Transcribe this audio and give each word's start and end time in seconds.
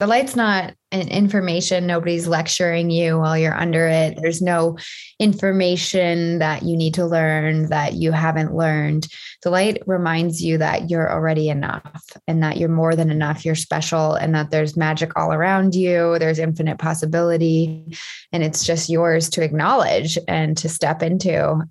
The 0.00 0.08
light's 0.08 0.36
not 0.36 0.74
an 0.92 1.08
information. 1.08 1.86
Nobody's 1.86 2.26
lecturing 2.26 2.90
you 2.90 3.18
while 3.18 3.38
you're 3.38 3.58
under 3.58 3.86
it. 3.86 4.18
There's 4.20 4.42
no 4.42 4.76
information 5.18 6.40
that 6.40 6.62
you 6.62 6.76
need 6.76 6.94
to 6.94 7.06
learn 7.06 7.70
that 7.70 7.94
you 7.94 8.12
haven't 8.12 8.54
learned. 8.54 9.06
The 9.42 9.48
light 9.50 9.82
reminds 9.86 10.42
you 10.42 10.58
that 10.58 10.90
you're 10.90 11.10
already 11.10 11.48
enough 11.48 12.04
and 12.28 12.42
that 12.42 12.58
you're 12.58 12.68
more 12.68 12.94
than 12.94 13.10
enough. 13.10 13.46
You're 13.46 13.54
special 13.54 14.12
and 14.14 14.34
that 14.34 14.50
there's 14.50 14.76
magic 14.76 15.16
all 15.16 15.32
around 15.32 15.74
you. 15.74 16.18
There's 16.18 16.38
infinite 16.38 16.78
possibility. 16.78 17.96
And 18.30 18.42
it's 18.42 18.66
just 18.66 18.90
yours 18.90 19.30
to 19.30 19.42
acknowledge 19.42 20.18
and 20.28 20.54
to 20.58 20.68
step 20.68 21.02
into. 21.02 21.62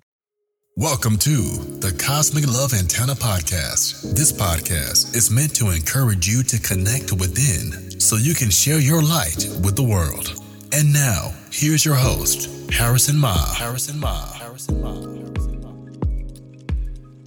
Welcome 0.76 1.18
to 1.18 1.30
the 1.78 1.94
Cosmic 2.04 2.48
Love 2.48 2.74
Antenna 2.74 3.12
Podcast. 3.12 4.12
This 4.16 4.32
podcast 4.32 5.14
is 5.14 5.30
meant 5.30 5.54
to 5.54 5.70
encourage 5.70 6.26
you 6.26 6.42
to 6.42 6.58
connect 6.58 7.12
within 7.12 8.00
so 8.00 8.16
you 8.16 8.34
can 8.34 8.50
share 8.50 8.80
your 8.80 9.00
light 9.00 9.46
with 9.62 9.76
the 9.76 9.84
world. 9.84 10.34
And 10.72 10.92
now, 10.92 11.32
here's 11.52 11.84
your 11.84 11.94
host, 11.94 12.50
Harrison 12.72 13.16
Ma. 13.16 13.36
Harrison 13.54 14.00
Ma. 14.00 14.32
Harrison 14.32 14.82
Ma. 14.82 14.98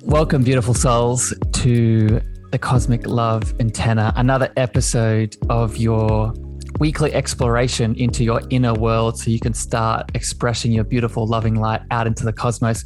Welcome, 0.04 0.44
beautiful 0.44 0.74
souls, 0.74 1.34
to 1.54 2.20
the 2.52 2.60
Cosmic 2.60 3.08
Love 3.08 3.54
Antenna, 3.62 4.12
another 4.18 4.52
episode 4.58 5.38
of 5.50 5.78
your 5.78 6.34
weekly 6.80 7.14
exploration 7.14 7.96
into 7.96 8.24
your 8.24 8.42
inner 8.50 8.74
world 8.74 9.18
so 9.18 9.32
you 9.32 9.40
can 9.40 9.54
start 9.54 10.12
expressing 10.16 10.72
your 10.72 10.84
beautiful, 10.84 11.26
loving 11.26 11.56
light 11.56 11.82
out 11.92 12.08
into 12.08 12.26
the 12.26 12.34
cosmos. 12.34 12.84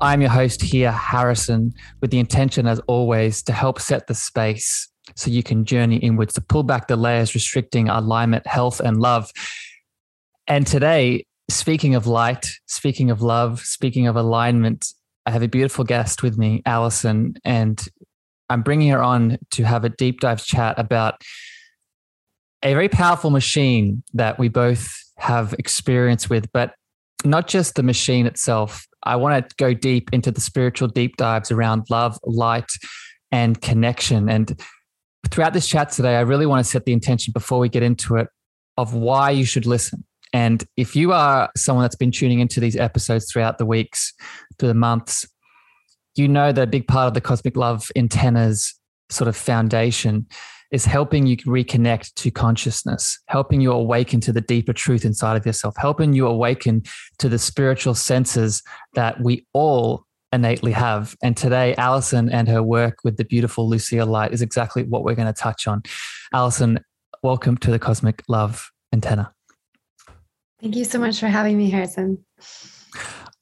I'm 0.00 0.20
your 0.20 0.30
host 0.30 0.62
here, 0.62 0.90
Harrison, 0.90 1.74
with 2.00 2.10
the 2.10 2.18
intention, 2.18 2.66
as 2.66 2.80
always, 2.86 3.42
to 3.44 3.52
help 3.52 3.80
set 3.80 4.06
the 4.06 4.14
space 4.14 4.88
so 5.14 5.30
you 5.30 5.42
can 5.42 5.64
journey 5.64 5.96
inwards, 5.96 6.34
to 6.34 6.40
pull 6.40 6.62
back 6.62 6.88
the 6.88 6.96
layers 6.96 7.34
restricting 7.34 7.88
alignment, 7.88 8.46
health, 8.46 8.80
and 8.80 9.00
love. 9.00 9.30
And 10.46 10.66
today, 10.66 11.26
speaking 11.50 11.94
of 11.94 12.06
light, 12.06 12.50
speaking 12.66 13.10
of 13.10 13.20
love, 13.20 13.60
speaking 13.60 14.06
of 14.06 14.16
alignment, 14.16 14.86
I 15.26 15.32
have 15.32 15.42
a 15.42 15.48
beautiful 15.48 15.84
guest 15.84 16.22
with 16.22 16.38
me, 16.38 16.62
Allison, 16.64 17.34
and 17.44 17.86
I'm 18.48 18.62
bringing 18.62 18.90
her 18.90 19.02
on 19.02 19.38
to 19.52 19.64
have 19.64 19.84
a 19.84 19.90
deep 19.90 20.20
dive 20.20 20.44
chat 20.44 20.78
about 20.78 21.22
a 22.62 22.72
very 22.72 22.88
powerful 22.88 23.30
machine 23.30 24.02
that 24.14 24.38
we 24.38 24.48
both 24.48 24.92
have 25.18 25.54
experience 25.58 26.30
with, 26.30 26.50
but 26.52 26.74
not 27.24 27.48
just 27.48 27.74
the 27.74 27.82
machine 27.82 28.26
itself, 28.26 28.86
I 29.02 29.16
want 29.16 29.48
to 29.48 29.54
go 29.56 29.74
deep 29.74 30.10
into 30.12 30.30
the 30.30 30.40
spiritual 30.40 30.88
deep 30.88 31.16
dives 31.16 31.50
around 31.50 31.86
love, 31.90 32.18
light, 32.24 32.70
and 33.32 33.60
connection. 33.60 34.28
And 34.28 34.60
throughout 35.30 35.52
this 35.52 35.66
chat 35.66 35.90
today, 35.90 36.16
I 36.16 36.20
really 36.20 36.46
want 36.46 36.64
to 36.64 36.70
set 36.70 36.84
the 36.84 36.92
intention 36.92 37.32
before 37.32 37.58
we 37.58 37.68
get 37.68 37.82
into 37.82 38.16
it 38.16 38.28
of 38.76 38.94
why 38.94 39.30
you 39.30 39.44
should 39.44 39.66
listen. 39.66 40.04
And 40.32 40.64
if 40.76 40.94
you 40.94 41.12
are 41.12 41.50
someone 41.56 41.82
that's 41.82 41.96
been 41.96 42.12
tuning 42.12 42.40
into 42.40 42.60
these 42.60 42.76
episodes 42.76 43.30
throughout 43.30 43.58
the 43.58 43.66
weeks, 43.66 44.12
through 44.58 44.68
the 44.68 44.74
months, 44.74 45.26
you 46.14 46.28
know 46.28 46.52
that 46.52 46.62
a 46.62 46.66
big 46.66 46.86
part 46.86 47.08
of 47.08 47.14
the 47.14 47.20
Cosmic 47.20 47.56
Love 47.56 47.88
antennas 47.96 48.74
sort 49.10 49.28
of 49.28 49.36
foundation 49.36 50.26
is 50.70 50.84
helping 50.84 51.26
you 51.26 51.36
reconnect 51.38 52.14
to 52.14 52.30
consciousness, 52.30 53.18
helping 53.26 53.60
you 53.60 53.72
awaken 53.72 54.20
to 54.20 54.32
the 54.32 54.40
deeper 54.40 54.72
truth 54.72 55.04
inside 55.04 55.36
of 55.36 55.44
yourself, 55.44 55.74
helping 55.76 56.12
you 56.12 56.26
awaken 56.26 56.82
to 57.18 57.28
the 57.28 57.38
spiritual 57.38 57.94
senses 57.94 58.62
that 58.94 59.20
we 59.20 59.46
all 59.52 60.04
innately 60.32 60.72
have. 60.72 61.16
And 61.22 61.36
today, 61.36 61.74
Allison 61.76 62.30
and 62.30 62.48
her 62.48 62.62
work 62.62 62.98
with 63.02 63.16
the 63.16 63.24
beautiful 63.24 63.68
Lucia 63.68 64.04
Light 64.04 64.32
is 64.32 64.42
exactly 64.42 64.84
what 64.84 65.02
we're 65.02 65.16
going 65.16 65.32
to 65.32 65.32
touch 65.32 65.66
on. 65.66 65.82
Allison, 66.32 66.78
welcome 67.22 67.56
to 67.58 67.70
the 67.70 67.78
Cosmic 67.78 68.22
Love 68.28 68.70
Antenna. 68.92 69.32
Thank 70.60 70.76
you 70.76 70.84
so 70.84 70.98
much 70.98 71.18
for 71.18 71.26
having 71.26 71.56
me, 71.56 71.70
Harrison. 71.70 72.24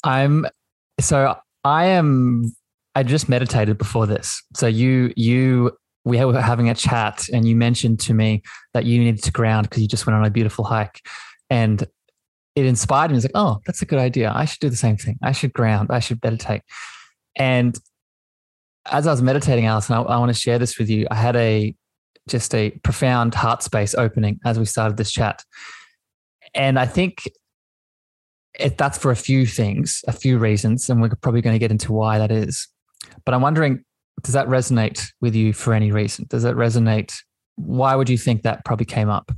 I'm 0.04 0.46
so 1.00 1.36
I 1.64 1.86
am 1.86 2.52
I 2.94 3.02
just 3.02 3.28
meditated 3.28 3.76
before 3.76 4.06
this. 4.06 4.42
So 4.54 4.66
you 4.66 5.12
you 5.16 5.76
we 6.04 6.24
were 6.24 6.40
having 6.40 6.70
a 6.70 6.74
chat 6.74 7.28
and 7.32 7.46
you 7.46 7.54
mentioned 7.56 8.00
to 8.00 8.14
me 8.14 8.42
that 8.72 8.84
you 8.84 8.98
needed 8.98 9.22
to 9.24 9.32
ground 9.32 9.68
because 9.68 9.82
you 9.82 9.88
just 9.88 10.06
went 10.06 10.16
on 10.16 10.24
a 10.24 10.30
beautiful 10.30 10.64
hike 10.64 11.02
and 11.50 11.86
it 12.54 12.64
inspired 12.64 13.10
me. 13.10 13.16
It's 13.16 13.24
like, 13.24 13.32
oh, 13.34 13.60
that's 13.66 13.82
a 13.82 13.86
good 13.86 13.98
idea. 13.98 14.32
I 14.34 14.44
should 14.44 14.60
do 14.60 14.68
the 14.68 14.76
same 14.76 14.96
thing. 14.96 15.18
I 15.22 15.32
should 15.32 15.52
ground. 15.52 15.90
I 15.90 16.00
should 16.00 16.22
meditate. 16.22 16.62
And 17.36 17.78
as 18.90 19.06
I 19.06 19.10
was 19.10 19.22
meditating, 19.22 19.66
Allison, 19.66 19.96
I, 19.96 20.02
I 20.02 20.18
want 20.18 20.30
to 20.30 20.38
share 20.38 20.58
this 20.58 20.78
with 20.78 20.90
you. 20.90 21.06
I 21.10 21.14
had 21.14 21.36
a 21.36 21.74
just 22.28 22.54
a 22.54 22.70
profound 22.82 23.34
heart 23.34 23.62
space 23.62 23.94
opening 23.94 24.38
as 24.44 24.58
we 24.58 24.64
started 24.64 24.96
this 24.96 25.10
chat. 25.10 25.44
And 26.54 26.78
I 26.78 26.86
think 26.86 27.30
it, 28.58 28.76
that's 28.76 28.98
for 28.98 29.10
a 29.10 29.16
few 29.16 29.46
things, 29.46 30.02
a 30.08 30.12
few 30.12 30.38
reasons, 30.38 30.90
and 30.90 31.00
we're 31.00 31.10
probably 31.20 31.40
going 31.40 31.54
to 31.54 31.58
get 31.58 31.70
into 31.70 31.92
why 31.92 32.18
that 32.18 32.30
is. 32.30 32.68
But 33.24 33.34
I'm 33.34 33.40
wondering 33.40 33.84
does 34.22 34.34
that 34.34 34.48
resonate 34.48 35.12
with 35.20 35.34
you 35.34 35.52
for 35.52 35.72
any 35.74 35.92
reason? 35.92 36.26
Does 36.28 36.42
that 36.42 36.56
resonate? 36.56 37.14
Why 37.56 37.94
would 37.94 38.08
you 38.08 38.18
think 38.18 38.42
that 38.42 38.64
probably 38.64 38.86
came 38.86 39.08
up? 39.08 39.32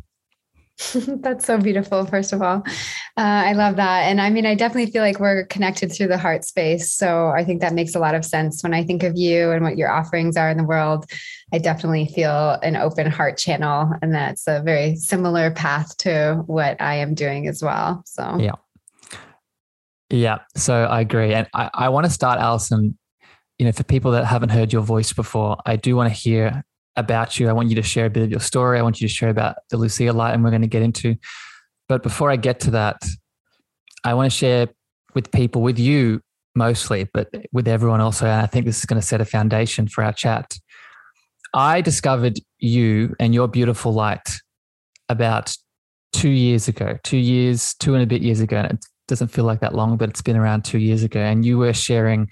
That's 0.94 1.44
so 1.44 1.58
beautiful, 1.58 2.06
first 2.06 2.32
of 2.32 2.42
all. 2.42 2.62
Uh, 3.16 3.44
I 3.46 3.52
love 3.52 3.76
that. 3.76 4.02
And 4.02 4.20
I 4.20 4.30
mean, 4.30 4.46
I 4.46 4.54
definitely 4.54 4.90
feel 4.90 5.02
like 5.02 5.20
we're 5.20 5.44
connected 5.46 5.92
through 5.92 6.08
the 6.08 6.18
heart 6.18 6.44
space. 6.44 6.92
So 6.92 7.28
I 7.28 7.44
think 7.44 7.60
that 7.60 7.74
makes 7.74 7.94
a 7.94 7.98
lot 7.98 8.14
of 8.14 8.24
sense. 8.24 8.62
When 8.62 8.72
I 8.72 8.82
think 8.82 9.02
of 9.02 9.16
you 9.16 9.50
and 9.50 9.62
what 9.62 9.76
your 9.76 9.90
offerings 9.90 10.36
are 10.36 10.48
in 10.48 10.56
the 10.56 10.64
world, 10.64 11.04
I 11.52 11.58
definitely 11.58 12.06
feel 12.06 12.58
an 12.62 12.76
open 12.76 13.10
heart 13.10 13.36
channel. 13.36 13.92
And 14.00 14.14
that's 14.14 14.46
a 14.46 14.62
very 14.62 14.96
similar 14.96 15.50
path 15.50 15.96
to 15.98 16.42
what 16.46 16.80
I 16.80 16.94
am 16.96 17.14
doing 17.14 17.46
as 17.46 17.62
well. 17.62 18.02
So, 18.06 18.38
yeah. 18.38 18.52
Yeah. 20.08 20.38
So 20.56 20.74
I 20.74 21.00
agree. 21.00 21.34
And 21.34 21.46
I, 21.54 21.70
I 21.72 21.88
want 21.90 22.06
to 22.06 22.10
start, 22.10 22.40
Allison, 22.40 22.98
you 23.60 23.66
know, 23.66 23.72
for 23.72 23.84
people 23.84 24.12
that 24.12 24.24
haven't 24.24 24.48
heard 24.48 24.72
your 24.72 24.80
voice 24.80 25.12
before, 25.12 25.58
I 25.66 25.76
do 25.76 25.94
want 25.94 26.08
to 26.08 26.18
hear 26.18 26.64
about 26.96 27.38
you. 27.38 27.46
I 27.46 27.52
want 27.52 27.68
you 27.68 27.74
to 27.74 27.82
share 27.82 28.06
a 28.06 28.10
bit 28.10 28.22
of 28.22 28.30
your 28.30 28.40
story. 28.40 28.78
I 28.78 28.82
want 28.82 29.02
you 29.02 29.06
to 29.06 29.12
share 29.12 29.28
about 29.28 29.56
the 29.68 29.76
Lucia 29.76 30.14
light, 30.14 30.32
and 30.32 30.42
we're 30.42 30.48
going 30.48 30.62
to 30.62 30.66
get 30.66 30.80
into. 30.80 31.16
But 31.86 32.02
before 32.02 32.30
I 32.30 32.36
get 32.36 32.60
to 32.60 32.70
that, 32.70 33.04
I 34.02 34.14
want 34.14 34.32
to 34.32 34.34
share 34.34 34.68
with 35.14 35.30
people, 35.30 35.60
with 35.60 35.78
you 35.78 36.22
mostly, 36.54 37.06
but 37.12 37.28
with 37.52 37.68
everyone 37.68 38.00
also. 38.00 38.24
And 38.24 38.40
I 38.40 38.46
think 38.46 38.64
this 38.64 38.78
is 38.78 38.86
going 38.86 38.98
to 38.98 39.06
set 39.06 39.20
a 39.20 39.26
foundation 39.26 39.88
for 39.88 40.02
our 40.04 40.14
chat. 40.14 40.58
I 41.52 41.82
discovered 41.82 42.40
you 42.60 43.14
and 43.20 43.34
your 43.34 43.46
beautiful 43.46 43.92
light 43.92 44.26
about 45.10 45.54
two 46.14 46.30
years 46.30 46.66
ago, 46.66 46.96
two 47.02 47.18
years, 47.18 47.74
two 47.74 47.92
and 47.92 48.02
a 48.02 48.06
bit 48.06 48.22
years 48.22 48.40
ago. 48.40 48.56
And 48.56 48.78
it 48.78 48.86
doesn't 49.06 49.28
feel 49.28 49.44
like 49.44 49.60
that 49.60 49.74
long, 49.74 49.98
but 49.98 50.08
it's 50.08 50.22
been 50.22 50.38
around 50.38 50.64
two 50.64 50.78
years 50.78 51.02
ago. 51.02 51.20
And 51.20 51.44
you 51.44 51.58
were 51.58 51.74
sharing 51.74 52.30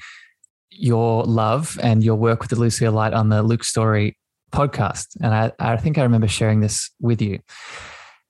your 0.71 1.25
love 1.25 1.79
and 1.83 2.03
your 2.03 2.17
work 2.17 2.41
with 2.41 2.51
the 2.51 2.57
Lucia 2.57 2.91
Light 2.91 3.13
on 3.13 3.29
the 3.29 3.43
Luke 3.43 3.65
Storey 3.65 4.17
podcast. 4.53 5.17
And 5.23 5.35
I, 5.35 5.53
I 5.59 5.77
think 5.77 5.99
I 5.99 6.03
remember 6.03 6.29
sharing 6.29 6.61
this 6.61 6.91
with 7.01 7.21
you. 7.21 7.41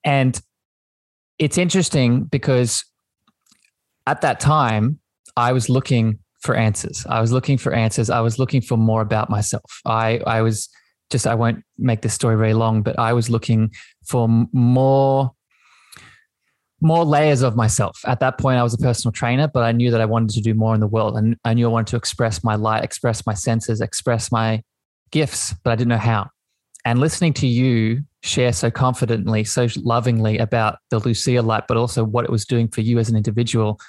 And 0.03 0.39
it's 1.37 1.57
interesting 1.57 2.23
because 2.23 2.83
at 4.07 4.21
that 4.21 4.39
time, 4.39 4.99
I 5.37 5.53
was 5.53 5.69
looking 5.69 6.19
for 6.41 6.55
answers. 6.55 7.05
I 7.07 7.21
was 7.21 7.31
looking 7.31 7.57
for 7.57 7.73
answers. 7.73 8.09
I 8.09 8.21
was 8.21 8.39
looking 8.39 8.61
for 8.61 8.77
more 8.77 9.01
about 9.01 9.29
myself. 9.29 9.81
I, 9.85 10.19
I 10.25 10.41
was 10.41 10.69
just, 11.09 11.27
I 11.27 11.35
won't 11.35 11.63
make 11.77 12.01
this 12.01 12.13
story 12.13 12.35
very 12.37 12.53
long, 12.53 12.81
but 12.81 12.97
I 12.99 13.13
was 13.13 13.29
looking 13.29 13.71
for 14.05 14.27
more 14.51 15.31
more 16.81 17.03
layers 17.03 17.41
of 17.41 17.55
myself. 17.55 17.99
At 18.05 18.19
that 18.21 18.37
point, 18.37 18.59
I 18.59 18.63
was 18.63 18.73
a 18.73 18.77
personal 18.77 19.11
trainer, 19.11 19.47
but 19.47 19.63
I 19.63 19.71
knew 19.71 19.91
that 19.91 20.01
I 20.01 20.05
wanted 20.05 20.29
to 20.31 20.41
do 20.41 20.53
more 20.53 20.73
in 20.73 20.79
the 20.79 20.87
world. 20.87 21.17
And 21.17 21.37
I 21.43 21.53
knew 21.53 21.67
I 21.67 21.71
wanted 21.71 21.87
to 21.87 21.97
express 21.97 22.43
my 22.43 22.55
light, 22.55 22.83
express 22.83 23.25
my 23.25 23.33
senses, 23.33 23.81
express 23.81 24.31
my 24.31 24.63
gifts, 25.11 25.53
but 25.63 25.71
I 25.71 25.75
didn't 25.75 25.89
know 25.89 25.97
how. 25.97 26.29
And 26.85 26.99
listening 26.99 27.33
to 27.33 27.47
you 27.47 28.03
share 28.23 28.53
so 28.53 28.71
confidently, 28.71 29.43
so 29.43 29.67
lovingly 29.77 30.37
about 30.37 30.77
the 30.89 30.99
Lucia 30.99 31.41
light, 31.41 31.65
but 31.67 31.77
also 31.77 32.03
what 32.03 32.25
it 32.25 32.31
was 32.31 32.45
doing 32.45 32.67
for 32.67 32.81
you 32.81 32.99
as 32.99 33.09
an 33.09 33.15
individual 33.15 33.79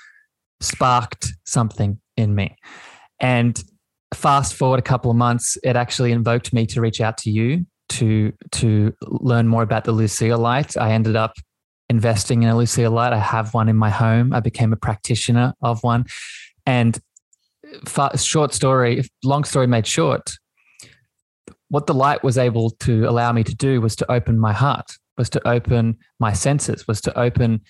sparked 0.61 1.32
something 1.44 2.00
in 2.17 2.35
me. 2.35 2.56
And 3.20 3.62
fast 4.14 4.55
forward 4.55 4.79
a 4.79 4.82
couple 4.82 5.11
of 5.11 5.17
months, 5.17 5.56
it 5.62 5.76
actually 5.76 6.12
invoked 6.12 6.53
me 6.53 6.67
to 6.67 6.81
reach 6.81 7.00
out 7.00 7.19
to 7.19 7.31
you 7.31 7.67
to 7.91 8.32
to 8.53 8.94
learn 9.03 9.49
more 9.49 9.62
about 9.62 9.85
the 9.85 9.93
Lucia 9.93 10.37
light. 10.37 10.76
I 10.76 10.93
ended 10.93 11.17
up 11.17 11.35
investing 11.90 12.44
in 12.44 12.48
a 12.48 12.56
Lucia 12.56 12.88
light. 12.88 13.12
I 13.12 13.19
have 13.19 13.52
one 13.52 13.69
in 13.69 13.76
my 13.76 13.90
home. 13.90 14.32
I 14.32 14.40
became 14.40 14.72
a 14.72 14.76
practitioner 14.76 15.52
of 15.60 15.82
one. 15.82 16.06
And 16.64 16.98
short 18.16 18.54
story, 18.54 19.02
long 19.25 19.44
story 19.44 19.66
made 19.66 19.87
short, 19.87 20.31
what 21.69 21.87
the 21.87 21.94
light 21.94 22.22
was 22.22 22.38
able 22.38 22.70
to 22.70 23.04
allow 23.04 23.32
me 23.32 23.44
to 23.44 23.54
do 23.54 23.81
was 23.81 23.96
to 23.96 24.10
open 24.10 24.38
my 24.38 24.52
heart, 24.52 24.92
was 25.19 25.28
to 25.31 25.46
open 25.46 25.98
my 26.19 26.32
senses, 26.32 26.87
was 26.87 27.00
to 27.02 27.19
open 27.19 27.60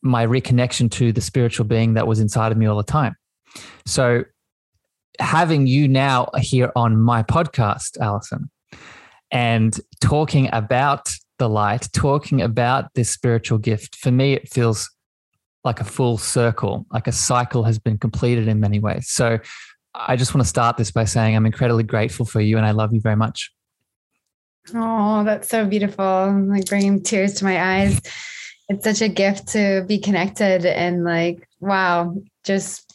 my 0.00 0.24
reconnection 0.24 0.88
to 0.92 1.12
the 1.12 1.20
spiritual 1.20 1.66
being 1.66 1.94
that 1.94 2.06
was 2.06 2.20
inside 2.20 2.52
of 2.52 2.58
me 2.58 2.66
all 2.66 2.76
the 2.76 2.84
time. 2.84 3.16
So 3.84 4.24
having 5.18 5.66
you 5.66 5.88
now 5.88 6.30
here 6.36 6.70
on 6.76 7.00
my 7.00 7.24
podcast, 7.24 7.98
Allison, 7.98 8.48
And 9.30 9.78
talking 10.00 10.48
about 10.52 11.10
the 11.38 11.48
light, 11.48 11.88
talking 11.92 12.42
about 12.42 12.92
this 12.94 13.10
spiritual 13.10 13.58
gift, 13.58 13.96
for 13.96 14.10
me, 14.10 14.34
it 14.34 14.48
feels 14.48 14.90
like 15.64 15.80
a 15.80 15.84
full 15.84 16.18
circle, 16.18 16.86
like 16.92 17.06
a 17.06 17.12
cycle 17.12 17.64
has 17.64 17.78
been 17.78 17.98
completed 17.98 18.48
in 18.48 18.60
many 18.60 18.78
ways. 18.78 19.08
So 19.08 19.38
I 19.94 20.16
just 20.16 20.34
want 20.34 20.44
to 20.44 20.48
start 20.48 20.76
this 20.76 20.90
by 20.90 21.04
saying 21.04 21.34
I'm 21.34 21.46
incredibly 21.46 21.82
grateful 21.82 22.24
for 22.24 22.40
you 22.40 22.56
and 22.56 22.66
I 22.66 22.70
love 22.70 22.92
you 22.92 23.00
very 23.00 23.16
much. 23.16 23.52
Oh, 24.74 25.24
that's 25.24 25.48
so 25.48 25.64
beautiful. 25.66 26.46
Like 26.48 26.66
bringing 26.66 27.02
tears 27.02 27.34
to 27.34 27.44
my 27.44 27.80
eyes. 27.80 28.00
It's 28.68 28.84
such 28.84 29.00
a 29.00 29.08
gift 29.08 29.48
to 29.48 29.84
be 29.88 29.98
connected 29.98 30.66
and 30.66 31.04
like, 31.04 31.48
wow, 31.60 32.16
just 32.44 32.87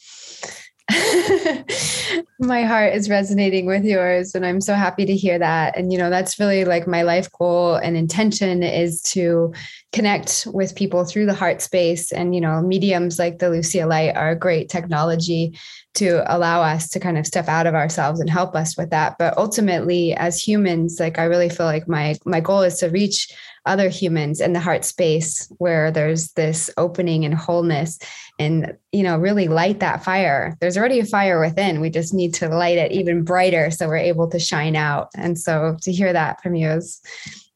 my 2.38 2.62
heart 2.62 2.92
is 2.92 3.08
resonating 3.08 3.64
with 3.64 3.84
yours 3.84 4.34
and 4.34 4.44
i'm 4.44 4.60
so 4.60 4.74
happy 4.74 5.06
to 5.06 5.16
hear 5.16 5.38
that. 5.38 5.76
And 5.78 5.90
you 5.90 5.98
know 5.98 6.10
that's 6.10 6.38
really 6.38 6.66
like 6.66 6.86
my 6.86 7.02
life 7.02 7.30
goal 7.32 7.76
and 7.76 7.96
intention 7.96 8.62
is 8.62 9.00
to 9.02 9.54
connect 9.92 10.46
with 10.52 10.74
people 10.74 11.04
through 11.04 11.24
the 11.26 11.34
heart 11.34 11.62
space. 11.62 12.12
And 12.12 12.34
you 12.34 12.40
know 12.40 12.60
mediums 12.60 13.18
like 13.18 13.38
the 13.38 13.48
lucia 13.48 13.86
light 13.86 14.14
are 14.14 14.30
a 14.30 14.38
great 14.38 14.68
technology 14.68 15.58
to 15.94 16.22
allow 16.34 16.60
us 16.60 16.90
to 16.90 17.00
kind 17.00 17.16
of 17.16 17.26
step 17.26 17.48
out 17.48 17.66
of 17.66 17.74
ourselves 17.74 18.20
and 18.20 18.28
help 18.28 18.54
us 18.54 18.76
with 18.76 18.90
that. 18.90 19.16
But 19.18 19.38
ultimately 19.38 20.12
as 20.14 20.46
humans 20.46 21.00
like 21.00 21.18
i 21.18 21.24
really 21.24 21.48
feel 21.48 21.66
like 21.66 21.88
my 21.88 22.16
my 22.26 22.40
goal 22.40 22.60
is 22.62 22.78
to 22.80 22.88
reach 22.88 23.34
other 23.66 23.88
humans 23.88 24.40
in 24.40 24.52
the 24.52 24.60
heart 24.60 24.84
space 24.84 25.50
where 25.58 25.90
there's 25.90 26.32
this 26.32 26.70
opening 26.76 27.24
and 27.24 27.34
wholeness 27.34 27.98
and 28.38 28.76
you 28.92 29.02
know 29.02 29.16
really 29.18 29.48
light 29.48 29.80
that 29.80 30.04
fire. 30.04 30.56
There's 30.60 30.76
already 30.76 31.00
a 31.00 31.06
fire 31.06 31.40
within. 31.40 31.80
We 31.80 31.90
just 31.90 32.12
need 32.12 32.34
to 32.34 32.48
light 32.48 32.78
it 32.78 32.92
even 32.92 33.24
brighter 33.24 33.70
so 33.70 33.88
we're 33.88 33.96
able 33.96 34.28
to 34.30 34.38
shine 34.38 34.76
out. 34.76 35.08
And 35.16 35.38
so 35.38 35.76
to 35.82 35.92
hear 35.92 36.12
that 36.12 36.42
from 36.42 36.54
you 36.54 36.68
is 36.68 37.00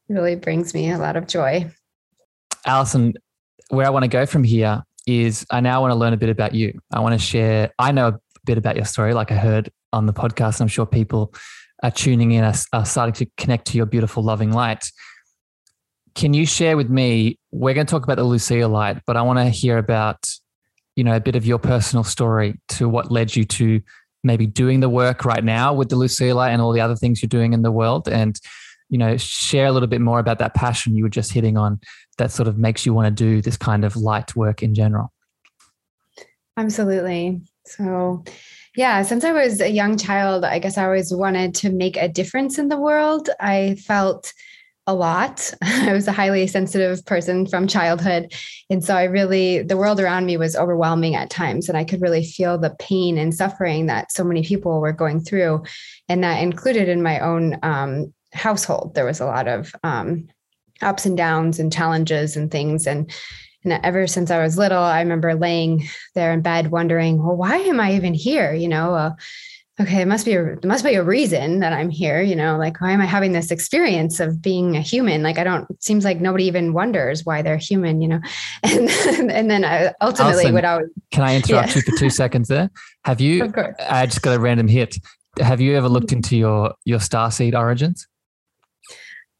really 0.07 0.35
brings 0.35 0.73
me 0.73 0.91
a 0.91 0.97
lot 0.97 1.15
of 1.15 1.27
joy. 1.27 1.71
Allison 2.65 3.13
where 3.69 3.85
i 3.85 3.89
want 3.89 4.03
to 4.03 4.09
go 4.09 4.25
from 4.25 4.43
here 4.43 4.83
is 5.07 5.45
i 5.51 5.59
now 5.59 5.81
want 5.81 5.91
to 5.91 5.95
learn 5.95 6.13
a 6.13 6.17
bit 6.17 6.29
about 6.29 6.53
you. 6.53 6.77
I 6.91 6.99
want 6.99 7.13
to 7.13 7.19
share 7.19 7.71
i 7.79 7.91
know 7.91 8.07
a 8.07 8.19
bit 8.45 8.57
about 8.57 8.75
your 8.75 8.85
story 8.85 9.13
like 9.13 9.31
i 9.31 9.35
heard 9.35 9.69
on 9.93 10.05
the 10.05 10.13
podcast 10.13 10.59
i'm 10.61 10.67
sure 10.67 10.85
people 10.85 11.33
are 11.83 11.91
tuning 11.91 12.31
in 12.31 12.43
are, 12.43 12.53
are 12.73 12.85
starting 12.85 13.13
to 13.13 13.31
connect 13.37 13.67
to 13.67 13.77
your 13.77 13.85
beautiful 13.85 14.23
loving 14.23 14.51
light 14.51 14.91
can 16.15 16.33
you 16.33 16.45
share 16.45 16.77
with 16.77 16.89
me? 16.89 17.37
We're 17.51 17.73
going 17.73 17.85
to 17.85 17.91
talk 17.91 18.03
about 18.03 18.17
the 18.17 18.23
Lucia 18.23 18.67
Light, 18.67 19.01
but 19.05 19.17
I 19.17 19.21
want 19.21 19.39
to 19.39 19.45
hear 19.45 19.77
about, 19.77 20.27
you 20.95 21.03
know, 21.03 21.15
a 21.15 21.19
bit 21.19 21.35
of 21.35 21.45
your 21.45 21.59
personal 21.59 22.03
story 22.03 22.59
to 22.69 22.87
what 22.89 23.11
led 23.11 23.35
you 23.35 23.45
to 23.45 23.81
maybe 24.23 24.45
doing 24.45 24.79
the 24.79 24.89
work 24.89 25.25
right 25.25 25.43
now 25.43 25.73
with 25.73 25.89
the 25.89 25.95
Lucia 25.95 26.33
Light 26.33 26.51
and 26.51 26.61
all 26.61 26.73
the 26.73 26.81
other 26.81 26.95
things 26.95 27.21
you're 27.21 27.27
doing 27.27 27.53
in 27.53 27.61
the 27.61 27.71
world, 27.71 28.07
and 28.07 28.39
you 28.89 28.97
know, 28.97 29.17
share 29.17 29.67
a 29.67 29.71
little 29.71 29.87
bit 29.87 30.01
more 30.01 30.19
about 30.19 30.39
that 30.39 30.55
passion 30.55 30.95
you 30.95 31.03
were 31.03 31.09
just 31.09 31.31
hitting 31.31 31.57
on 31.57 31.79
that 32.17 32.31
sort 32.31 32.47
of 32.47 32.57
makes 32.57 32.85
you 32.85 32.93
want 32.93 33.05
to 33.05 33.23
do 33.23 33.41
this 33.41 33.55
kind 33.55 33.85
of 33.85 33.95
light 33.95 34.35
work 34.35 34.63
in 34.63 34.73
general. 34.73 35.13
Absolutely. 36.57 37.39
So, 37.65 38.23
yeah, 38.75 39.03
since 39.03 39.23
I 39.23 39.31
was 39.31 39.61
a 39.61 39.69
young 39.69 39.97
child, 39.97 40.43
I 40.43 40.59
guess 40.59 40.77
I 40.77 40.85
always 40.85 41.13
wanted 41.13 41.53
to 41.55 41.69
make 41.69 41.97
a 41.97 42.09
difference 42.09 42.57
in 42.57 42.69
the 42.69 42.79
world. 42.79 43.29
I 43.39 43.75
felt 43.75 44.33
a 44.89 44.93
lot. 44.93 45.53
I 45.61 45.93
was 45.93 46.07
a 46.07 46.11
highly 46.11 46.47
sensitive 46.47 47.05
person 47.05 47.45
from 47.45 47.67
childhood. 47.67 48.33
And 48.71 48.83
so 48.83 48.95
I 48.95 49.03
really, 49.03 49.61
the 49.61 49.77
world 49.77 49.99
around 49.99 50.25
me 50.25 50.35
was 50.35 50.55
overwhelming 50.55 51.13
at 51.15 51.29
times. 51.29 51.69
And 51.69 51.77
I 51.77 51.83
could 51.83 52.01
really 52.01 52.25
feel 52.25 52.57
the 52.57 52.75
pain 52.79 53.19
and 53.19 53.33
suffering 53.33 53.85
that 53.85 54.11
so 54.11 54.23
many 54.23 54.43
people 54.43 54.81
were 54.81 54.91
going 54.91 55.21
through. 55.21 55.63
And 56.09 56.23
that 56.23 56.41
included 56.41 56.89
in 56.89 57.03
my 57.03 57.19
own 57.19 57.59
um, 57.61 58.13
household. 58.33 58.95
There 58.95 59.05
was 59.05 59.19
a 59.19 59.27
lot 59.27 59.47
of 59.47 59.75
um, 59.83 60.27
ups 60.81 61.05
and 61.05 61.15
downs 61.15 61.59
and 61.59 61.71
challenges 61.71 62.35
and 62.35 62.49
things. 62.49 62.87
And 62.87 63.11
and 63.65 63.73
ever 63.83 64.07
since 64.07 64.31
I 64.31 64.41
was 64.41 64.57
little, 64.57 64.81
I 64.81 65.01
remember 65.01 65.35
laying 65.35 65.85
there 66.15 66.31
in 66.31 66.41
bed 66.41 66.71
wondering, 66.71 67.21
well, 67.21 67.35
why 67.35 67.57
am 67.57 67.81
I 67.81 67.95
even 67.95 68.13
here? 68.13 68.53
You 68.53 68.69
know, 68.69 68.93
uh, 68.93 69.11
okay, 69.79 70.01
it 70.01 70.07
must 70.07 70.25
be 70.25 70.33
a, 70.33 70.57
must 70.63 70.83
be 70.83 70.95
a 70.95 71.03
reason 71.03 71.59
that 71.59 71.71
I'm 71.71 71.89
here, 71.89 72.21
you 72.21 72.35
know, 72.35 72.57
like 72.57 72.81
why 72.81 72.91
am 72.91 73.01
I 73.01 73.05
having 73.05 73.31
this 73.31 73.49
experience 73.49 74.19
of 74.19 74.41
being 74.41 74.75
a 74.75 74.81
human? 74.81 75.23
Like 75.23 75.37
I 75.37 75.43
don't, 75.43 75.69
it 75.69 75.81
seems 75.81 76.03
like 76.03 76.19
nobody 76.19 76.45
even 76.45 76.73
wonders 76.73 77.25
why 77.25 77.41
they're 77.41 77.57
human, 77.57 78.01
you 78.01 78.07
know? 78.09 78.19
And, 78.63 79.31
and 79.31 79.49
then 79.49 79.63
I 79.63 79.93
ultimately 80.01 80.33
Allison, 80.33 80.53
what 80.53 80.65
I 80.65 80.77
was, 80.77 80.89
Can 81.11 81.23
I 81.23 81.35
interrupt 81.35 81.69
yeah. 81.69 81.75
you 81.75 81.81
for 81.81 81.97
two 81.97 82.09
seconds 82.09 82.47
there? 82.47 82.69
Have 83.05 83.21
you, 83.21 83.51
I 83.89 84.05
just 84.05 84.21
got 84.21 84.35
a 84.35 84.39
random 84.39 84.67
hit. 84.67 84.97
Have 85.39 85.61
you 85.61 85.75
ever 85.75 85.87
looked 85.87 86.11
into 86.11 86.37
your, 86.37 86.73
your 86.85 86.99
star 86.99 87.31
seed 87.31 87.55
origins? 87.55 88.07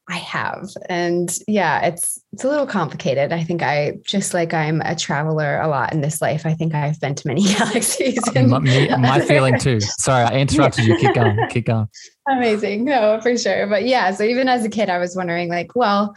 I 0.10 0.18
have. 0.18 0.70
And 0.88 1.38
yeah, 1.48 1.86
it's 1.86 2.20
it's 2.34 2.44
a 2.44 2.50
little 2.50 2.66
complicated. 2.66 3.32
I 3.32 3.44
think 3.44 3.62
I 3.62 4.00
just 4.04 4.34
like 4.34 4.56
I'm 4.56 4.82
a 4.82 4.96
traveler 4.96 5.60
a 5.62 5.68
lot 5.68 5.94
in 5.94 6.02
this 6.02 6.20
life. 6.20 6.48
I 6.48 6.56
think 6.56 6.74
I've 6.74 7.00
been 7.00 7.14
to 7.14 7.28
many 7.28 7.44
galaxies. 7.54 8.20
My, 8.34 8.60
my 8.98 9.22
feeling 9.22 9.60
too. 9.60 9.80
Sorry, 9.80 10.24
I 10.24 10.40
interrupted 10.40 10.86
you. 10.86 10.98
Keep 10.98 11.14
going. 11.14 11.38
Keep 11.50 11.68
going. 11.68 11.88
Amazing. 12.28 12.86
No, 12.86 13.20
for 13.22 13.38
sure. 13.38 13.68
But 13.68 13.86
yeah, 13.86 14.12
so 14.12 14.24
even 14.24 14.50
as 14.50 14.66
a 14.66 14.70
kid, 14.70 14.90
I 14.90 14.98
was 14.98 15.16
wondering, 15.16 15.50
like, 15.50 15.76
well, 15.76 16.16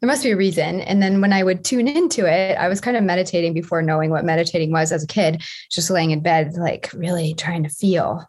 there 0.00 0.06
must 0.06 0.22
be 0.22 0.30
a 0.30 0.36
reason. 0.36 0.80
And 0.80 1.02
then 1.02 1.20
when 1.20 1.32
I 1.32 1.42
would 1.42 1.64
tune 1.64 1.88
into 1.88 2.26
it, 2.26 2.56
I 2.56 2.68
was 2.68 2.80
kind 2.80 2.96
of 2.96 3.04
meditating 3.04 3.54
before 3.54 3.82
knowing 3.82 4.10
what 4.10 4.24
meditating 4.24 4.70
was 4.70 4.92
as 4.92 5.04
a 5.04 5.06
kid, 5.06 5.42
just 5.70 5.90
laying 5.90 6.10
in 6.10 6.20
bed, 6.20 6.54
like 6.54 6.90
really 6.94 7.34
trying 7.34 7.62
to 7.64 7.70
feel 7.70 8.24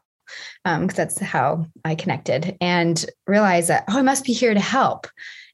because 0.64 0.80
um, 0.80 0.88
that's 0.88 1.20
how 1.20 1.66
I 1.84 1.96
connected 1.96 2.56
and 2.62 3.04
realized 3.26 3.70
that, 3.70 3.86
oh, 3.90 3.98
I 3.98 4.02
must 4.04 4.26
be 4.26 4.34
here 4.34 4.54
to 4.54 4.60
help. 4.60 5.08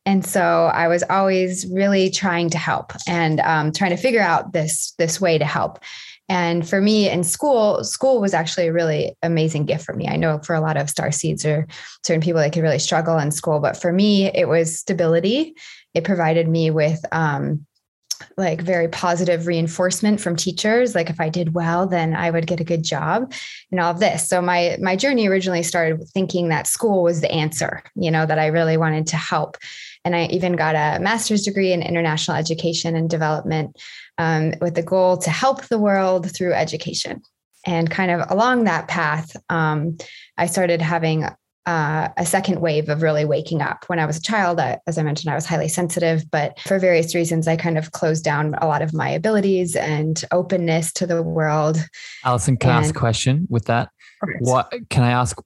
And 0.08 0.26
so 0.26 0.72
I 0.74 0.88
was 0.88 1.04
always 1.10 1.68
really 1.70 2.10
trying 2.10 2.50
to 2.52 2.58
help 2.58 2.94
and 3.10 3.42
um, 3.42 3.74
trying 3.74 3.92
to 3.92 3.98
figure 3.98 4.22
out 4.22 4.54
this 4.54 4.94
this 4.98 5.20
way 5.20 5.38
to 5.38 5.44
help. 5.44 5.80
And 6.30 6.68
for 6.68 6.80
me 6.80 7.10
in 7.10 7.26
school, 7.26 7.84
school 7.84 8.22
was 8.22 8.34
actually 8.34 8.68
a 8.68 8.74
really 8.74 9.18
amazing 9.22 9.66
gift 9.66 9.86
for 9.86 9.94
me. 9.94 10.08
I 10.08 10.16
know 10.16 10.40
for 10.40 10.56
a 10.56 10.62
lot 10.62 10.78
of 10.78 10.90
star 10.90 11.12
seeds 11.12 11.46
or 11.46 11.68
certain 12.06 12.22
people 12.22 12.40
they 12.40 12.50
could 12.50 12.64
really 12.64 12.80
struggle 12.80 13.18
in 13.18 13.32
school, 13.32 13.60
but 13.60 13.76
for 13.76 13.92
me 13.92 14.28
it 14.34 14.48
was 14.48 14.80
stability. 14.80 15.56
It 15.94 16.06
provided 16.06 16.48
me 16.48 16.72
with 16.72 17.02
um, 17.12 17.67
like 18.38 18.62
very 18.62 18.88
positive 18.88 19.48
reinforcement 19.48 20.20
from 20.20 20.36
teachers. 20.36 20.96
Like 20.96 21.10
if 21.10 21.20
i 21.20 21.30
did 21.30 21.54
well 21.54 21.88
then 21.88 22.16
i 22.16 22.30
would 22.30 22.48
get 22.48 22.60
a 22.60 22.66
good 22.66 22.84
job 22.84 23.34
and 23.72 23.80
all 23.80 23.92
of 23.92 24.00
this. 24.00 24.28
So 24.28 24.42
my 24.42 24.78
my 24.82 24.96
journey 24.96 25.28
originally 25.28 25.64
started 25.64 26.08
thinking 26.14 26.50
that 26.50 26.68
school 26.68 27.04
was 27.04 27.22
the 27.22 27.32
answer 27.32 27.84
you 27.96 28.12
know 28.12 28.26
that 28.26 28.40
i 28.40 28.48
really 28.48 28.78
wanted 28.78 29.08
to 29.08 29.18
help. 29.18 29.58
And 30.06 30.16
i 30.16 30.26
even 30.26 30.54
got 30.54 30.76
a 30.76 31.00
master's 31.00 31.44
degree 31.44 31.74
in 31.74 31.82
international 31.82 32.38
education 32.38 32.96
and 32.96 33.10
development 33.10 33.78
um, 34.18 34.54
with 34.62 34.76
the 34.76 34.84
goal 34.84 35.18
to 35.18 35.30
help 35.30 35.66
the 35.66 35.80
world 35.80 36.32
through 36.32 36.54
education. 36.54 37.22
And 37.66 37.92
kind 37.92 38.12
of 38.12 38.32
along 38.32 38.64
that 38.64 38.88
path 38.88 39.36
um, 39.50 39.98
i 40.38 40.46
started 40.46 40.82
having 40.82 41.26
uh, 41.68 42.08
a 42.16 42.26
second 42.26 42.62
wave 42.62 42.88
of 42.88 43.02
really 43.02 43.26
waking 43.26 43.62
up. 43.62 43.84
When 43.88 44.00
I 44.00 44.06
was 44.06 44.18
a 44.18 44.22
child, 44.22 44.58
I, 44.58 44.80
as 44.88 44.98
I 44.98 45.04
mentioned, 45.04 45.30
I 45.30 45.36
was 45.36 45.46
highly 45.46 45.68
sensitive, 45.68 46.24
but 46.32 46.58
for 46.62 46.80
various 46.80 47.14
reasons, 47.14 47.46
I 47.46 47.58
kind 47.58 47.78
of 47.78 47.92
closed 47.92 48.24
down 48.24 48.56
a 48.62 48.68
lot 48.68 48.82
of 48.82 48.94
my 48.94 49.10
abilities 49.10 49.76
and 49.76 50.24
openness 50.32 50.94
to 50.94 51.06
the 51.06 51.22
world. 51.22 51.78
Allison, 52.24 52.56
can 52.56 52.70
and, 52.70 52.80
I 52.80 52.82
ask 52.84 52.96
a 52.96 52.98
question 52.98 53.48
with 53.50 53.66
that? 53.66 53.90
What 54.40 54.74
can 54.90 55.04
I 55.04 55.12
ask? 55.12 55.38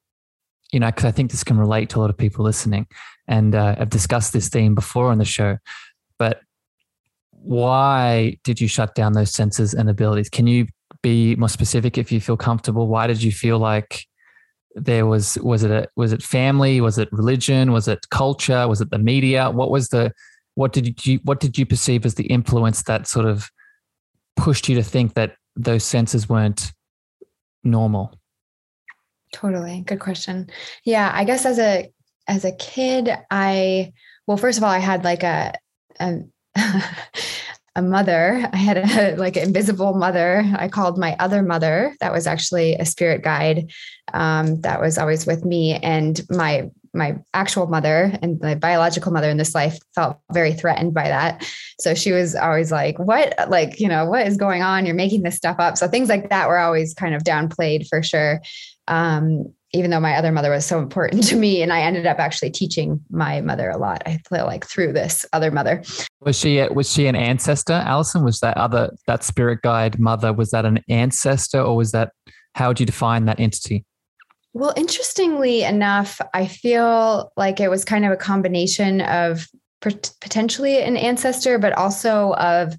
You 0.72 0.80
know, 0.80 0.88
because 0.88 1.06
I 1.06 1.12
think 1.12 1.32
this 1.32 1.44
can 1.44 1.58
relate 1.58 1.90
to 1.90 2.00
a 2.00 2.02
lot 2.02 2.12
of 2.12 2.18
people 2.18 2.46
listening, 2.46 2.86
and 3.28 3.56
uh, 3.56 3.76
I've 3.80 3.90
discussed 3.90 4.32
this 4.32 4.48
theme 4.48 4.76
before 4.76 5.08
on 5.12 5.18
the 5.18 5.26
show. 5.26 5.58
But 6.20 6.42
why 7.32 8.38
did 8.44 8.62
you 8.62 8.68
shut 8.68 8.94
down 8.94 9.14
those 9.14 9.34
senses 9.34 9.74
and 9.74 9.90
abilities? 9.90 10.30
Can 10.30 10.46
you 10.46 10.68
be 11.02 11.36
more 11.36 11.50
specific 11.50 11.98
if 11.98 12.12
you 12.12 12.22
feel 12.22 12.38
comfortable? 12.38 12.88
Why 12.88 13.08
did 13.08 13.24
you 13.24 13.32
feel 13.32 13.58
like 13.58 14.06
there 14.76 15.06
was 15.06 15.38
was 15.40 15.64
it 15.64 15.72
a 15.72 15.88
was 15.96 16.14
it 16.14 16.24
family? 16.24 16.82
Was 16.82 16.98
it 16.98 17.12
religion? 17.12 17.72
Was 17.72 17.88
it 17.88 18.10
culture? 18.10 18.68
Was 18.68 18.82
it 18.82 18.90
the 18.90 19.00
media? 19.00 19.50
What 19.50 19.72
was 19.72 19.90
the 19.90 20.14
what 20.56 20.74
did 20.74 21.06
you 21.06 21.20
what 21.24 21.40
did 21.40 21.58
you 21.58 21.66
perceive 21.66 22.06
as 22.06 22.16
the 22.16 22.28
influence 22.28 22.84
that 22.84 23.08
sort 23.08 23.26
of 23.26 23.50
pushed 24.36 24.70
you 24.70 24.76
to 24.76 24.84
think 24.84 25.14
that 25.16 25.36
those 25.56 25.84
senses 25.84 26.30
weren't 26.30 26.72
normal? 27.64 28.18
Totally. 29.34 29.82
Good 29.82 30.00
question. 30.00 30.50
Yeah 30.84 31.12
i 31.14 31.24
guess 31.24 31.46
as 31.46 31.60
a 31.60 31.92
as 32.28 32.46
a 32.46 32.52
kid 32.54 33.10
i 33.30 33.92
well 34.28 34.38
first 34.38 34.58
of 34.58 34.64
all 34.64 34.70
i 34.70 34.80
had 34.80 35.04
like 35.04 35.24
a, 35.24 35.54
a 36.00 36.20
a 37.76 37.82
mother. 37.82 38.50
I 38.54 38.58
had 38.58 38.78
a 38.78 39.16
like 39.16 39.38
invisible 39.38 39.94
mother. 39.94 40.44
I 40.58 40.68
called 40.68 40.98
my 40.98 41.16
other 41.20 41.42
mother. 41.42 41.96
That 42.00 42.12
was 42.12 42.28
actually 42.28 42.76
a 42.76 42.86
spirit 42.86 43.24
guide 43.24 43.72
um, 44.14 44.62
that 44.62 44.82
was 44.82 44.98
always 44.98 45.26
with 45.26 45.46
me. 45.46 45.76
And 45.76 46.22
my 46.30 46.70
my 46.94 47.18
actual 47.34 47.68
mother 47.68 48.12
and 48.22 48.38
my 48.42 48.54
biological 48.54 49.14
mother 49.14 49.30
in 49.30 49.38
this 49.38 49.56
life 49.56 49.80
felt 49.96 50.20
very 50.34 50.52
threatened 50.52 50.94
by 50.94 51.08
that. 51.08 51.50
So 51.80 51.94
she 51.94 52.12
was 52.12 52.36
always 52.36 52.70
like, 52.70 53.00
"What? 53.00 53.34
Like, 53.50 53.80
you 53.80 53.88
know, 53.88 54.06
what 54.06 54.28
is 54.28 54.36
going 54.36 54.62
on? 54.62 54.86
You're 54.86 54.96
making 54.96 55.24
this 55.24 55.38
stuff 55.38 55.56
up." 55.60 55.78
So 55.78 55.88
things 55.88 56.10
like 56.10 56.30
that 56.30 56.50
were 56.50 56.58
always 56.58 56.94
kind 56.94 57.16
of 57.16 57.24
downplayed 57.24 57.88
for 57.88 58.04
sure. 58.04 58.42
Um, 58.88 59.54
even 59.74 59.90
though 59.90 60.00
my 60.00 60.16
other 60.16 60.32
mother 60.32 60.52
was 60.52 60.66
so 60.66 60.80
important 60.80 61.24
to 61.28 61.36
me 61.36 61.62
and 61.62 61.72
i 61.74 61.82
ended 61.82 62.06
up 62.06 62.20
actually 62.20 62.50
teaching 62.50 63.00
my 63.10 63.42
mother 63.42 63.70
a 63.70 63.78
lot 63.78 64.02
i 64.06 64.20
feel 64.30 64.46
like 64.46 64.66
through 64.66 64.94
this 64.94 65.26
other 65.34 65.52
mother. 65.52 65.84
Was 66.22 66.38
she 66.38 66.66
was 66.70 66.92
she 66.92 67.08
an 67.08 67.16
ancestor 67.16 67.74
allison 67.74 68.24
was 68.24 68.40
that 68.40 68.58
other 68.58 68.92
that 69.08 69.24
spirit 69.24 69.62
guide 69.62 70.00
mother 70.00 70.34
was 70.34 70.52
that 70.52 70.66
an 70.66 70.84
ancestor 70.90 71.62
or 71.62 71.76
was 71.76 71.92
that 71.92 72.12
how 72.54 72.68
would 72.68 72.82
you 72.82 72.86
define 72.86 73.26
that 73.26 73.40
entity? 73.40 73.86
Well 74.54 74.74
interestingly 74.76 75.64
enough 75.64 76.20
i 76.34 76.46
feel 76.48 77.32
like 77.38 77.60
it 77.60 77.70
was 77.70 77.86
kind 77.86 78.06
of 78.06 78.12
a 78.12 78.18
combination 78.18 79.02
of 79.02 79.48
potentially 79.82 80.82
an 80.82 80.96
ancestor 80.96 81.58
but 81.58 81.74
also 81.74 82.34
of 82.34 82.78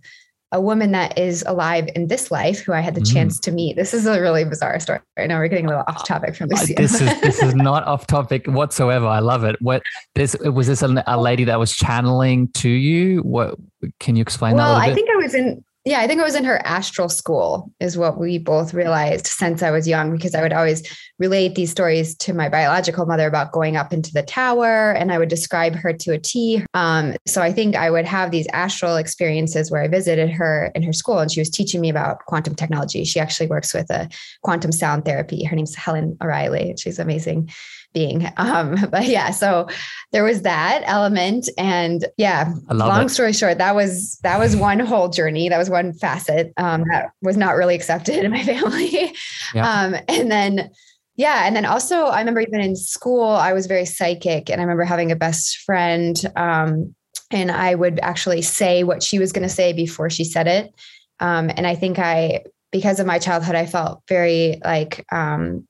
a 0.52 0.60
woman 0.60 0.92
that 0.92 1.18
is 1.18 1.42
alive 1.46 1.88
in 1.94 2.08
this 2.08 2.30
life 2.30 2.60
who 2.60 2.72
I 2.72 2.80
had 2.80 2.94
the 2.94 3.00
mm. 3.00 3.12
chance 3.12 3.40
to 3.40 3.50
meet. 3.50 3.74
This 3.74 3.94
is 3.94 4.06
a 4.06 4.20
really 4.20 4.44
bizarre 4.44 4.78
story. 4.80 5.00
I 5.18 5.26
know 5.26 5.38
we're 5.38 5.48
getting 5.48 5.64
a 5.64 5.68
little 5.68 5.84
off 5.88 6.06
topic 6.06 6.36
from 6.36 6.50
Lucia. 6.50 6.74
This 6.76 7.00
is 7.00 7.20
this 7.20 7.42
is 7.42 7.54
not 7.56 7.84
off 7.84 8.06
topic 8.06 8.46
whatsoever. 8.46 9.06
I 9.06 9.20
love 9.20 9.44
it. 9.44 9.56
What 9.60 9.82
this 10.14 10.36
was 10.38 10.66
this 10.66 10.82
a, 10.82 11.02
a 11.06 11.20
lady 11.20 11.44
that 11.44 11.58
was 11.58 11.74
channeling 11.74 12.48
to 12.54 12.68
you? 12.68 13.20
What 13.20 13.56
can 13.98 14.14
you 14.14 14.22
explain 14.22 14.56
well, 14.56 14.74
that? 14.74 14.80
Well, 14.80 14.90
I 14.90 14.94
think 14.94 15.08
I 15.10 15.16
was 15.16 15.34
in 15.34 15.64
yeah, 15.84 16.00
I 16.00 16.06
think 16.06 16.20
I 16.20 16.24
was 16.24 16.36
in 16.36 16.44
her 16.44 16.64
astral 16.64 17.08
school, 17.08 17.72
is 17.80 17.98
what 17.98 18.18
we 18.18 18.38
both 18.38 18.72
realized 18.72 19.26
since 19.26 19.62
I 19.62 19.72
was 19.72 19.88
young, 19.88 20.12
because 20.12 20.34
I 20.34 20.42
would 20.42 20.52
always 20.52 20.82
relate 21.18 21.56
these 21.56 21.72
stories 21.72 22.14
to 22.18 22.32
my 22.32 22.48
biological 22.48 23.04
mother 23.04 23.26
about 23.26 23.50
going 23.50 23.76
up 23.76 23.92
into 23.92 24.12
the 24.12 24.22
tower 24.22 24.92
and 24.92 25.12
I 25.12 25.18
would 25.18 25.28
describe 25.28 25.74
her 25.74 25.92
to 25.92 26.12
a 26.12 26.18
T. 26.18 26.64
Um, 26.74 27.14
so 27.26 27.42
I 27.42 27.52
think 27.52 27.74
I 27.74 27.90
would 27.90 28.06
have 28.06 28.30
these 28.30 28.46
astral 28.52 28.96
experiences 28.96 29.70
where 29.70 29.82
I 29.82 29.88
visited 29.88 30.30
her 30.30 30.70
in 30.74 30.82
her 30.84 30.92
school 30.92 31.18
and 31.18 31.30
she 31.30 31.40
was 31.40 31.50
teaching 31.50 31.80
me 31.80 31.90
about 31.90 32.24
quantum 32.26 32.54
technology. 32.54 33.04
She 33.04 33.18
actually 33.18 33.48
works 33.48 33.74
with 33.74 33.90
a 33.90 34.08
quantum 34.42 34.70
sound 34.70 35.04
therapy. 35.04 35.44
Her 35.44 35.56
name's 35.56 35.74
Helen 35.74 36.16
O'Reilly. 36.22 36.74
She's 36.78 36.98
amazing 36.98 37.50
being. 37.92 38.28
Um, 38.36 38.76
but 38.90 39.06
yeah, 39.06 39.30
so 39.30 39.68
there 40.12 40.24
was 40.24 40.42
that 40.42 40.82
element. 40.86 41.48
And 41.58 42.06
yeah, 42.16 42.52
long 42.70 43.06
it. 43.06 43.08
story 43.10 43.32
short, 43.32 43.58
that 43.58 43.74
was 43.74 44.18
that 44.22 44.38
was 44.38 44.56
one 44.56 44.80
whole 44.80 45.08
journey. 45.08 45.48
That 45.48 45.58
was 45.58 45.70
one 45.70 45.92
facet 45.92 46.52
um, 46.56 46.84
that 46.90 47.10
was 47.22 47.36
not 47.36 47.56
really 47.56 47.74
accepted 47.74 48.24
in 48.24 48.30
my 48.30 48.42
family. 48.44 49.14
Yeah. 49.54 49.70
Um, 49.70 49.96
and 50.08 50.30
then 50.30 50.70
yeah. 51.16 51.46
And 51.46 51.54
then 51.54 51.66
also 51.66 52.06
I 52.06 52.18
remember 52.18 52.40
even 52.40 52.60
in 52.60 52.74
school, 52.74 53.24
I 53.24 53.52
was 53.52 53.66
very 53.66 53.84
psychic 53.84 54.48
and 54.50 54.60
I 54.60 54.64
remember 54.64 54.84
having 54.84 55.12
a 55.12 55.16
best 55.16 55.58
friend. 55.58 56.20
Um, 56.36 56.94
and 57.30 57.50
I 57.50 57.74
would 57.74 57.98
actually 58.00 58.42
say 58.42 58.84
what 58.84 59.02
she 59.02 59.18
was 59.18 59.32
going 59.32 59.42
to 59.42 59.48
say 59.48 59.72
before 59.72 60.10
she 60.10 60.24
said 60.24 60.46
it. 60.46 60.74
Um, 61.20 61.50
and 61.56 61.66
I 61.66 61.74
think 61.74 61.98
I, 61.98 62.44
because 62.70 63.00
of 63.00 63.06
my 63.06 63.18
childhood, 63.18 63.54
I 63.54 63.66
felt 63.66 64.02
very 64.08 64.60
like 64.64 65.04
um, 65.12 65.66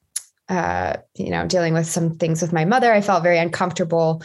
uh, 0.52 0.96
you 1.16 1.30
know, 1.30 1.46
dealing 1.46 1.72
with 1.72 1.86
some 1.86 2.16
things 2.16 2.42
with 2.42 2.52
my 2.52 2.66
mother, 2.66 2.92
I 2.92 3.00
felt 3.00 3.22
very 3.22 3.38
uncomfortable 3.38 4.22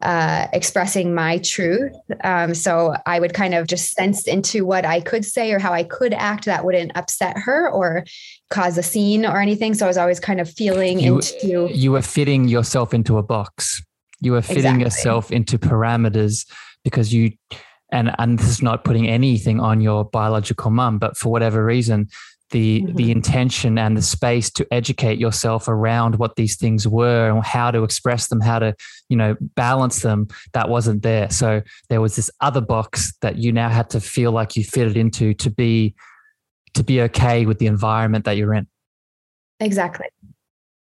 uh, 0.00 0.46
expressing 0.54 1.14
my 1.14 1.38
truth. 1.38 1.92
Um, 2.24 2.54
so 2.54 2.94
I 3.04 3.20
would 3.20 3.34
kind 3.34 3.54
of 3.54 3.66
just 3.66 3.92
sense 3.92 4.26
into 4.26 4.64
what 4.64 4.86
I 4.86 5.00
could 5.00 5.24
say 5.24 5.52
or 5.52 5.58
how 5.58 5.74
I 5.74 5.84
could 5.84 6.14
act 6.14 6.46
that 6.46 6.64
wouldn't 6.64 6.92
upset 6.96 7.36
her 7.38 7.70
or 7.70 8.04
cause 8.48 8.78
a 8.78 8.82
scene 8.82 9.26
or 9.26 9.38
anything. 9.38 9.74
So 9.74 9.84
I 9.84 9.88
was 9.88 9.98
always 9.98 10.20
kind 10.20 10.40
of 10.40 10.50
feeling 10.50 10.98
you, 10.98 11.16
into. 11.16 11.68
You 11.70 11.92
were 11.92 12.02
fitting 12.02 12.48
yourself 12.48 12.94
into 12.94 13.18
a 13.18 13.22
box. 13.22 13.82
You 14.20 14.32
were 14.32 14.42
fitting 14.42 14.80
exactly. 14.80 14.84
yourself 14.84 15.30
into 15.30 15.58
parameters 15.58 16.46
because 16.84 17.12
you, 17.12 17.32
and 17.92 18.14
and 18.18 18.38
this 18.38 18.48
is 18.48 18.62
not 18.62 18.82
putting 18.82 19.06
anything 19.08 19.60
on 19.60 19.82
your 19.82 20.04
biological 20.06 20.70
mum, 20.70 20.98
but 20.98 21.18
for 21.18 21.30
whatever 21.30 21.62
reason, 21.64 22.08
the 22.50 22.82
mm-hmm. 22.82 22.94
the 22.96 23.10
intention 23.10 23.78
and 23.78 23.96
the 23.96 24.02
space 24.02 24.50
to 24.50 24.66
educate 24.72 25.18
yourself 25.18 25.68
around 25.68 26.16
what 26.16 26.36
these 26.36 26.56
things 26.56 26.86
were 26.86 27.28
and 27.28 27.44
how 27.44 27.70
to 27.70 27.82
express 27.82 28.28
them 28.28 28.40
how 28.40 28.58
to 28.58 28.74
you 29.08 29.16
know 29.16 29.36
balance 29.40 30.02
them 30.02 30.28
that 30.52 30.68
wasn't 30.68 31.02
there 31.02 31.28
so 31.30 31.60
there 31.88 32.00
was 32.00 32.16
this 32.16 32.30
other 32.40 32.60
box 32.60 33.12
that 33.20 33.36
you 33.36 33.52
now 33.52 33.68
had 33.68 33.90
to 33.90 34.00
feel 34.00 34.30
like 34.30 34.56
you 34.56 34.62
fitted 34.62 34.96
into 34.96 35.34
to 35.34 35.50
be 35.50 35.94
to 36.74 36.84
be 36.84 37.00
okay 37.00 37.46
with 37.46 37.58
the 37.58 37.66
environment 37.66 38.24
that 38.24 38.36
you're 38.36 38.54
in 38.54 38.66
exactly 39.60 40.06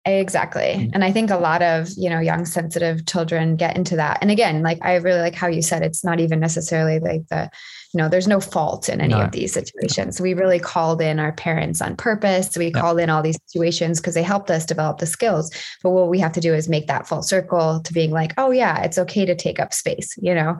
Exactly. 0.06 0.60
Mm-hmm. 0.62 0.90
And 0.92 1.02
I 1.02 1.12
think 1.12 1.30
a 1.30 1.38
lot 1.38 1.62
of, 1.62 1.88
you 1.96 2.10
know, 2.10 2.20
young 2.20 2.44
sensitive 2.44 3.06
children 3.06 3.56
get 3.56 3.74
into 3.74 3.96
that. 3.96 4.18
And 4.20 4.30
again, 4.30 4.62
like 4.62 4.78
I 4.82 4.96
really 4.96 5.20
like 5.20 5.34
how 5.34 5.46
you 5.46 5.62
said 5.62 5.82
it's 5.82 6.04
not 6.04 6.20
even 6.20 6.40
necessarily 6.40 6.98
like 6.98 7.26
the 7.28 7.50
you 7.94 7.98
know, 7.98 8.08
there's 8.08 8.26
no 8.26 8.40
fault 8.40 8.88
in 8.88 9.00
any 9.00 9.14
no. 9.14 9.22
of 9.22 9.30
these 9.30 9.52
situations. 9.52 10.20
We 10.20 10.34
really 10.34 10.58
called 10.58 11.00
in 11.00 11.20
our 11.20 11.30
parents 11.32 11.80
on 11.80 11.94
purpose. 11.94 12.56
We 12.56 12.72
called 12.72 12.98
in 12.98 13.08
all 13.08 13.22
these 13.22 13.38
situations 13.46 14.00
because 14.00 14.14
they 14.14 14.22
helped 14.22 14.50
us 14.50 14.66
develop 14.66 14.98
the 14.98 15.06
skills. 15.06 15.52
But 15.80 15.90
what 15.90 16.08
we 16.08 16.18
have 16.18 16.32
to 16.32 16.40
do 16.40 16.52
is 16.52 16.68
make 16.68 16.88
that 16.88 17.06
full 17.06 17.22
circle 17.22 17.80
to 17.80 17.92
being 17.92 18.10
like, 18.10 18.32
oh 18.36 18.50
yeah, 18.50 18.82
it's 18.82 18.98
okay 18.98 19.24
to 19.24 19.36
take 19.36 19.60
up 19.60 19.72
space, 19.72 20.16
you 20.20 20.34
know? 20.34 20.58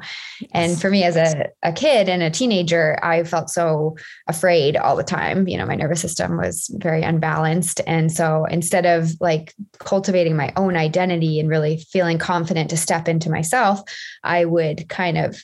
And 0.53 0.81
for 0.81 0.91
me 0.91 1.03
as 1.03 1.17
a, 1.17 1.49
a 1.65 1.73
kid 1.73 2.09
and 2.09 2.23
a 2.23 2.31
teenager, 2.31 3.01
I 3.03 3.25
felt 3.25 3.51
so 3.51 3.97
afraid 4.29 4.77
all 4.77 4.95
the 4.95 5.03
time. 5.03 5.49
You 5.49 5.59
know, 5.59 5.67
my 5.67 5.75
nervous 5.75 6.01
system 6.01 6.37
was 6.37 6.71
very 6.75 7.03
unbalanced. 7.03 7.81
And 7.85 8.13
so 8.13 8.45
instead 8.45 8.87
of 8.87 9.11
like 9.21 9.53
cultivating 9.81 10.37
my 10.37 10.53
own 10.57 10.77
identity 10.77 11.41
and 11.41 11.49
really 11.49 11.79
feeling 11.91 12.19
confident 12.19 12.71
to 12.71 12.77
step 12.77 13.09
into 13.09 13.29
myself, 13.29 13.81
I 14.23 14.45
would 14.45 14.89
kind 14.89 15.19
of 15.19 15.43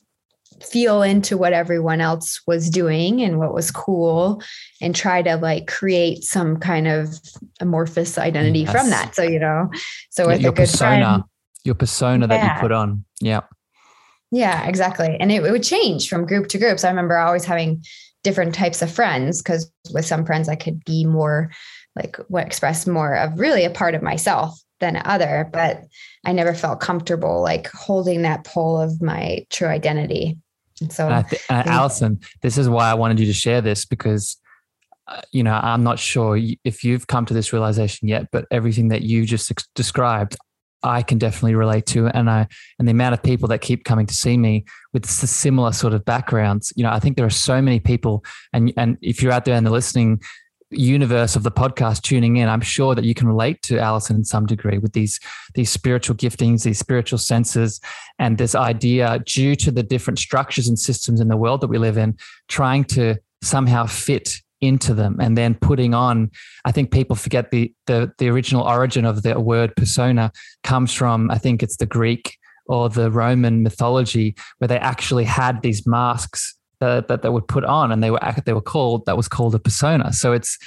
feel 0.62 1.02
into 1.02 1.37
what 1.37 1.52
everyone 1.52 2.00
else 2.00 2.40
was 2.47 2.71
doing 2.71 3.23
and 3.23 3.38
what 3.38 3.55
was 3.55 3.71
cool 3.71 4.43
and 4.81 4.95
try 4.95 5.23
to 5.23 5.37
like 5.37 5.67
create 5.67 6.23
some 6.25 6.57
kind 6.57 6.87
of 6.87 7.19
amorphous 7.61 8.19
identity 8.19 8.61
yes. 8.61 8.73
from 8.73 8.90
that. 8.90 9.14
So, 9.14 9.23
you 9.23 9.38
know, 9.38 9.71
so 10.11 10.26
with 10.26 10.40
your 10.40 10.52
a 10.52 10.55
good 10.55 10.62
persona, 10.62 11.05
friend, 11.05 11.25
your 11.64 11.75
persona 11.75 12.26
yeah. 12.26 12.37
that 12.37 12.55
you 12.57 12.61
put 12.61 12.73
on. 12.73 13.05
Yeah. 13.21 13.40
Yeah, 14.31 14.67
exactly. 14.67 15.17
And 15.19 15.33
it, 15.33 15.45
it 15.45 15.50
would 15.50 15.64
change 15.64 16.09
from 16.09 16.26
group 16.26 16.49
to 16.49 16.59
group. 16.59 16.79
So 16.79 16.88
I 16.88 16.90
remember 16.90 17.17
always 17.17 17.45
having 17.45 17.83
different 18.23 18.55
types 18.55 18.83
of 18.83 18.90
friends 18.90 19.43
because 19.43 19.71
with 19.93 20.05
some 20.05 20.25
friends 20.25 20.49
I 20.49 20.57
could 20.57 20.85
be 20.85 21.05
more 21.05 21.50
like 21.97 22.17
what 22.29 22.47
express 22.47 22.87
more 22.87 23.14
of 23.14 23.38
really 23.38 23.64
a 23.64 23.71
part 23.71 23.95
of 23.95 24.02
myself 24.02 24.61
than 24.81 25.00
other, 25.05 25.49
but 25.52 25.85
I 26.25 26.33
never 26.33 26.55
felt 26.55 26.81
comfortable 26.81 27.43
like 27.43 27.69
holding 27.69 28.23
that 28.23 28.45
pole 28.45 28.81
of 28.81 29.00
my 29.00 29.47
true 29.50 29.69
identity. 29.69 30.38
So, 30.89 31.09
uh, 31.09 31.23
Allison, 31.49 32.21
this 32.43 32.57
is 32.57 32.69
why 32.69 32.91
I 32.91 32.95
wanted 32.95 33.21
you 33.21 33.27
to 33.27 33.33
share 33.33 33.61
this 33.61 33.85
because, 33.85 34.37
uh, 35.07 35.21
you 35.33 35.43
know, 35.43 35.53
I'm 35.53 35.83
not 35.83 35.99
sure 35.99 36.39
if 36.65 36.85
you've 36.85 37.07
come 37.07 37.27
to 37.27 37.35
this 37.35 37.53
realization 37.53 38.09
yet, 38.09 38.29
but 38.33 38.47
everything 38.51 38.89
that 38.89 39.03
you 39.03 39.27
just 39.27 39.51
ex- 39.51 39.69
described, 39.75 40.37
I 40.83 41.03
can 41.03 41.19
definitely 41.19 41.55
relate 41.55 41.85
to, 41.87 42.07
and 42.07 42.31
I 42.31 42.47
and 42.79 42.89
the 42.89 42.93
amount 42.93 43.13
of 43.13 43.23
people 43.23 43.49
that 43.49 43.61
keep 43.61 43.85
coming 43.85 44.07
to 44.07 44.15
see 44.15 44.39
me 44.39 44.65
with 44.95 45.05
similar 45.05 45.73
sort 45.73 45.93
of 45.93 46.05
backgrounds. 46.07 46.73
You 46.75 46.85
know, 46.85 46.91
I 46.91 46.99
think 47.01 47.17
there 47.17 47.27
are 47.27 47.31
so 47.31 47.61
many 47.61 47.81
people, 47.81 48.25
and 48.55 48.73
and 48.79 48.97
if 49.03 49.23
you're 49.23 49.33
out 49.33 49.45
there 49.45 49.57
and 49.57 49.67
they're 49.67 49.73
listening, 49.73 50.23
universe 50.71 51.37
of 51.37 51.43
the 51.43 51.50
podcast 51.50 52.03
tuning 52.03 52.37
in, 52.37 52.49
I'm 52.49 52.61
sure 52.61 52.95
that 52.95 53.05
you 53.05 53.15
can 53.15 53.27
relate 53.27 53.62
to 53.62 53.79
Allison 53.79 54.17
in 54.17 54.25
some 54.25 54.47
degree 54.47 54.79
with 54.79 54.93
these 54.93 55.21
these 55.55 55.71
spiritual 55.71 56.17
giftings, 56.17 56.62
these 56.62 56.79
spiritual 56.79 57.19
senses, 57.19 57.81
and 58.19 58.39
this 58.39 58.55
idea 58.55 59.21
due 59.27 59.55
to 59.57 59.71
the 59.71 59.83
different 59.83 60.19
structures 60.19 60.69
and 60.69 60.79
systems 60.79 61.21
in 61.21 61.29
the 61.29 61.37
world 61.37 61.61
that 61.61 61.69
we 61.69 61.79
live 61.79 61.99
in, 61.99 62.17
trying 62.49 62.85
to 62.85 63.17
somehow 63.43 63.87
fit 63.87 64.37
into 64.61 64.93
them 64.93 65.17
and 65.21 65.39
then 65.39 65.55
putting 65.55 65.95
on 65.95 66.31
i 66.67 66.73
think 66.73 66.93
people 66.93 67.17
forget 67.17 67.50
the 67.50 67.73
the 67.87 68.12
the 68.19 68.29
original 68.29 68.62
origin 68.62 69.07
of 69.07 69.23
the 69.23 69.41
word 69.41 69.75
persona 69.75 70.31
comes 70.65 70.93
from 70.93 71.31
i 71.31 71.39
think 71.39 71.62
it's 71.62 71.79
the 71.79 71.87
greek 71.87 72.37
or 72.67 72.91
the 72.91 73.11
roman 73.11 73.62
mythology 73.62 74.35
where 74.59 74.69
they 74.69 74.79
actually 74.79 75.25
had 75.25 75.62
these 75.62 75.87
masks 75.87 76.59
that, 76.81 77.09
that 77.09 77.23
they 77.23 77.29
would 77.29 77.47
put 77.47 77.65
on 77.65 77.93
and 77.93 78.03
they 78.03 78.11
were 78.11 78.21
they 78.45 78.53
were 78.53 78.61
called 78.61 79.07
that 79.07 79.17
was 79.17 79.29
called 79.29 79.55
a 79.55 79.59
persona. 79.59 80.13
So 80.13 80.33
it's 80.33 80.59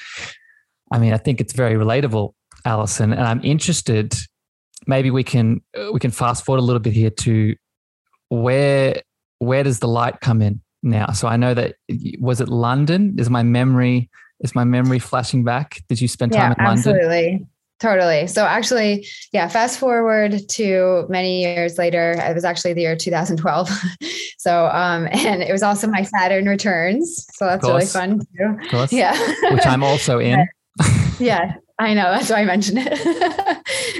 i 0.94 1.00
mean 1.00 1.12
i 1.12 1.18
think 1.18 1.42
it's 1.42 1.54
very 1.54 1.76
relatable 1.76 2.34
allison 2.66 3.12
and 3.12 3.24
i'm 3.24 3.42
interested 3.44 4.14
maybe 4.88 5.12
we 5.12 5.24
can 5.24 5.62
uh, 5.78 5.92
we 5.92 6.00
can 6.00 6.12
fast 6.12 6.46
forward 6.46 6.60
a 6.60 6.64
little 6.64 6.80
bit 6.80 6.94
here 6.94 7.10
to 7.10 7.56
where 8.30 9.02
where 9.40 9.64
does 9.64 9.80
the 9.80 9.88
light 9.88 10.22
come 10.22 10.42
in 10.42 10.62
now? 10.82 11.08
So 11.12 11.28
i 11.28 11.36
know 11.36 11.54
that 11.54 11.76
was 12.20 12.40
it 12.40 12.50
london? 12.50 13.16
Is 13.18 13.30
my 13.30 13.44
memory 13.44 14.10
is 14.40 14.56
my 14.56 14.64
memory 14.64 15.00
flashing 15.00 15.44
back? 15.44 15.82
Did 15.88 16.02
you 16.02 16.08
spend 16.08 16.34
time 16.34 16.56
yeah, 16.58 16.64
in 16.64 16.66
london? 16.66 16.96
absolutely 16.96 17.48
Totally. 17.80 18.28
So 18.28 18.46
actually, 18.46 19.08
yeah, 19.34 19.48
fast 19.48 19.78
forward 19.78 20.48
to 20.50 21.06
many 21.10 21.42
years 21.42 21.78
later, 21.78 22.12
it 22.18 22.34
was 22.34 22.46
actually 22.46 22.74
the 22.74 22.82
year 22.82 22.96
2012. 22.96 23.70
so, 24.38 24.68
um, 24.68 25.08
and 25.12 25.44
it 25.44 25.52
was 25.52 25.64
also 25.64 25.88
my 25.88 26.04
Saturn 26.04 26.48
returns. 26.48 27.26
So 27.34 27.46
that's 27.46 27.68
really 27.68 27.86
fun 27.86 28.20
too. 28.38 28.88
Yeah. 28.92 29.18
Which 29.52 29.66
I'm 29.66 29.84
also 29.84 30.20
in. 30.20 30.48
yeah, 31.20 31.56
I 31.80 31.94
know. 31.94 32.04
That's 32.04 32.30
why 32.30 32.42
I 32.42 32.46
mentioned 32.46 32.80
it. 32.82 33.00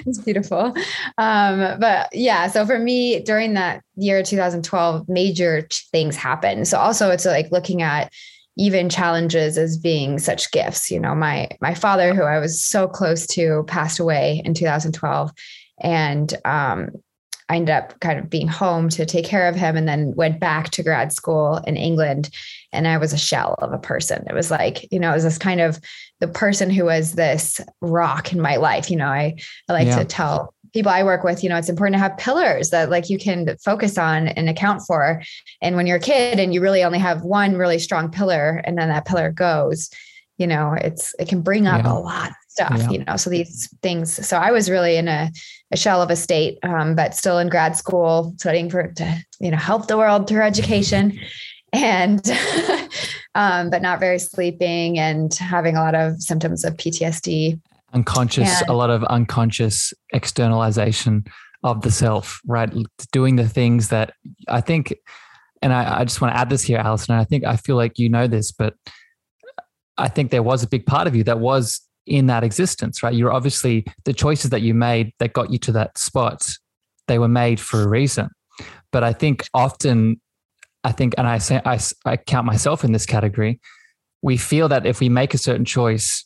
it's 0.06 0.20
beautiful. 0.20 0.74
Um, 1.18 1.80
but 1.80 2.10
yeah, 2.14 2.48
so 2.48 2.66
for 2.66 2.80
me 2.80 3.20
during 3.22 3.54
that 3.56 3.84
year 3.96 4.24
2012, 4.24 5.10
major 5.10 5.68
things 5.92 6.16
happened. 6.16 6.68
So 6.68 6.78
also 6.78 7.10
it's 7.10 7.26
like 7.26 7.52
looking 7.52 7.82
at 7.82 8.12
even 8.58 8.90
challenges 8.90 9.58
as 9.58 9.78
being 9.78 10.20
such 10.20 10.52
gifts. 10.52 10.92
You 10.92 11.00
know, 11.00 11.16
my 11.16 11.50
my 11.62 11.74
father, 11.74 12.14
who 12.14 12.24
I 12.24 12.40
was 12.40 12.64
so 12.64 12.88
close 12.88 13.26
to, 13.28 13.64
passed 13.68 14.00
away 14.00 14.42
in 14.46 14.54
2012, 14.54 15.32
and 15.82 16.34
um, 16.46 16.90
I 17.50 17.58
ended 17.58 17.76
up 17.76 18.00
kind 18.00 18.20
of 18.20 18.30
being 18.30 18.48
home 18.48 18.90
to 18.90 19.06
take 19.06 19.26
care 19.26 19.48
of 19.48 19.56
him, 19.56 19.76
and 19.76 19.88
then 19.88 20.14
went 20.16 20.40
back 20.40 20.70
to 20.72 20.84
grad 20.84 21.12
school 21.12 21.58
in 21.68 21.78
England. 21.78 22.30
And 22.72 22.88
I 22.88 22.98
was 22.98 23.14
a 23.14 23.18
shell 23.18 23.56
of 23.60 23.72
a 23.72 23.78
person. 23.78 24.26
It 24.28 24.34
was 24.34 24.50
like, 24.50 24.92
you 24.92 25.00
know, 25.00 25.12
it 25.12 25.16
was 25.16 25.24
this 25.24 25.38
kind 25.38 25.62
of 25.62 25.80
the 26.20 26.28
person 26.28 26.70
who 26.70 26.86
was 26.86 27.14
this 27.14 27.60
rock 27.82 28.32
in 28.32 28.42
my 28.42 28.56
life. 28.56 28.90
You 28.90 28.98
know, 28.98 29.08
I, 29.08 29.36
I 29.70 29.74
like 29.74 29.88
yeah. 29.88 30.00
to 30.00 30.06
tell 30.06 30.54
people 30.74 30.92
I 30.92 31.04
work 31.04 31.24
with, 31.24 31.44
you 31.44 31.50
know, 31.50 31.58
it's 31.58 31.70
important 31.70 31.96
to 31.96 32.00
have 32.00 32.18
pillars 32.18 32.72
that 32.72 32.90
like 32.90 33.10
you 33.10 33.18
can 33.18 33.56
focus 33.64 33.98
on 33.98 34.28
and 34.30 34.50
account 34.50 34.82
for. 34.82 35.22
And 35.62 35.76
when 35.76 35.88
you're 35.88 35.98
a 35.98 36.02
kid 36.02 36.40
and 36.40 36.54
you 36.54 36.62
really 36.62 36.84
only 36.84 37.00
have 37.00 37.22
one 37.22 37.56
really 37.56 37.80
strong 37.80 38.10
pillar 38.10 38.62
and 38.66 38.78
then 38.78 38.90
that 38.90 39.06
pillar 39.06 39.32
goes, 39.32 39.90
you 40.38 40.48
know, 40.48 40.74
it's 40.74 41.14
it 41.20 41.28
can 41.28 41.42
bring 41.42 41.68
up 41.68 41.86
yeah. 41.86 41.92
a 41.92 41.94
lot 41.94 42.30
of 42.30 42.36
stuff, 42.48 42.78
yeah. 42.78 42.90
you 42.90 43.06
know. 43.06 43.16
So 43.18 43.30
these 43.30 43.70
things. 43.84 44.28
So 44.28 44.38
I 44.38 44.52
was 44.52 44.70
really 44.70 44.98
in 44.98 45.08
a, 45.08 45.32
a 45.72 45.78
shell 45.78 46.02
of 46.02 46.10
a 46.10 46.16
state, 46.16 46.58
um, 46.64 46.96
but 46.96 47.16
still 47.16 47.38
in 47.38 47.50
grad 47.50 47.78
school, 47.78 48.34
studying 48.38 48.70
for 48.70 48.88
to, 48.94 49.24
you 49.40 49.52
know, 49.52 49.58
help 49.58 49.88
the 49.88 49.98
world 49.98 50.28
through 50.28 50.42
education. 50.42 51.20
And 51.72 52.20
um, 53.36 53.70
but 53.70 53.82
not 53.82 54.00
very 54.00 54.20
sleeping 54.20 55.00
and 55.00 55.34
having 55.34 55.76
a 55.76 55.82
lot 55.82 55.96
of 55.96 56.22
symptoms 56.22 56.64
of 56.64 56.78
PTSD 56.78 57.60
unconscious 57.94 58.62
a 58.68 58.74
lot 58.74 58.90
of 58.90 59.04
unconscious 59.06 59.94
externalization 60.14 61.24
of 61.64 61.82
the 61.82 61.92
self 61.92 62.42
right? 62.46 62.72
Doing 63.12 63.36
the 63.36 63.48
things 63.48 63.90
that 63.90 64.14
i 64.48 64.62
think 64.62 64.94
and 65.62 65.74
I, 65.74 66.00
I, 66.00 66.04
just 66.04 66.20
want 66.20 66.34
to 66.34 66.40
add 66.40 66.50
this 66.50 66.64
here 66.64 66.78
allison 66.78 67.16
i 67.16 67.24
think 67.24 67.46
i 67.46 67.56
feel 67.56 67.76
like 67.76 67.98
you 67.98 68.10
know 68.10 68.28
this 68.28 68.52
but 68.52 68.74
i 69.98 70.08
think 70.10 70.32
there 70.32 70.44
was 70.44 70.64
a 70.64 70.68
big 70.68 70.86
part 70.86 71.08
of 71.08 71.16
you 71.16 71.24
that 71.24 71.40
was 71.40 71.82
in 72.06 72.28
that 72.28 72.44
existence 72.44 73.02
right? 73.02 73.14
You're 73.14 73.32
obviously 73.32 73.86
the 74.04 74.14
choices 74.14 74.50
that 74.50 74.62
you 74.62 74.74
made 74.74 75.14
that 75.20 75.32
got 75.34 75.52
you 75.52 75.58
to 75.60 75.72
that 75.74 75.98
spot 75.98 76.46
they 77.08 77.20
were 77.20 77.28
made 77.28 77.60
for 77.60 77.82
a 77.82 77.88
reason. 77.88 78.30
But 78.92 79.04
i 79.04 79.14
think 79.14 79.48
often 79.54 80.20
i 80.84 80.92
think 80.92 81.16
and 81.18 81.28
i 81.28 81.38
say 81.38 81.62
i, 81.66 81.80
I 82.06 82.18
count 82.18 82.46
myself 82.46 82.84
in 82.84 82.92
this 82.92 83.06
category 83.06 83.60
we 84.22 84.38
feel 84.38 84.70
that 84.70 84.86
if 84.86 85.00
we 85.00 85.10
make 85.10 85.34
a 85.34 85.38
certain 85.38 85.66
choice 85.66 86.26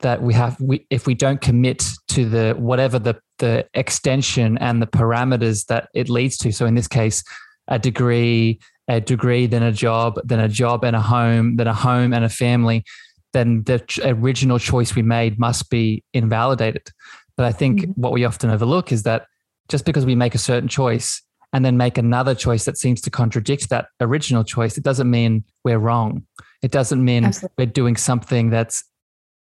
that 0.00 0.22
we 0.22 0.34
have 0.34 0.60
we 0.60 0.86
if 0.90 1.06
we 1.06 1.14
don't 1.14 1.40
commit 1.40 1.84
to 2.08 2.28
the 2.28 2.54
whatever 2.58 2.98
the 2.98 3.18
the 3.38 3.66
extension 3.74 4.58
and 4.58 4.80
the 4.80 4.86
parameters 4.86 5.66
that 5.66 5.88
it 5.94 6.08
leads 6.08 6.36
to 6.36 6.52
so 6.52 6.66
in 6.66 6.74
this 6.74 6.88
case 6.88 7.22
a 7.68 7.78
degree 7.78 8.58
a 8.88 9.00
degree 9.00 9.46
then 9.46 9.62
a 9.62 9.72
job 9.72 10.18
then 10.24 10.40
a 10.40 10.48
job 10.48 10.84
and 10.84 10.96
a 10.96 11.00
home 11.00 11.56
then 11.56 11.66
a 11.66 11.74
home 11.74 12.12
and 12.12 12.24
a 12.24 12.28
family 12.28 12.84
then 13.32 13.62
the 13.64 13.82
original 14.04 14.58
choice 14.58 14.94
we 14.94 15.02
made 15.02 15.38
must 15.38 15.68
be 15.70 16.02
invalidated 16.14 16.88
but 17.36 17.44
i 17.44 17.52
think 17.52 17.80
mm-hmm. 17.80 18.00
what 18.00 18.12
we 18.12 18.24
often 18.24 18.50
overlook 18.50 18.92
is 18.92 19.02
that 19.02 19.26
just 19.68 19.84
because 19.84 20.06
we 20.06 20.14
make 20.14 20.34
a 20.34 20.38
certain 20.38 20.68
choice 20.68 21.22
and 21.52 21.64
then 21.64 21.76
make 21.76 21.98
another 21.98 22.34
choice 22.34 22.64
that 22.64 22.76
seems 22.76 23.00
to 23.00 23.10
contradict 23.10 23.68
that 23.70 23.86
original 24.00 24.44
choice 24.44 24.78
it 24.78 24.84
doesn't 24.84 25.10
mean 25.10 25.44
we're 25.64 25.78
wrong 25.78 26.24
it 26.62 26.70
doesn't 26.70 27.04
mean 27.04 27.24
Absolutely. 27.24 27.54
we're 27.58 27.72
doing 27.72 27.96
something 27.96 28.50
that's 28.50 28.84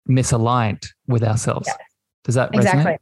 misaligned 0.10 0.88
with 1.08 1.24
ourselves. 1.24 1.68
Yeah. 1.68 1.78
Does 2.24 2.36
that 2.36 2.52
resonate? 2.52 2.58
Exactly. 2.58 2.98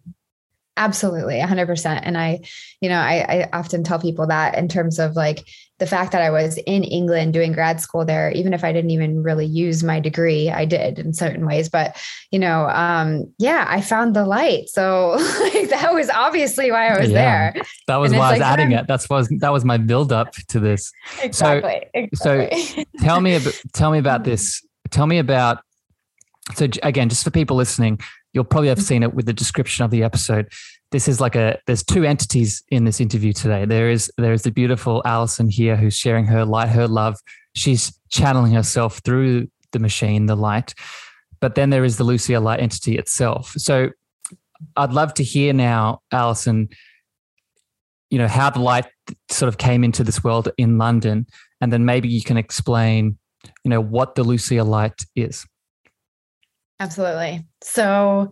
Absolutely, 0.77 1.35
100%. 1.35 1.99
And 2.01 2.17
I, 2.17 2.39
you 2.79 2.87
know, 2.87 2.97
I, 2.97 3.25
I 3.27 3.49
often 3.51 3.83
tell 3.83 3.99
people 3.99 4.25
that 4.27 4.57
in 4.57 4.69
terms 4.69 4.99
of 4.99 5.15
like 5.15 5.45
the 5.79 5.85
fact 5.85 6.13
that 6.13 6.21
I 6.21 6.29
was 6.29 6.57
in 6.65 6.83
England 6.85 7.33
doing 7.33 7.51
grad 7.51 7.81
school 7.81 8.05
there, 8.05 8.31
even 8.31 8.53
if 8.53 8.63
I 8.63 8.71
didn't 8.71 8.91
even 8.91 9.21
really 9.21 9.45
use 9.45 9.83
my 9.83 9.99
degree, 9.99 10.49
I 10.49 10.63
did 10.63 10.97
in 10.97 11.13
certain 11.13 11.45
ways. 11.45 11.67
But, 11.67 12.01
you 12.31 12.39
know, 12.39 12.69
um, 12.69 13.31
yeah, 13.37 13.65
I 13.67 13.81
found 13.81 14.15
the 14.15 14.25
light. 14.25 14.69
So 14.69 15.09
like, 15.41 15.69
that 15.69 15.93
was 15.93 16.09
obviously 16.09 16.71
why 16.71 16.87
I 16.87 16.99
was 16.99 17.09
yeah, 17.09 17.51
there. 17.51 17.63
That 17.87 17.97
was 17.97 18.11
and 18.11 18.19
why 18.19 18.27
I 18.27 18.31
was 18.31 18.39
like, 18.39 18.47
adding 18.47 18.71
it. 18.71 18.87
That's 18.87 19.09
was 19.09 19.27
that 19.39 19.51
was 19.51 19.65
my 19.65 19.77
build 19.77 20.13
up 20.13 20.33
to 20.33 20.59
this. 20.59 20.91
Exactly. 21.21 21.83
So, 22.15 22.39
exactly. 22.39 22.61
so 22.63 22.83
tell 23.03 23.19
me 23.19 23.35
about 23.35 23.61
tell 23.73 23.91
me 23.91 23.99
about 23.99 24.23
this. 24.23 24.65
Tell 24.89 25.05
me 25.05 25.19
about 25.19 25.63
so 26.53 26.67
again, 26.83 27.09
just 27.09 27.23
for 27.23 27.31
people 27.31 27.57
listening, 27.57 27.99
you'll 28.33 28.43
probably 28.43 28.69
have 28.69 28.81
seen 28.81 29.03
it 29.03 29.13
with 29.13 29.25
the 29.25 29.33
description 29.33 29.83
of 29.83 29.91
the 29.91 30.03
episode. 30.03 30.51
This 30.91 31.07
is 31.07 31.21
like 31.21 31.35
a 31.35 31.59
there's 31.67 31.83
two 31.83 32.03
entities 32.03 32.63
in 32.69 32.85
this 32.85 32.99
interview 32.99 33.33
today. 33.33 33.65
There 33.65 33.89
is 33.89 34.11
there 34.17 34.33
is 34.33 34.43
the 34.43 34.51
beautiful 34.51 35.01
Allison 35.05 35.49
here 35.49 35.75
who's 35.75 35.95
sharing 35.95 36.25
her 36.25 36.45
light, 36.45 36.69
her 36.69 36.87
love. 36.87 37.17
She's 37.53 37.97
channeling 38.09 38.53
herself 38.53 38.99
through 38.99 39.47
the 39.71 39.79
machine, 39.79 40.25
the 40.25 40.35
light. 40.35 40.73
But 41.39 41.55
then 41.55 41.69
there 41.69 41.83
is 41.83 41.97
the 41.97 42.03
Lucia 42.03 42.39
light 42.39 42.59
entity 42.59 42.97
itself. 42.97 43.53
So 43.57 43.89
I'd 44.75 44.93
love 44.93 45.13
to 45.15 45.23
hear 45.23 45.53
now, 45.53 46.01
Allison, 46.11 46.69
you 48.09 48.17
know, 48.17 48.27
how 48.27 48.49
the 48.49 48.59
light 48.59 48.85
sort 49.29 49.47
of 49.47 49.57
came 49.57 49.83
into 49.83 50.03
this 50.03 50.23
world 50.23 50.49
in 50.57 50.77
London. 50.77 51.25
And 51.59 51.71
then 51.71 51.85
maybe 51.85 52.09
you 52.09 52.21
can 52.21 52.37
explain, 52.37 53.17
you 53.63 53.69
know, 53.69 53.81
what 53.81 54.15
the 54.15 54.23
Lucia 54.23 54.63
light 54.63 55.03
is. 55.15 55.45
Absolutely. 56.81 57.45
So, 57.61 58.31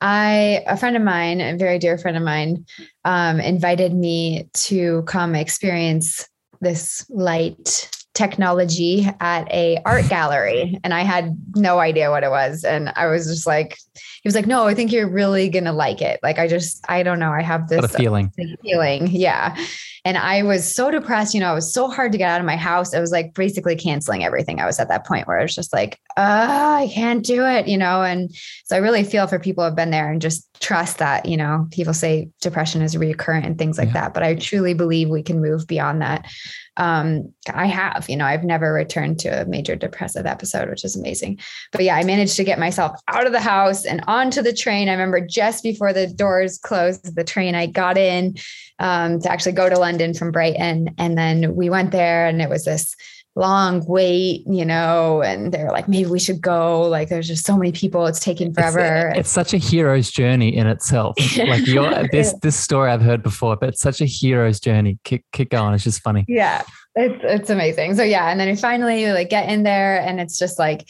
I, 0.00 0.62
a 0.66 0.76
friend 0.76 0.96
of 0.96 1.02
mine, 1.02 1.40
a 1.40 1.56
very 1.56 1.78
dear 1.80 1.98
friend 1.98 2.16
of 2.16 2.22
mine, 2.22 2.66
um, 3.04 3.40
invited 3.40 3.92
me 3.92 4.48
to 4.54 5.02
come 5.02 5.34
experience 5.34 6.28
this 6.60 7.04
light 7.10 7.90
technology 8.14 9.08
at 9.20 9.50
a 9.52 9.76
art 9.84 10.08
gallery 10.08 10.78
and 10.84 10.94
i 10.94 11.00
had 11.00 11.36
no 11.56 11.80
idea 11.80 12.10
what 12.10 12.22
it 12.22 12.30
was. 12.30 12.64
And 12.64 12.92
i 12.94 13.06
was 13.06 13.26
just 13.26 13.46
like 13.46 13.76
he 13.94 14.28
was 14.28 14.36
like 14.36 14.46
no 14.46 14.66
i 14.66 14.74
think 14.74 14.92
you're 14.92 15.10
really 15.10 15.48
gonna 15.48 15.72
like 15.72 16.00
it. 16.00 16.20
Like 16.22 16.38
i 16.38 16.46
just 16.46 16.84
i 16.88 17.02
don't 17.02 17.18
know. 17.18 17.32
I 17.32 17.42
have 17.42 17.68
this 17.68 17.94
feeling. 17.94 18.32
feeling. 18.62 19.08
Yeah. 19.08 19.56
And 20.04 20.16
i 20.16 20.42
was 20.42 20.72
so 20.72 20.92
depressed 20.92 21.34
you 21.34 21.40
know 21.40 21.52
it 21.52 21.56
was 21.56 21.72
so 21.72 21.88
hard 21.88 22.12
to 22.12 22.18
get 22.18 22.30
out 22.30 22.40
of 22.40 22.46
my 22.46 22.56
house. 22.56 22.94
I 22.94 23.00
was 23.00 23.10
like 23.10 23.34
basically 23.34 23.74
canceling 23.74 24.24
everything. 24.24 24.60
I 24.60 24.66
was 24.66 24.78
at 24.78 24.88
that 24.88 25.06
point 25.06 25.26
where 25.26 25.38
i 25.38 25.42
was 25.42 25.54
just 25.54 25.72
like 25.72 25.98
oh 26.16 26.22
i 26.22 26.88
can't 26.94 27.24
do 27.24 27.44
it 27.44 27.66
you 27.66 27.76
know? 27.76 28.02
And 28.02 28.32
so 28.64 28.76
i 28.76 28.78
really 28.78 29.02
feel 29.02 29.26
for 29.26 29.40
people 29.40 29.64
who 29.64 29.66
have 29.66 29.76
been 29.76 29.90
there 29.90 30.10
and 30.10 30.22
just 30.22 30.48
trust 30.60 30.98
that 30.98 31.26
you 31.26 31.36
know 31.36 31.66
people 31.72 31.92
say 31.92 32.28
depression 32.40 32.80
is 32.80 32.96
recurrent 32.96 33.44
and 33.44 33.58
things 33.58 33.76
like 33.76 33.88
yeah. 33.88 33.94
that. 33.94 34.14
But 34.14 34.22
i 34.22 34.36
truly 34.36 34.72
believe 34.72 35.08
we 35.08 35.24
can 35.24 35.40
move 35.40 35.66
beyond 35.66 36.00
that 36.00 36.26
um, 36.76 37.32
I 37.52 37.66
have, 37.66 38.06
you 38.08 38.16
know, 38.16 38.24
I've 38.24 38.44
never 38.44 38.72
returned 38.72 39.20
to 39.20 39.42
a 39.42 39.44
major 39.44 39.76
depressive 39.76 40.26
episode, 40.26 40.68
which 40.68 40.84
is 40.84 40.96
amazing. 40.96 41.38
But 41.72 41.82
yeah, 41.82 41.96
I 41.96 42.02
managed 42.04 42.36
to 42.36 42.44
get 42.44 42.58
myself 42.58 42.98
out 43.08 43.26
of 43.26 43.32
the 43.32 43.40
house 43.40 43.84
and 43.84 44.02
onto 44.06 44.42
the 44.42 44.52
train. 44.52 44.88
I 44.88 44.92
remember 44.92 45.20
just 45.20 45.62
before 45.62 45.92
the 45.92 46.06
doors 46.06 46.58
closed, 46.58 47.14
the 47.14 47.24
train, 47.24 47.54
I 47.54 47.66
got 47.66 47.96
in 47.96 48.36
um, 48.78 49.20
to 49.20 49.30
actually 49.30 49.52
go 49.52 49.68
to 49.68 49.78
London 49.78 50.14
from 50.14 50.32
Brighton. 50.32 50.94
And 50.98 51.16
then 51.16 51.54
we 51.54 51.70
went 51.70 51.92
there 51.92 52.26
and 52.26 52.42
it 52.42 52.48
was 52.48 52.64
this 52.64 52.94
long 53.36 53.84
wait, 53.86 54.44
you 54.46 54.64
know, 54.64 55.22
and 55.22 55.52
they're 55.52 55.70
like, 55.70 55.88
maybe 55.88 56.08
we 56.08 56.20
should 56.20 56.40
go. 56.40 56.82
Like, 56.82 57.08
there's 57.08 57.26
just 57.26 57.44
so 57.44 57.56
many 57.56 57.72
people, 57.72 58.06
it's 58.06 58.20
taking 58.20 58.54
forever. 58.54 59.08
It's, 59.08 59.20
it's 59.20 59.30
such 59.30 59.52
a 59.54 59.58
hero's 59.58 60.10
journey 60.10 60.54
in 60.54 60.66
itself. 60.66 61.16
like 61.38 61.66
your 61.66 62.06
this 62.12 62.34
this 62.42 62.56
story 62.56 62.90
I've 62.90 63.02
heard 63.02 63.22
before, 63.22 63.56
but 63.56 63.70
it's 63.70 63.80
such 63.80 64.00
a 64.00 64.06
hero's 64.06 64.60
journey. 64.60 64.98
Kick 65.04 65.24
kick 65.32 65.50
going. 65.50 65.74
It's 65.74 65.84
just 65.84 66.02
funny. 66.02 66.24
Yeah. 66.28 66.62
It's 66.94 67.20
it's 67.24 67.50
amazing. 67.50 67.96
So 67.96 68.04
yeah, 68.04 68.30
and 68.30 68.38
then 68.38 68.48
we 68.48 68.56
finally 68.56 69.10
like 69.12 69.28
get 69.28 69.48
in 69.48 69.64
there 69.64 70.00
and 70.00 70.20
it's 70.20 70.38
just 70.38 70.58
like 70.58 70.86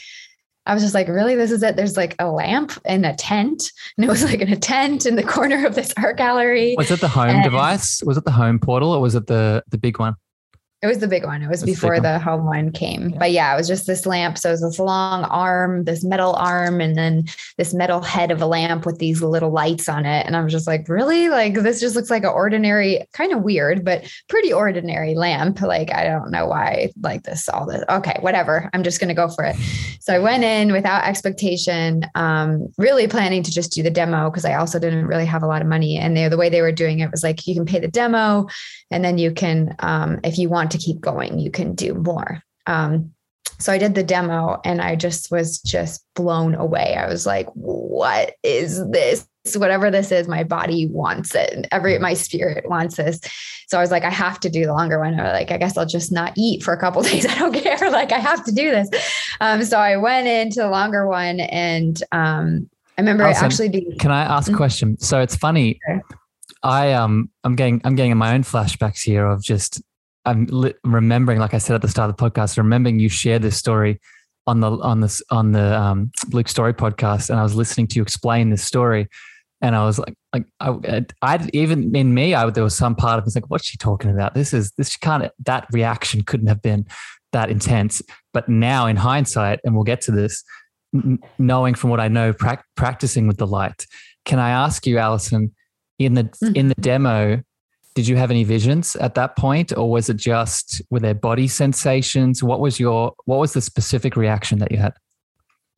I 0.67 0.73
was 0.73 0.83
just 0.83 0.95
like, 0.95 1.09
really, 1.09 1.35
this 1.35 1.51
is 1.51 1.63
it. 1.63 1.77
There's 1.77 1.97
like 1.97 2.15
a 2.19 2.31
lamp 2.31 2.73
in 2.87 3.05
a 3.05 3.15
tent. 3.15 3.71
And 3.97 4.05
it 4.05 4.09
was 4.09 4.25
like 4.25 4.41
in 4.41 4.49
a 4.49 4.57
tent 4.57 5.07
in 5.07 5.15
the 5.15 5.23
corner 5.23 5.67
of 5.67 5.77
this 5.77 5.95
art 5.97 6.17
gallery. 6.17 6.75
Was 6.77 6.91
it 6.91 7.01
the 7.01 7.07
home 7.07 7.29
and 7.29 7.45
device? 7.45 8.03
Was 8.03 8.17
it 8.17 8.25
the 8.25 8.33
home 8.33 8.59
portal 8.59 8.91
or 8.91 9.01
was 9.01 9.15
it 9.15 9.29
the 9.29 9.63
the 9.69 9.79
big 9.79 10.01
one? 10.01 10.17
It 10.85 10.89
was 10.89 10.99
the 10.99 11.09
big 11.09 11.25
one. 11.25 11.41
It 11.41 11.49
was 11.49 11.63
before 11.63 11.99
the 11.99 12.19
home 12.19 12.45
one 12.45 12.71
came. 12.71 13.09
Yeah. 13.09 13.19
But 13.19 13.31
yeah, 13.31 13.55
it 13.55 13.57
was 13.57 13.67
just 13.67 13.87
this 13.87 14.05
lamp. 14.05 14.37
So 14.37 14.51
it 14.51 14.53
was 14.53 14.61
this 14.61 14.79
long 14.79 15.25
arm, 15.25 15.85
this 15.85 16.05
metal 16.05 16.35
arm, 16.35 16.83
and 16.83 16.95
then 16.95 17.25
this 17.57 17.73
metal 17.73 18.03
head 18.03 18.31
of 18.31 18.43
a 18.43 18.47
lamp 18.47 18.85
with 18.85 18.99
these 18.99 19.23
little 19.23 19.51
lights 19.51 19.89
on 19.89 20.05
it. 20.05 20.27
And 20.27 20.37
I 20.37 20.45
was 20.45 20.53
just 20.53 20.67
like, 20.67 20.87
really? 20.87 21.31
Like 21.31 21.55
this 21.55 21.81
just 21.81 21.97
looks 21.97 22.11
like 22.11 22.25
an 22.25 22.29
ordinary, 22.29 23.07
kind 23.15 23.33
of 23.33 23.41
weird, 23.41 23.83
but 23.83 24.05
pretty 24.29 24.53
ordinary 24.53 25.15
lamp. 25.15 25.63
Like, 25.63 25.91
I 25.91 26.05
don't 26.05 26.31
know 26.31 26.49
why 26.49 26.93
like 27.01 27.23
this, 27.23 27.49
all 27.49 27.65
this. 27.65 27.83
Okay, 27.89 28.19
whatever. 28.21 28.69
I'm 28.75 28.83
just 28.83 29.01
gonna 29.01 29.15
go 29.15 29.29
for 29.31 29.45
it. 29.45 29.57
So 30.01 30.13
I 30.13 30.19
went 30.19 30.45
in 30.45 30.71
without 30.71 31.05
expectation, 31.05 32.05
um, 32.15 32.69
really 32.77 33.09
planning 33.09 33.43
to 33.43 33.51
just 33.51 33.73
do 33.73 33.83
the 33.83 33.91
demo 33.91 34.29
because 34.29 34.45
I 34.45 34.57
also 34.57 34.79
didn't 34.79 35.07
really 35.07 35.25
have 35.25 35.43
a 35.43 35.47
lot 35.47 35.63
of 35.63 35.67
money. 35.69 35.97
And 35.97 36.15
they, 36.15 36.29
the 36.29 36.37
way 36.37 36.51
they 36.51 36.61
were 36.61 36.73
doing 36.73 36.99
it 36.99 37.11
was 37.11 37.23
like 37.23 37.47
you 37.47 37.55
can 37.55 37.65
pay 37.65 37.79
the 37.79 37.89
demo 37.89 38.49
and 38.91 39.03
then 39.03 39.17
you 39.17 39.33
can, 39.33 39.75
um, 39.79 40.21
if 40.23 40.37
you 40.37 40.51
want 40.51 40.74
to 40.75 40.79
keep 40.79 41.01
going, 41.01 41.39
you 41.39 41.51
can 41.51 41.75
do 41.75 41.95
more. 41.95 42.43
Um, 42.67 43.13
so 43.59 43.73
I 43.73 43.79
did 43.79 43.95
the 43.95 44.03
demo 44.03 44.61
and 44.65 44.81
I 44.81 44.97
just 44.97 45.31
was 45.31 45.59
just 45.61 46.05
blown 46.15 46.55
away. 46.55 46.97
I 46.97 47.09
was 47.09 47.25
like, 47.27 47.49
what 47.55 48.35
is 48.43 48.87
this 48.91 49.27
whatever 49.55 49.91
this 49.91 50.11
is, 50.11 50.27
my 50.27 50.43
body 50.43 50.87
wants 50.87 51.35
it. 51.35 51.53
And 51.53 51.69
every 51.71 51.99
my 51.99 52.15
spirit 52.15 52.69
wants 52.69 52.97
this. 52.97 53.21
So 53.69 53.77
I 53.77 53.83
was 53.83 53.91
like, 53.91 54.05
I 54.05 54.11
have 54.11 54.41
to 54.41 54.49
do 54.49 54.65
the 54.65 54.73
longer 54.73 54.99
one. 54.99 55.21
Or 55.21 55.25
like, 55.25 55.51
I 55.51 55.59
guess 55.59 55.77
I'll 55.77 55.87
just 55.87 56.11
not 56.11 56.33
eat 56.37 56.63
for 56.63 56.73
a 56.73 56.81
couple 56.81 57.03
days. 57.11 57.27
I 57.27 57.39
don't 57.39 57.53
care. 57.53 57.91
Like 57.91 58.11
I 58.11 58.19
have 58.19 58.43
to 58.45 58.53
do 58.53 58.71
this. 58.71 58.89
Um, 59.41 59.63
so 59.63 59.79
I 59.79 59.97
went 59.99 60.27
into 60.27 60.61
the 60.61 60.71
longer 60.71 61.07
one 61.07 61.41
and 61.41 62.03
um, 62.13 62.71
I 62.97 63.03
remember 63.03 63.25
awesome. 63.25 63.45
actually 63.45 63.69
being 63.69 63.99
Can 63.99 64.11
I 64.11 64.23
ask 64.23 64.49
a 64.49 64.51
mm-hmm. 64.51 64.57
question? 64.57 64.99
So 64.99 65.21
it's 65.21 65.37
funny. 65.37 65.79
Sure. 65.87 66.03
I 66.63 66.95
um 66.95 67.29
I'm 67.45 67.57
getting 67.57 67.83
I'm 67.85 67.95
getting 67.95 68.17
my 68.17 68.33
own 68.33 68.43
flashbacks 68.43 69.03
here 69.03 69.27
of 69.27 69.43
just 69.43 69.83
I'm 70.25 70.47
li- 70.47 70.75
remembering, 70.85 71.39
like 71.39 71.55
I 71.55 71.59
said 71.59 71.75
at 71.75 71.83
the 71.83 71.89
start 71.89 72.11
of 72.11 72.17
the 72.17 72.31
podcast, 72.31 72.57
remembering 72.57 72.99
you 72.99 73.09
shared 73.09 73.43
this 73.43 73.57
story 73.57 74.01
on 74.47 74.61
the 74.61 74.71
on 74.71 75.01
this 75.01 75.23
on 75.31 75.53
the 75.53 75.79
um, 75.79 76.11
Luke 76.33 76.49
Storey 76.49 76.75
podcast, 76.75 77.31
and 77.31 77.39
I 77.39 77.43
was 77.43 77.55
listening 77.55 77.87
to 77.89 77.97
you 77.97 78.03
explain 78.03 78.51
this 78.51 78.63
story, 78.63 79.09
and 79.61 79.75
I 79.75 79.85
was 79.85 79.99
like, 79.99 80.15
like 80.33 80.45
I, 80.61 81.05
I 81.23 81.49
even 81.53 81.95
in 81.95 82.15
me, 82.15 82.35
I 82.35 82.49
there 82.51 82.65
was 82.65 82.77
some 82.77 82.95
part 82.95 83.19
of 83.19 83.27
me 83.27 83.33
like, 83.35 83.51
what's 83.51 83.67
she 83.67 83.77
talking 83.77 84.11
about? 84.11 84.35
This 84.35 84.53
is 84.53 84.73
this 84.73 84.97
can't 84.97 85.31
that 85.45 85.67
reaction 85.73 86.23
couldn't 86.23 86.49
have 86.49 86.63
been 86.63 86.87
that 87.33 87.51
intense. 87.51 88.03
But 88.33 88.49
now, 88.49 88.87
in 88.87 88.97
hindsight, 88.97 89.61
and 89.65 89.75
we'll 89.75 89.85
get 89.85 90.01
to 90.03 90.11
this, 90.11 90.43
n- 90.95 91.19
knowing 91.39 91.75
from 91.75 91.91
what 91.91 92.01
I 92.01 92.09
know, 92.09 92.33
pra- 92.33 92.65
practicing 92.77 93.27
with 93.27 93.39
the 93.39 93.47
light, 93.47 93.87
can 94.25 94.39
I 94.39 94.51
ask 94.51 94.87
you, 94.87 94.99
Allison, 94.99 95.55
in 95.99 96.15
the 96.15 96.25
mm-hmm. 96.25 96.57
in 96.57 96.69
the 96.69 96.75
demo? 96.77 97.43
Did 97.95 98.09
you 98.09 98.17
have 98.17 98.31
any 98.31 98.45
visions 98.45 98.97
at 98.97 99.15
that 99.15 99.37
point 99.37 99.77
or 99.77 99.91
was 99.91 100.09
it 100.09 100.17
just 100.17 100.83
were 100.91 101.01
there 101.01 101.15
body 101.15 101.49
sensations? 101.49 102.43
What 102.43 102.61
was 102.61 102.81
your 102.81 103.15
what 103.25 103.39
was 103.39 103.53
the 103.53 103.61
specific 103.61 104.17
reaction 104.17 104.59
that 104.59 104.73
you 104.73 104.79
had? 104.79 104.95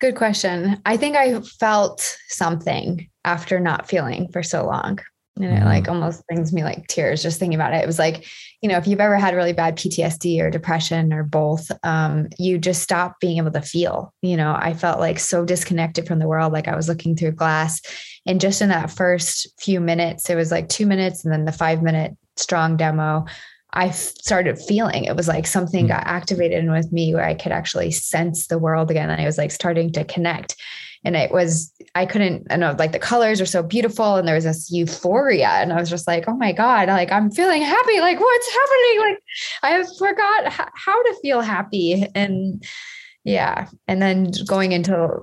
Good 0.01 0.17
question. 0.17 0.81
I 0.85 0.97
think 0.97 1.17
i 1.17 1.41
felt 1.41 2.19
something 2.29 3.09
after 3.25 3.61
not 3.61 3.89
feeling 3.89 4.29
for 4.33 4.43
so 4.43 4.65
long 4.65 4.99
and 5.37 5.45
it 5.45 5.65
like 5.65 5.85
mm. 5.85 5.89
almost 5.89 6.27
brings 6.27 6.53
me 6.53 6.65
like 6.65 6.87
tears 6.87 7.23
just 7.23 7.39
thinking 7.39 7.55
about 7.55 7.73
it 7.73 7.83
it 7.83 7.87
was 7.87 7.99
like 7.99 8.27
you 8.63 8.69
know 8.69 8.79
if 8.79 8.87
you've 8.87 9.01
ever 9.01 9.17
had 9.17 9.35
really 9.35 9.53
bad 9.53 9.77
ptsd 9.77 10.41
or 10.41 10.51
depression 10.51 11.13
or 11.13 11.23
both 11.23 11.71
um, 11.83 12.29
you 12.39 12.59
just 12.59 12.83
stop 12.83 13.21
being 13.21 13.37
able 13.37 13.51
to 13.51 13.61
feel 13.61 14.13
you 14.23 14.37
know 14.37 14.57
i 14.59 14.73
felt 14.73 14.99
like 14.99 15.19
so 15.19 15.45
disconnected 15.45 16.07
from 16.07 16.19
the 16.19 16.29
world 16.29 16.53
like 16.53 16.69
i 16.69 16.77
was 16.77 16.89
looking 16.89 17.15
through 17.15 17.33
glass 17.33 17.81
and 18.27 18.41
just 18.41 18.61
in 18.61 18.69
that 18.71 18.91
first 18.91 19.47
few 19.59 19.81
minutes, 19.81 20.29
it 20.29 20.35
was 20.35 20.51
like 20.51 20.69
two 20.69 20.87
minutes 20.87 21.25
and 21.25 21.33
then 21.33 21.45
the 21.45 21.53
five 21.53 21.83
minute 21.83 22.17
strong 22.37 22.77
demo, 22.77 23.25
I 23.73 23.91
started 23.91 24.59
feeling 24.59 25.05
it 25.05 25.17
was 25.17 25.29
like 25.29 25.47
something 25.47 25.87
mm. 25.87 25.89
got 25.89 26.07
activated 26.07 26.69
with 26.69 26.93
me 26.93 27.15
where 27.15 27.25
I 27.25 27.35
could 27.35 27.53
actually 27.53 27.93
sense 27.93 28.49
the 28.49 28.59
world 28.59 28.91
again. 28.91 29.11
And 29.11 29.21
I 29.21 29.27
was 29.27 29.39
like 29.39 29.53
starting 29.53 29.93
to 29.93 30.05
connect. 30.05 30.57
And 31.05 31.17
it 31.17 31.31
was, 31.31 31.73
I 31.95 32.07
couldn't, 32.07 32.47
I 32.51 32.57
know, 32.57 32.75
like 32.79 32.93
the 32.93 32.99
colors 32.99 33.41
are 33.41 33.47
so 33.47 33.63
beautiful 33.63 34.17
and 34.17 34.27
there 34.27 34.35
was 34.35 34.45
this 34.45 34.71
euphoria. 34.71 35.49
And 35.49 35.73
I 35.73 35.81
was 35.81 35.91
just 35.91 36.07
like, 36.07 36.25
oh 36.29 36.37
my 36.37 36.53
God, 36.53 36.89
like 36.89 37.13
I'm 37.13 37.31
feeling 37.31 37.63
happy. 37.63 38.01
Like 38.01 38.19
what's 38.21 38.53
happening? 38.53 39.01
Like 39.01 39.23
I 39.63 39.85
forgot 39.99 40.71
how 40.75 41.03
to 41.03 41.19
feel 41.23 41.41
happy. 41.41 42.07
And 42.15 42.65
yeah. 43.25 43.69
And 43.89 44.01
then 44.01 44.31
going 44.47 44.73
into 44.73 45.21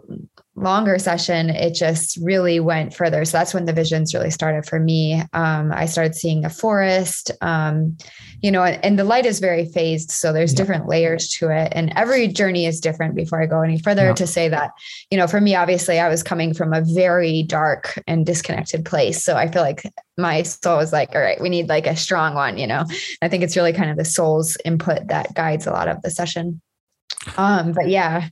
longer 0.56 1.00
session, 1.00 1.50
it 1.50 1.74
just 1.74 2.18
really 2.22 2.60
went 2.60 2.94
further. 2.94 3.26
So 3.26 3.38
that's 3.38 3.54
when 3.54 3.66
the 3.66 3.74
visions 3.74 4.14
really 4.14 4.30
started 4.30 4.66
for 4.66 4.80
me. 4.80 5.24
Um, 5.34 5.72
I 5.74 5.88
started 5.88 6.14
seeing 6.14 6.46
a 6.46 6.50
forest, 6.50 7.32
um, 7.42 7.98
you 8.42 8.52
know, 8.52 8.64
and 8.64 9.00
the 9.00 9.04
light 9.04 9.26
is 9.26 9.40
very 9.40 9.66
phased. 9.66 10.12
So 10.12 10.32
there's 10.32 10.54
yeah. 10.54 10.58
different 10.58 10.88
layers 10.88 11.30
to 11.40 11.50
it. 11.50 11.74
And 11.76 11.92
every 11.96 12.28
journey 12.28 12.68
is 12.68 12.80
different 12.80 13.16
before 13.16 13.42
I 13.42 13.48
go 13.48 13.62
any 13.62 13.80
further 13.80 14.08
yeah. 14.08 14.14
to 14.14 14.28
say 14.28 14.48
that, 14.50 14.72
you 15.10 15.18
know, 15.18 15.26
for 15.26 15.42
me, 15.42 15.56
obviously, 15.56 16.00
I 16.00 16.08
was 16.08 16.22
coming 16.22 16.54
from 16.54 16.72
a 16.72 16.82
very 16.82 17.42
dark 17.44 18.00
and 18.06 18.24
disconnected 18.24 18.86
place. 18.86 19.24
So 19.24 19.36
I 19.36 19.50
feel 19.50 19.64
like 19.64 19.84
my 20.20 20.44
soul 20.44 20.78
was 20.78 20.94
like, 20.94 21.16
all 21.16 21.22
right, 21.22 21.42
we 21.42 21.50
need 21.50 21.68
like 21.68 21.88
a 21.88 21.96
strong 21.96 22.36
one, 22.36 22.60
you 22.60 22.68
know. 22.68 22.86
I 23.24 23.28
think 23.28 23.44
it's 23.44 23.58
really 23.58 23.74
kind 23.74 23.90
of 23.90 23.98
the 23.98 24.06
soul's 24.06 24.56
input 24.64 25.08
that 25.08 25.34
guides 25.34 25.66
a 25.66 25.72
lot 25.72 25.88
of 25.88 26.02
the 26.04 26.12
session. 26.12 26.62
Um, 27.38 27.72
but 27.72 27.88
yeah 27.88 28.28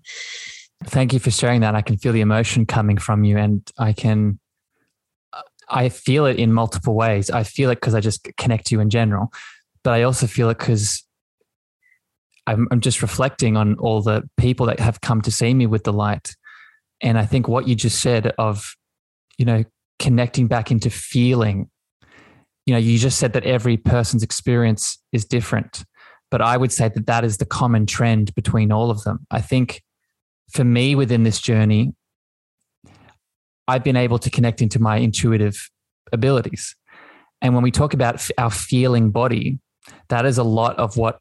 Thank 0.86 1.14
you 1.14 1.20
for 1.20 1.32
sharing 1.32 1.62
that. 1.62 1.76
I 1.76 1.82
can 1.82 1.98
feel 1.98 2.14
the 2.14 2.22
emotion 2.22 2.66
coming 2.66 2.98
from 2.98 3.24
you, 3.24 3.38
and 3.38 3.70
I 3.78 3.94
can, 3.94 4.40
I 5.70 5.90
feel 5.90 6.26
it 6.26 6.38
in 6.38 6.52
multiple 6.52 6.96
ways. 6.96 7.30
I 7.30 7.44
feel 7.44 7.70
it 7.70 7.76
because 7.76 7.96
I 7.96 8.00
just 8.00 8.28
connect 8.38 8.68
to 8.68 8.76
you 8.76 8.82
in 8.82 8.90
general, 8.90 9.32
but 9.84 9.94
I 9.94 10.04
also 10.04 10.28
feel 10.28 10.50
it 10.50 10.58
because 10.58 11.06
I'm, 12.48 12.68
I'm 12.72 12.82
just 12.82 13.02
reflecting 13.02 13.56
on 13.56 13.76
all 13.76 14.02
the 14.02 14.28
people 14.38 14.66
that 14.66 14.80
have 14.80 15.02
come 15.02 15.22
to 15.22 15.32
see 15.32 15.54
me 15.54 15.68
with 15.68 15.84
the 15.84 15.94
light. 15.94 16.36
And 17.02 17.18
I 17.18 17.26
think 17.26 17.48
what 17.48 17.68
you 17.68 17.76
just 17.76 18.02
said 18.02 18.34
of, 18.38 18.76
you 19.38 19.46
know, 19.46 19.64
connecting 20.00 20.48
back 20.48 20.72
into 20.72 20.90
feeling, 20.90 21.70
you 22.66 22.74
know, 22.74 22.80
you 22.80 22.98
just 22.98 23.20
said 23.20 23.34
that 23.34 23.46
every 23.46 23.78
person's 23.78 24.24
experience 24.24 25.00
is 25.12 25.26
different, 25.26 25.84
but 26.32 26.42
I 26.42 26.58
would 26.58 26.72
say 26.72 26.90
that 26.90 27.06
that 27.06 27.24
is 27.24 27.38
the 27.38 27.46
common 27.46 27.86
trend 27.86 28.34
between 28.36 28.72
all 28.72 28.90
of 28.90 29.04
them. 29.04 29.26
I 29.30 29.42
think 29.42 29.84
for 30.54 30.64
me 30.64 30.96
within 30.96 31.24
this 31.24 31.40
journey, 31.40 31.94
I've 33.68 33.84
been 33.84 33.96
able 33.96 34.20
to 34.20 34.30
connect 34.30 34.62
into 34.62 34.80
my 34.80 34.98
intuitive 34.98 35.70
abilities. 36.12 36.76
And 37.42 37.54
when 37.54 37.64
we 37.64 37.72
talk 37.72 37.94
about 37.94 38.28
our 38.38 38.52
feeling 38.52 39.12
body, 39.12 39.60
that 40.10 40.26
is 40.26 40.38
a 40.38 40.44
lot 40.44 40.78
of 40.78 40.98
what 40.98 41.20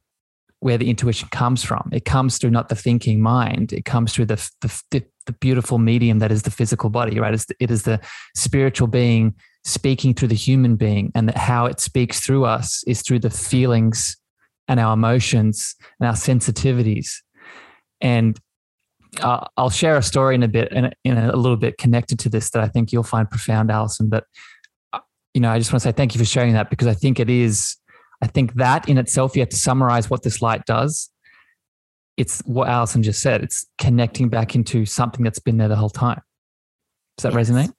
where 0.62 0.76
the 0.76 0.90
intuition 0.90 1.26
comes 1.30 1.64
from. 1.64 1.88
It 1.90 2.04
comes 2.04 2.36
through 2.36 2.50
not 2.50 2.68
the 2.68 2.74
thinking 2.74 3.22
mind. 3.22 3.72
It 3.72 3.86
comes 3.86 4.12
through 4.12 4.26
the 4.26 4.50
the, 4.60 5.04
the 5.26 5.32
beautiful 5.32 5.78
medium 5.78 6.18
that 6.18 6.32
is 6.32 6.42
the 6.42 6.50
physical 6.50 6.90
body, 6.90 7.18
right? 7.18 7.32
It's 7.32 7.46
the, 7.46 7.54
it 7.60 7.70
is 7.70 7.84
the 7.84 8.00
spiritual 8.34 8.88
being 8.88 9.34
speaking 9.64 10.14
through 10.14 10.28
the 10.28 10.34
human 10.34 10.76
being, 10.76 11.12
and 11.14 11.28
that 11.28 11.36
how 11.36 11.66
it 11.66 11.80
speaks 11.80 12.20
through 12.20 12.44
us 12.44 12.82
is 12.86 13.02
through 13.02 13.20
the 13.20 13.30
feelings 13.30 14.16
and 14.68 14.78
our 14.78 14.92
emotions 14.92 15.74
and 15.98 16.08
our 16.08 16.14
sensitivities. 16.14 17.08
And 18.00 18.38
uh, 19.20 19.46
I'll 19.56 19.70
share 19.70 19.96
a 19.96 20.02
story 20.02 20.34
in 20.34 20.42
a 20.42 20.48
bit, 20.48 20.72
in 20.72 20.86
a, 20.86 20.92
in 21.04 21.18
a 21.18 21.36
little 21.36 21.56
bit 21.56 21.78
connected 21.78 22.18
to 22.20 22.28
this 22.28 22.50
that 22.50 22.62
I 22.62 22.68
think 22.68 22.92
you'll 22.92 23.02
find 23.02 23.28
profound, 23.28 23.70
Allison. 23.70 24.08
But 24.08 24.24
uh, 24.92 25.00
you 25.34 25.40
know, 25.40 25.50
I 25.50 25.58
just 25.58 25.72
want 25.72 25.82
to 25.82 25.88
say 25.88 25.92
thank 25.92 26.14
you 26.14 26.18
for 26.18 26.24
sharing 26.24 26.52
that 26.54 26.70
because 26.70 26.88
I 26.88 26.94
think 26.94 27.20
it 27.20 27.30
is. 27.30 27.76
I 28.22 28.26
think 28.26 28.54
that 28.54 28.88
in 28.88 28.98
itself, 28.98 29.34
you 29.34 29.40
have 29.40 29.48
to 29.48 29.56
summarize 29.56 30.10
what 30.10 30.22
this 30.22 30.42
light 30.42 30.64
does. 30.66 31.10
It's 32.16 32.40
what 32.40 32.68
Allison 32.68 33.02
just 33.02 33.22
said. 33.22 33.42
It's 33.42 33.66
connecting 33.78 34.28
back 34.28 34.54
into 34.54 34.84
something 34.84 35.24
that's 35.24 35.38
been 35.38 35.56
there 35.56 35.68
the 35.68 35.76
whole 35.76 35.88
time. 35.88 36.20
Does 37.16 37.22
that 37.22 37.32
yes. 37.32 37.50
resonate? 37.50 37.72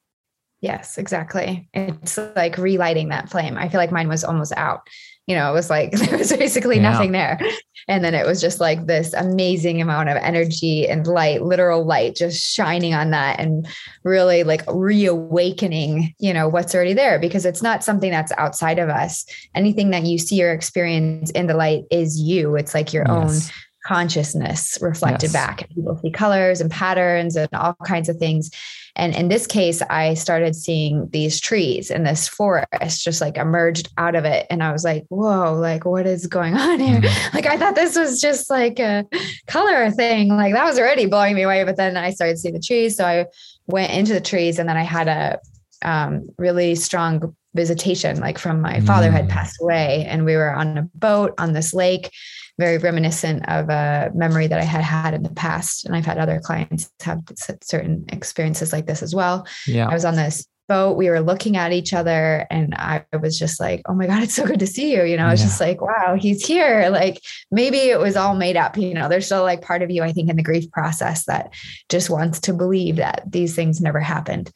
Yes, 0.62 0.98
exactly. 0.98 1.70
It's 1.74 2.18
like 2.36 2.58
relighting 2.58 3.10
that 3.10 3.30
flame. 3.30 3.58
I 3.58 3.70
feel 3.70 3.80
like 3.80 3.92
mine 3.92 4.08
was 4.08 4.24
almost 4.24 4.54
out 4.58 4.88
you 5.28 5.36
know, 5.36 5.50
it 5.50 5.54
was 5.54 5.70
like 5.70 5.92
there 5.98 6.18
was 6.18 6.32
basically 6.32 6.78
yeah. 6.78 6.92
nothing 6.92 7.12
there. 7.12 7.40
And 7.88 8.04
then 8.04 8.14
it 8.14 8.26
was 8.26 8.42
just 8.42 8.60
like 8.60 8.86
this 8.86 9.14
amazing 9.14 9.82
amount 9.82 10.10
of 10.10 10.18
energy 10.18 10.88
and 10.88 11.06
light, 11.08 11.42
literal 11.42 11.84
light 11.84 12.16
just 12.16 12.42
shining 12.42 12.94
on 12.94 13.12
that 13.12 13.40
and 13.40 13.68
really 14.04 14.44
like 14.44 14.64
reawakening, 14.68 16.14
you 16.20 16.34
know, 16.34 16.48
what's 16.48 16.76
already 16.76 16.94
there 16.94 17.20
because 17.20 17.46
it's 17.46 17.62
not 17.62 17.84
something 17.84 18.12
that's 18.12 18.32
outside 18.38 18.80
of 18.80 18.90
us. 18.90 19.26
Anything 19.56 19.90
that 19.92 20.04
you 20.04 20.18
see 20.18 20.44
or 20.44 20.52
experience 20.52 21.32
in 21.32 21.48
the 21.48 21.56
light 21.56 21.84
is 21.92 22.20
you. 22.20 22.56
It's 22.56 22.74
like 22.74 22.94
your 22.94 23.06
yes. 23.08 23.48
own 23.48 23.54
consciousness 23.84 24.78
reflected 24.82 25.28
yes. 25.28 25.34
back. 25.34 25.70
People 25.70 25.98
see 25.98 26.12
colors 26.12 26.62
and 26.62 26.70
patterns 26.70 27.36
and 27.36 27.50
all 27.54 27.76
kinds 27.86 28.10
of 28.10 28.18
things. 28.18 28.52
And 28.96 29.16
in 29.16 29.30
this 29.30 29.48
case, 29.48 29.82
I 29.84 30.16
started 30.16 30.56
seeing 30.56 31.10
these 31.12 31.40
trees 31.40 31.90
and 31.90 32.06
this 32.06 32.28
forest 32.28 33.04
just 33.04 33.22
like 33.22 33.38
emerged 33.38 33.90
out 33.98 34.16
of 34.16 34.26
it. 34.26 34.46
And 34.50 34.62
I 34.62 34.72
was 34.72 34.84
like, 34.84 35.06
whoa, 35.08 35.56
like 35.56 35.86
what 35.86 36.06
is 36.06 36.28
going 36.28 36.56
on 36.56 36.80
here? 36.80 37.00
Mm-hmm. 37.00 37.36
Like 37.42 37.46
I 37.46 37.58
thought 37.58 37.76
this 37.76 37.96
was 37.96 38.20
just 38.20 38.50
like 38.50 38.80
a 38.80 39.06
color 39.48 39.90
thing. 39.92 40.30
Like 40.30 40.54
that 40.54 40.66
was 40.66 40.78
already 40.78 41.06
blowing 41.06 41.36
me 41.36 41.44
away. 41.44 41.64
But 41.64 41.78
then 41.78 41.96
I 41.96 42.12
started 42.12 42.38
seeing 42.38 42.54
the 42.54 42.60
trees. 42.60 42.98
So 42.98 43.06
I 43.06 43.26
went 43.68 43.94
into 43.94 44.14
the 44.14 44.22
trees 44.22 44.60
and 44.60 44.68
then 44.68 44.78
I 44.78 44.84
had 44.84 45.08
a 45.08 45.40
um, 45.84 46.28
really 46.38 46.76
strong 46.76 47.36
visitation, 47.54 48.20
like 48.20 48.38
from 48.38 48.62
my 48.62 48.80
father 48.82 49.12
had 49.12 49.26
mm. 49.26 49.30
passed 49.30 49.58
away. 49.62 50.06
And 50.08 50.26
we 50.26 50.36
were 50.36 50.54
on 50.54 50.78
a 50.78 50.90
boat 50.96 51.34
on 51.38 51.54
this 51.54 51.74
lake 51.74 52.12
very 52.62 52.78
reminiscent 52.78 53.44
of 53.50 53.70
a 53.70 54.12
memory 54.14 54.46
that 54.48 54.60
I 54.60 54.64
had 54.64 54.84
had 54.84 55.14
in 55.16 55.24
the 55.24 55.32
past. 55.32 55.84
And 55.86 55.96
I've 55.96 56.06
had 56.06 56.20
other 56.20 56.40
clients 56.40 56.90
have 57.02 57.20
certain 57.62 58.06
experiences 58.10 58.72
like 58.72 58.86
this 58.86 59.02
as 59.02 59.16
well. 59.16 59.48
Yeah. 59.68 59.90
I 59.90 59.94
was 59.94 60.06
on 60.06 60.16
this 60.16 60.48
boat. 60.70 60.96
We 60.96 61.10
were 61.10 61.20
looking 61.20 61.58
at 61.58 61.74
each 61.74 61.92
other 61.92 62.48
and 62.50 62.74
I 62.76 63.04
was 63.20 63.38
just 63.38 63.60
like, 63.60 63.82
oh 63.88 63.94
my 63.94 64.08
God, 64.08 64.24
it's 64.24 64.36
so 64.36 64.46
good 64.46 64.60
to 64.60 64.68
see 64.68 64.94
you. 64.94 65.04
You 65.04 65.18
know, 65.18 65.26
I 65.26 65.32
was 65.32 65.42
yeah. 65.42 65.48
just 65.48 65.60
like, 65.60 65.82
wow, 65.82 66.16
he's 66.18 66.46
here. 66.46 66.88
Like 66.90 67.22
maybe 67.50 67.78
it 67.78 68.00
was 68.00 68.16
all 68.16 68.36
made 68.36 68.56
up. 68.56 68.78
You 68.78 68.94
know, 68.94 69.10
there's 69.10 69.26
still 69.26 69.44
like 69.44 69.64
part 69.64 69.82
of 69.82 69.90
you, 69.90 70.04
I 70.04 70.14
think, 70.14 70.30
in 70.30 70.38
the 70.38 70.44
grief 70.44 70.72
process 70.72 71.26
that 71.26 71.54
just 71.90 72.10
wants 72.10 72.40
to 72.42 72.54
believe 72.54 72.98
that 72.98 73.24
these 73.28 73.54
things 73.56 73.82
never 73.82 74.00
happened. 74.00 74.50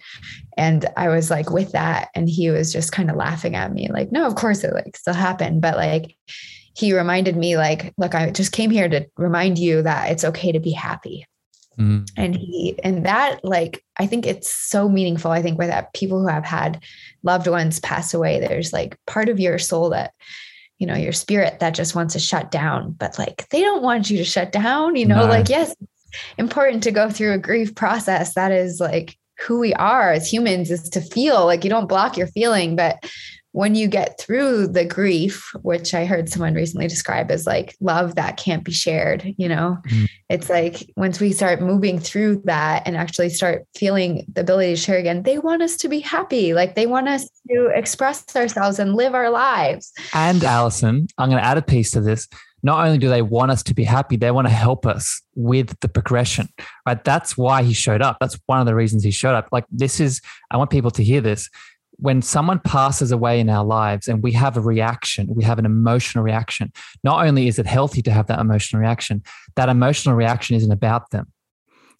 And 0.57 0.85
I 0.95 1.09
was 1.09 1.29
like 1.29 1.49
with 1.49 1.73
that. 1.73 2.09
And 2.15 2.29
he 2.29 2.49
was 2.49 2.71
just 2.71 2.93
kind 2.93 3.09
of 3.09 3.17
laughing 3.17 3.55
at 3.55 3.73
me, 3.73 3.89
like, 3.91 4.11
no, 4.11 4.25
of 4.25 4.35
course 4.35 4.63
it 4.63 4.73
like 4.73 4.95
still 4.95 5.13
happened. 5.13 5.59
But 5.61 5.75
like 5.75 6.15
he 6.75 6.93
reminded 6.93 7.35
me 7.35 7.57
like 7.57 7.93
look 7.97 8.13
i 8.15 8.29
just 8.29 8.51
came 8.51 8.69
here 8.69 8.89
to 8.89 9.05
remind 9.17 9.57
you 9.57 9.81
that 9.81 10.11
it's 10.11 10.23
okay 10.23 10.51
to 10.51 10.59
be 10.59 10.71
happy 10.71 11.25
Mm. 11.77 12.09
And 12.15 12.35
he, 12.35 12.77
and 12.83 13.05
that, 13.05 13.43
like, 13.43 13.83
I 13.97 14.07
think 14.07 14.25
it's 14.25 14.49
so 14.49 14.87
meaningful. 14.87 15.31
I 15.31 15.41
think 15.41 15.57
with 15.57 15.67
that, 15.67 15.93
people 15.93 16.19
who 16.19 16.27
have 16.27 16.45
had 16.45 16.83
loved 17.23 17.47
ones 17.47 17.79
pass 17.79 18.13
away, 18.13 18.39
there's 18.39 18.71
like 18.71 18.97
part 19.07 19.29
of 19.29 19.39
your 19.39 19.59
soul 19.59 19.89
that, 19.89 20.13
you 20.77 20.87
know, 20.87 20.95
your 20.95 21.13
spirit 21.13 21.59
that 21.59 21.75
just 21.75 21.95
wants 21.95 22.13
to 22.13 22.19
shut 22.19 22.51
down, 22.51 22.91
but 22.91 23.17
like 23.19 23.47
they 23.49 23.61
don't 23.61 23.83
want 23.83 24.09
you 24.09 24.17
to 24.17 24.25
shut 24.25 24.51
down, 24.51 24.95
you 24.95 25.05
know, 25.05 25.21
no. 25.21 25.25
like, 25.25 25.49
yes, 25.49 25.75
important 26.37 26.83
to 26.83 26.91
go 26.91 27.09
through 27.09 27.33
a 27.33 27.37
grief 27.37 27.75
process. 27.75 28.33
That 28.33 28.51
is 28.51 28.79
like 28.79 29.17
who 29.39 29.59
we 29.59 29.73
are 29.73 30.11
as 30.11 30.31
humans 30.31 30.71
is 30.71 30.89
to 30.89 31.01
feel 31.01 31.45
like 31.45 31.63
you 31.63 31.69
don't 31.69 31.89
block 31.89 32.17
your 32.17 32.27
feeling, 32.27 32.75
but 32.75 33.03
when 33.55 33.73
you 33.73 33.87
get 33.87 34.19
through 34.19 34.67
the 34.67 34.83
grief, 34.83 35.49
which 35.61 35.93
I 35.93 36.03
heard 36.03 36.27
someone 36.27 36.55
recently 36.55 36.89
describe 36.89 37.31
as 37.31 37.47
like 37.47 37.73
love 37.79 38.15
that 38.15 38.35
can't 38.35 38.65
be 38.65 38.73
shared, 38.73 39.33
you 39.37 39.47
know, 39.47 39.77
mm-hmm. 39.87 40.05
it's 40.27 40.49
like 40.49 40.91
once 40.97 41.21
we 41.21 41.31
start 41.31 41.61
moving 41.61 41.97
through 41.97 42.41
that 42.43 42.83
and 42.85 42.97
actually 42.97 43.29
start 43.29 43.65
feeling 43.73 44.25
the 44.33 44.41
ability 44.41 44.71
to 44.71 44.75
share 44.75 44.97
again, 44.97 45.23
they 45.23 45.37
want 45.37 45.61
us 45.61 45.77
to 45.77 45.87
be 45.87 46.01
happy. 46.01 46.53
Like 46.53 46.75
they 46.75 46.85
want 46.85 47.07
us 47.07 47.29
to 47.49 47.71
express 47.73 48.25
ourselves 48.35 48.77
and 48.77 48.93
live 48.93 49.15
our 49.15 49.29
lives. 49.29 49.93
And 50.13 50.43
Allison, 50.43 51.07
I'm 51.17 51.29
going 51.29 51.41
to 51.41 51.47
add 51.47 51.57
a 51.57 51.61
piece 51.61 51.91
to 51.91 52.01
this. 52.01 52.27
Not 52.61 52.85
only 52.85 52.97
do 52.97 53.07
they 53.07 53.21
want 53.21 53.51
us 53.51 53.63
to 53.63 53.73
be 53.73 53.85
happy, 53.85 54.17
they 54.17 54.31
want 54.31 54.47
to 54.47 54.53
help 54.53 54.85
us 54.85 55.21
with 55.35 55.79
the 55.79 55.87
progression, 55.87 56.49
right? 56.85 57.01
That's 57.05 57.37
why 57.37 57.63
he 57.63 57.73
showed 57.73 58.01
up. 58.01 58.17
That's 58.19 58.37
one 58.47 58.59
of 58.59 58.65
the 58.65 58.75
reasons 58.75 59.05
he 59.05 59.11
showed 59.11 59.35
up. 59.35 59.47
Like, 59.53 59.65
this 59.71 60.01
is, 60.01 60.19
I 60.51 60.57
want 60.57 60.71
people 60.71 60.91
to 60.91 61.03
hear 61.03 61.21
this 61.21 61.49
when 61.97 62.21
someone 62.21 62.59
passes 62.59 63.11
away 63.11 63.39
in 63.39 63.49
our 63.49 63.65
lives 63.65 64.07
and 64.07 64.21
we 64.21 64.31
have 64.33 64.57
a 64.57 64.61
reaction, 64.61 65.27
we 65.29 65.43
have 65.43 65.59
an 65.59 65.65
emotional 65.65 66.23
reaction, 66.23 66.71
not 67.03 67.25
only 67.25 67.47
is 67.47 67.59
it 67.59 67.65
healthy 67.65 68.01
to 68.01 68.11
have 68.11 68.27
that 68.27 68.39
emotional 68.39 68.81
reaction, 68.81 69.23
that 69.55 69.69
emotional 69.69 70.15
reaction 70.15 70.55
isn't 70.55 70.71
about 70.71 71.11
them, 71.11 71.31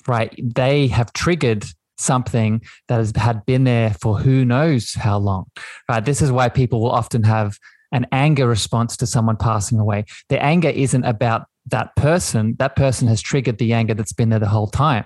right? 0.08 0.34
They 0.42 0.88
have 0.88 1.14
triggered 1.14 1.66
something 1.98 2.62
that 2.88 2.98
has 2.98 3.14
had 3.16 3.46
been 3.46 3.64
there 3.64 3.94
for 3.94 4.18
who 4.18 4.44
knows 4.44 4.94
how 4.94 5.18
long, 5.18 5.46
right? 5.90 6.04
This 6.04 6.22
is 6.22 6.32
why 6.32 6.50
people 6.50 6.82
will 6.82 6.92
often 6.92 7.24
have 7.24 7.58
an 7.92 8.06
anger 8.12 8.48
response 8.48 8.98
to 8.98 9.08
someone 9.08 9.38
passing 9.38 9.80
away. 9.80 10.06
The 10.30 10.42
anger 10.44 10.70
isn't 10.70 11.06
about 11.06 11.48
that 11.68 11.96
person. 11.96 12.56
That 12.60 12.76
person 12.76 13.08
has 13.08 13.22
triggered 13.22 13.58
the 13.58 13.74
anger 13.74 13.94
that's 13.94 14.14
been 14.14 14.30
there 14.30 14.40
the 14.40 14.48
whole 14.48 14.68
time. 14.68 15.06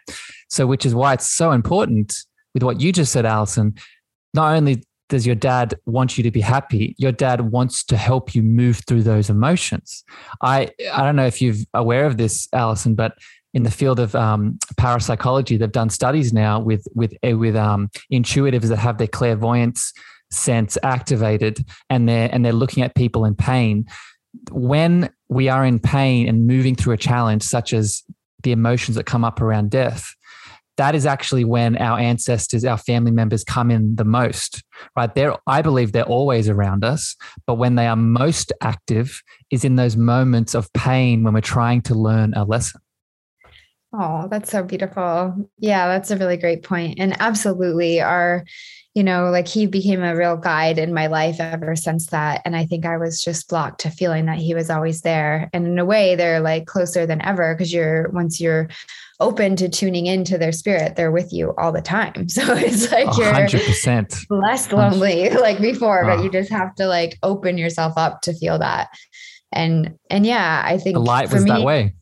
So, 0.50 0.66
which 0.66 0.86
is 0.86 0.96
why 0.96 1.14
it's 1.14 1.30
so 1.30 1.52
important 1.52 2.16
with 2.54 2.64
what 2.64 2.82
you 2.82 2.92
just 2.92 3.12
said, 3.12 3.26
Allison, 3.26 3.76
not 4.34 4.56
only 4.56 4.84
does 5.10 5.26
your 5.26 5.36
dad 5.36 5.74
want 5.86 6.18
you 6.18 6.24
to 6.24 6.32
be 6.32 6.42
happy 6.42 6.96
your 6.98 7.12
dad 7.12 7.52
wants 7.52 7.84
to 7.84 7.98
help 7.98 8.36
you 8.36 8.44
move 8.44 8.82
through 8.88 9.04
those 9.04 9.30
emotions. 9.30 10.04
I 10.42 10.70
i 10.94 11.04
don't 11.04 11.16
know 11.16 11.26
if 11.26 11.42
you're 11.42 11.56
aware 11.74 12.06
of 12.06 12.18
this 12.18 12.48
allison 12.54 12.96
but 12.96 13.14
in 13.54 13.64
the 13.64 13.72
field 13.72 14.00
of 14.00 14.16
um, 14.16 14.60
parapsychology 14.78 15.58
they've 15.58 15.72
done 15.72 15.90
studies 15.90 16.32
now 16.32 16.60
with 16.60 16.86
with 16.94 17.14
eh, 17.24 17.34
with 17.34 17.56
um, 17.56 17.90
intuitives 18.14 18.68
that 18.68 18.78
have 18.78 18.98
their 18.98 19.08
clairvoyance 19.08 19.92
sense 20.32 20.78
activated 20.84 21.66
and 21.90 22.08
they're 22.08 22.30
and 22.32 22.46
they're 22.46 22.54
looking 22.54 22.84
at 22.84 22.96
people 22.96 23.26
in 23.26 23.36
pain. 23.36 23.86
When 24.52 25.10
we 25.28 25.50
are 25.50 25.66
in 25.66 25.80
pain 25.80 26.28
and 26.28 26.46
moving 26.46 26.76
through 26.76 26.94
a 26.94 26.98
challenge 26.98 27.44
such 27.44 27.74
as 27.74 28.04
the 28.44 28.52
emotions 28.52 28.96
that 28.96 29.06
come 29.06 29.26
up 29.26 29.42
around 29.42 29.72
death 29.72 30.16
that 30.80 30.96
is 30.96 31.06
actually 31.06 31.44
when 31.44 31.76
our 31.76 32.00
ancestors, 32.00 32.64
our 32.64 32.78
family 32.78 33.12
members 33.12 33.44
come 33.44 33.70
in 33.70 33.98
the 33.98 34.06
most, 34.06 34.64
right? 34.96 35.14
They're, 35.14 35.36
I 35.46 35.62
believe 35.62 35.92
they're 35.92 36.04
always 36.04 36.48
around 36.48 36.86
us, 36.86 37.18
but 37.46 37.56
when 37.56 37.76
they 37.76 37.86
are 37.86 37.98
most 37.98 38.54
active 38.62 39.22
is 39.52 39.66
in 39.66 39.76
those 39.76 39.98
moments 39.98 40.56
of 40.56 40.72
pain 40.72 41.24
when 41.24 41.34
we're 41.34 41.42
trying 41.42 41.82
to 41.82 41.96
learn 41.96 42.34
a 42.34 42.46
lesson. 42.46 42.80
Oh, 43.92 44.30
that's 44.30 44.52
so 44.52 44.64
beautiful. 44.64 45.50
Yeah, 45.58 45.88
that's 45.88 46.12
a 46.12 46.18
really 46.18 46.38
great 46.38 46.64
point. 46.64 46.98
And 46.98 47.14
absolutely, 47.20 48.00
our, 48.00 48.46
you 48.96 49.04
know, 49.04 49.30
like 49.30 49.48
he 49.48 49.68
became 49.68 50.04
a 50.04 50.16
real 50.16 50.36
guide 50.36 50.80
in 50.80 50.94
my 50.94 51.08
life 51.08 51.40
ever 51.40 51.76
since 51.76 52.08
that. 52.08 52.42
And 52.44 52.56
I 52.56 52.66
think 52.66 52.86
I 52.86 52.98
was 52.98 53.22
just 53.22 53.48
blocked 53.48 53.82
to 53.82 53.92
feeling 53.92 54.26
that 54.26 54.40
he 54.40 54.56
was 54.56 54.70
always 54.70 55.02
there. 55.02 55.50
And 55.54 55.68
in 55.68 55.78
a 55.78 55.86
way, 55.86 56.16
they're 56.16 56.40
like 56.40 56.66
closer 56.66 57.06
than 57.06 57.22
ever 57.22 57.54
because 57.54 57.72
you're, 57.72 58.10
once 58.10 58.42
you're 58.42 58.68
open 59.20 59.56
to 59.58 59.70
tuning 59.70 60.08
into 60.08 60.38
their 60.38 60.52
spirit, 60.52 60.96
they're 60.96 61.12
with 61.12 61.32
you 61.32 61.54
all 61.58 61.72
the 61.72 61.82
time. 61.82 62.28
So 62.30 62.56
it's 62.56 62.92
like 62.92 63.18
you're 63.18 63.34
100%. 63.34 64.26
less 64.30 64.72
lonely 64.72 65.30
like 65.42 65.60
before, 65.60 66.06
but 66.06 66.24
you 66.24 66.32
just 66.32 66.50
have 66.52 66.74
to 66.76 66.88
like 66.88 67.18
open 67.22 67.58
yourself 67.58 67.94
up 67.98 68.22
to 68.22 68.34
feel 68.34 68.58
that. 68.60 68.88
And 69.52 69.98
and 70.10 70.26
yeah, 70.26 70.62
I 70.66 70.78
think 70.78 70.94
the 70.94 71.02
light 71.02 71.34
was 71.34 71.44
me, 71.44 71.52
that 71.52 71.64
way. 71.64 71.96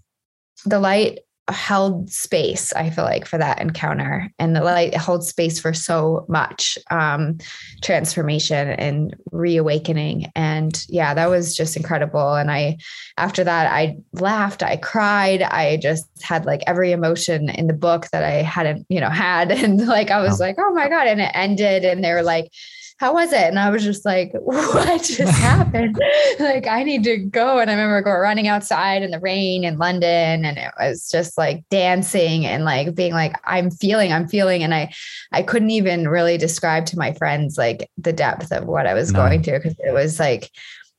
The 0.66 0.80
light 0.80 1.20
held 1.50 2.10
space 2.10 2.74
i 2.74 2.90
feel 2.90 3.06
like 3.06 3.26
for 3.26 3.38
that 3.38 3.62
encounter. 3.62 4.30
And 4.40 4.56
the 4.56 4.64
light 4.64 4.94
held 4.94 5.24
space 5.26 5.60
for 5.60 5.74
so 5.74 6.26
much 6.28 6.78
um, 6.92 7.38
transformation 7.82 8.70
and 8.70 9.16
reawakening. 9.32 10.32
And 10.36 10.84
yeah 10.90 11.14
that 11.14 11.30
was 11.30 11.56
just 11.56 11.78
incredible. 11.78 12.36
And 12.36 12.52
i 12.52 12.78
after 13.18 13.44
that 13.44 13.72
i 13.72 13.98
laughed 14.14 14.64
i 14.64 14.78
cried. 14.78 15.42
I 15.42 15.78
just 15.78 16.06
had 16.22 16.46
like 16.46 16.62
every 16.68 16.92
emotion 16.92 17.50
in 17.50 17.68
the 17.68 17.74
book 17.74 18.08
that 18.12 18.24
i 18.24 18.42
hadn't 18.42 18.86
you 18.90 19.00
know 19.00 19.10
had. 19.10 19.52
And 19.68 19.88
like 19.88 20.12
i 20.12 20.22
was 20.22 20.40
like 20.40 20.56
oh 20.60 20.74
my 20.74 20.90
god 20.90 21.08
and 21.08 21.22
it 21.22 21.32
ended. 21.34 21.86
And 21.86 22.04
they 22.04 22.14
were 22.14 22.24
like 22.24 22.52
how 22.98 23.14
was 23.14 23.32
it? 23.32 23.44
And 23.44 23.60
I 23.60 23.70
was 23.70 23.84
just 23.84 24.06
like, 24.06 24.32
what 24.42 25.04
just 25.04 25.38
happened? 25.38 26.00
like, 26.40 26.68
I 26.68 26.84
need 26.84 27.04
to 27.04 27.18
go. 27.18 27.60
And 27.60 27.70
I 27.70 27.74
remember 27.74 28.02
going 28.02 28.20
running 28.20 28.48
outside 28.48 29.04
in 29.04 29.12
the 29.12 29.20
rain 29.20 29.64
in 29.64 29.78
London 29.78 30.46
and 30.46 30.58
it 30.58 30.72
was 30.80 31.08
just 31.10 31.38
like 31.38 31.64
dancing 31.70 32.46
and 32.46 32.66
like 32.66 32.96
being 32.96 33.14
like, 33.14 33.36
I'm 33.46 33.70
feeling, 33.70 34.12
I'm 34.12 34.28
feeling. 34.28 34.64
And 34.64 34.74
I, 34.74 34.92
I 35.32 35.44
couldn't 35.44 35.70
even 35.70 36.08
really 36.08 36.38
describe 36.38 36.88
to 36.88 36.98
my 36.98 37.14
friends 37.14 37.58
like 37.58 37.90
the 37.98 38.14
depth 38.14 38.52
of 38.52 38.66
what 38.66 38.88
I 38.88 38.96
was 38.96 39.12
no. 39.12 39.20
going 39.20 39.44
through 39.44 39.60
because 39.60 39.76
it 39.80 39.94
was 39.94 40.20
like, 40.20 40.50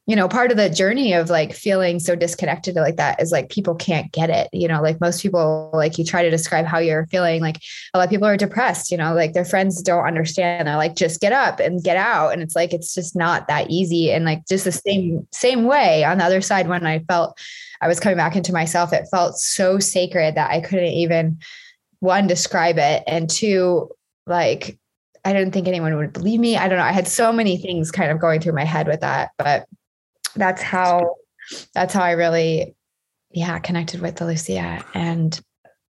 you 0.09 0.17
know, 0.17 0.27
part 0.27 0.51
of 0.51 0.57
the 0.57 0.71
journey 0.71 1.13
of 1.13 1.29
like 1.29 1.53
feeling 1.53 2.01
so 2.01 2.17
disconnected 2.17 2.75
to 2.75 2.81
like 2.81 2.97
that 2.97 3.21
is 3.21 3.31
like 3.31 3.51
people 3.51 3.75
can't 3.75 4.11
get 4.11 4.31
it. 4.31 4.49
You 4.55 4.67
know, 4.67 4.81
like 4.81 5.03
most 5.03 5.21
people, 5.21 5.69
like 5.75 5.99
you 5.99 6.05
try 6.05 6.23
to 6.23 6.31
describe 6.31 6.65
how 6.65 6.79
you're 6.79 7.07
feeling, 7.09 7.43
like 7.43 7.61
a 7.93 7.99
lot 7.99 8.05
of 8.05 8.11
people 8.11 8.27
are 8.27 8.39
depressed, 8.39 8.91
you 8.91 8.97
know, 8.97 9.13
like 9.13 9.35
their 9.35 9.45
friends 9.45 9.83
don't 9.83 10.07
understand. 10.07 10.67
They're 10.67 10.77
like, 10.77 10.97
just 10.97 11.21
get 11.21 11.35
up 11.35 11.61
and 11.61 11.85
get 11.85 11.99
out. 11.99 12.33
And 12.33 12.41
it's 12.41 12.57
like, 12.57 12.73
it's 12.73 12.95
just 12.95 13.15
not 13.15 13.49
that 13.49 13.69
easy. 13.69 14.11
And 14.11 14.25
like 14.25 14.47
just 14.49 14.65
the 14.65 14.73
same, 14.73 15.29
same 15.31 15.65
way 15.65 16.05
on 16.05 16.17
the 16.17 16.25
other 16.25 16.41
side, 16.41 16.69
when 16.69 16.87
I 16.87 17.01
felt 17.01 17.39
I 17.83 17.87
was 17.87 18.01
coming 18.01 18.17
back 18.17 18.35
into 18.35 18.55
myself, 18.55 18.95
it 18.95 19.09
felt 19.11 19.37
so 19.37 19.79
sacred 19.79 20.37
that 20.37 20.51
I 20.51 20.63
couldn't 20.63 20.87
even 20.87 21.39
one, 22.01 22.27
describe 22.27 22.79
it. 22.79 23.03
And 23.07 23.29
two, 23.29 23.91
like, 24.27 24.79
I 25.23 25.35
didn't 25.35 25.53
think 25.53 25.69
anyone 25.69 25.97
would 25.97 26.15
believe 26.15 26.41
me. 26.41 26.57
I 26.57 26.67
don't 26.67 26.79
know. 26.79 26.85
I 26.85 26.93
had 26.93 27.09
so 27.09 27.31
many 27.31 27.59
things 27.59 27.91
kind 27.91 28.11
of 28.11 28.19
going 28.19 28.41
through 28.41 28.55
my 28.55 28.65
head 28.65 28.87
with 28.87 29.01
that, 29.01 29.33
but 29.37 29.67
that's 30.37 30.63
how 30.63 31.17
that's 31.75 31.95
how 31.95 32.03
I 32.03 32.13
really 32.13 32.75
yeah 33.31 33.59
connected 33.59 34.01
with 34.01 34.17
the 34.17 34.27
Lucia 34.27 34.85
and 34.95 35.39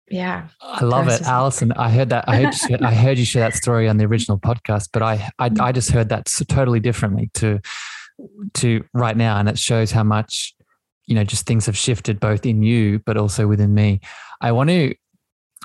yeah 0.09 0.49
I 0.61 0.85
love 0.85 1.09
it. 1.09 1.23
Allison 1.23 1.73
I 1.73 1.91
heard 1.91 2.09
that 2.11 2.25
I 2.29 2.43
heard, 2.43 2.55
you, 2.69 2.79
I 2.83 2.95
heard 2.95 3.19
you 3.19 3.25
share 3.25 3.49
that 3.49 3.57
story 3.57 3.89
on 3.89 3.97
the 3.97 4.05
original 4.05 4.39
podcast 4.39 4.89
but 4.93 5.03
I, 5.03 5.31
I 5.39 5.49
mm-hmm. 5.49 5.63
I 5.63 5.73
just 5.73 5.91
heard 5.91 6.09
that 6.09 6.29
so 6.29 6.45
totally 6.45 6.81
differently 6.81 7.31
to 7.35 7.61
to 8.55 8.85
right 8.93 9.17
now 9.17 9.39
and 9.39 9.49
it 9.49 9.59
shows 9.59 9.91
how 9.91 10.03
much 10.03 10.55
you 11.07 11.15
know 11.15 11.25
just 11.25 11.47
things 11.47 11.67
have 11.67 11.77
shifted 11.77 12.21
both 12.21 12.45
in 12.45 12.63
you 12.63 12.99
but 13.01 13.17
also 13.17 13.47
within 13.47 13.75
me. 13.75 14.01
I 14.41 14.53
want 14.53 14.71
to 14.71 14.95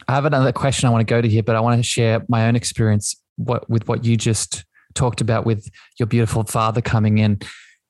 I 0.08 0.14
have 0.14 0.26
another 0.26 0.52
question 0.52 0.88
I 0.88 0.92
want 0.92 1.08
to 1.08 1.12
go 1.12 1.22
to 1.22 1.28
here 1.28 1.44
but 1.44 1.56
I 1.56 1.60
want 1.60 1.80
to 1.80 1.84
share 1.84 2.24
my 2.28 2.48
own 2.48 2.56
experience 2.56 3.16
what 3.38 3.70
with 3.70 3.88
what 3.88 4.06
you 4.06 4.16
just 4.16 4.64
talked 4.94 5.22
about 5.22 5.46
with 5.46 5.70
your 6.00 6.08
beautiful 6.08 6.44
father 6.44 6.82
coming 6.82 7.18
in 7.18 7.40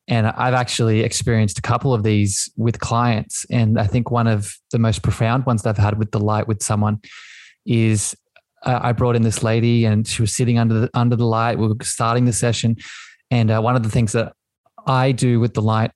and 0.07 0.27
I've 0.27 0.53
actually 0.53 1.01
experienced 1.01 1.57
a 1.57 1.61
couple 1.61 1.93
of 1.93 2.03
these 2.03 2.49
with 2.55 2.79
clients. 2.79 3.45
And 3.49 3.79
I 3.79 3.87
think 3.87 4.11
one 4.11 4.27
of 4.27 4.53
the 4.71 4.77
most 4.77 5.01
profound 5.01 5.45
ones 5.45 5.63
that 5.63 5.71
I've 5.71 5.83
had 5.83 5.97
with 5.97 6.11
the 6.11 6.19
light 6.19 6.47
with 6.47 6.61
someone 6.61 6.99
is 7.65 8.15
uh, 8.63 8.79
I 8.81 8.91
brought 8.91 9.15
in 9.15 9.23
this 9.23 9.41
lady 9.41 9.85
and 9.85 10.07
she 10.07 10.21
was 10.21 10.35
sitting 10.35 10.59
under 10.59 10.81
the, 10.81 10.89
under 10.93 11.15
the 11.15 11.25
light. 11.25 11.57
We 11.57 11.67
were 11.67 11.75
starting 11.81 12.25
the 12.25 12.33
session. 12.33 12.75
And 13.31 13.49
uh, 13.49 13.61
one 13.61 13.75
of 13.75 13.81
the 13.81 13.89
things 13.89 14.11
that 14.11 14.33
I 14.85 15.11
do 15.11 15.39
with 15.39 15.55
the 15.55 15.61
light 15.61 15.91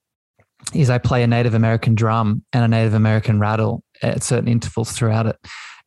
is 0.74 0.90
I 0.90 0.98
play 0.98 1.22
a 1.22 1.28
Native 1.28 1.54
American 1.54 1.94
drum 1.94 2.44
and 2.52 2.64
a 2.64 2.68
Native 2.68 2.96
American 2.96 3.40
rattle 3.40 3.84
at 4.02 4.24
certain 4.24 4.48
intervals 4.48 4.92
throughout 4.92 5.28
it. 5.28 5.38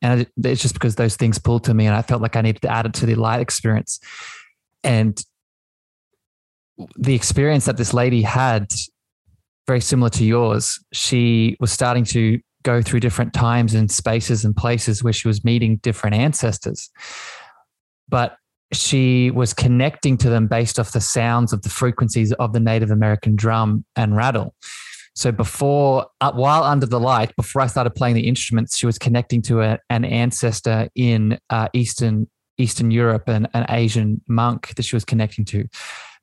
And 0.00 0.26
it's 0.44 0.62
just 0.62 0.74
because 0.74 0.94
those 0.94 1.16
things 1.16 1.38
pulled 1.38 1.64
to 1.64 1.74
me 1.74 1.86
and 1.86 1.94
I 1.94 2.02
felt 2.02 2.22
like 2.22 2.36
I 2.36 2.40
needed 2.40 2.62
to 2.62 2.70
add 2.70 2.86
it 2.86 2.94
to 2.94 3.06
the 3.06 3.16
light 3.16 3.40
experience. 3.40 3.98
And 4.84 5.20
the 6.96 7.14
experience 7.14 7.64
that 7.66 7.76
this 7.76 7.94
lady 7.94 8.22
had, 8.22 8.72
very 9.66 9.80
similar 9.80 10.10
to 10.10 10.24
yours, 10.24 10.78
she 10.92 11.56
was 11.60 11.70
starting 11.70 12.04
to 12.04 12.40
go 12.62 12.80
through 12.80 13.00
different 13.00 13.34
times 13.34 13.74
and 13.74 13.90
spaces 13.90 14.44
and 14.44 14.56
places 14.56 15.02
where 15.02 15.12
she 15.12 15.28
was 15.28 15.44
meeting 15.44 15.76
different 15.78 16.16
ancestors. 16.16 16.90
But 18.08 18.36
she 18.72 19.30
was 19.30 19.52
connecting 19.52 20.16
to 20.18 20.30
them 20.30 20.46
based 20.46 20.78
off 20.78 20.92
the 20.92 21.00
sounds 21.00 21.52
of 21.52 21.62
the 21.62 21.68
frequencies 21.68 22.32
of 22.34 22.52
the 22.52 22.60
Native 22.60 22.90
American 22.90 23.36
drum 23.36 23.84
and 23.96 24.16
rattle. 24.16 24.54
So 25.14 25.30
before, 25.30 26.06
uh, 26.22 26.32
while 26.32 26.64
under 26.64 26.86
the 26.86 27.00
light, 27.00 27.36
before 27.36 27.60
I 27.60 27.66
started 27.66 27.90
playing 27.90 28.14
the 28.14 28.26
instruments, 28.26 28.78
she 28.78 28.86
was 28.86 28.98
connecting 28.98 29.42
to 29.42 29.60
a, 29.60 29.78
an 29.90 30.04
ancestor 30.04 30.88
in 30.94 31.38
uh, 31.50 31.68
Eastern 31.74 32.28
Eastern 32.58 32.90
Europe 32.90 33.28
and 33.28 33.48
an 33.54 33.64
Asian 33.70 34.20
monk 34.28 34.74
that 34.74 34.84
she 34.84 34.94
was 34.94 35.04
connecting 35.04 35.44
to. 35.46 35.66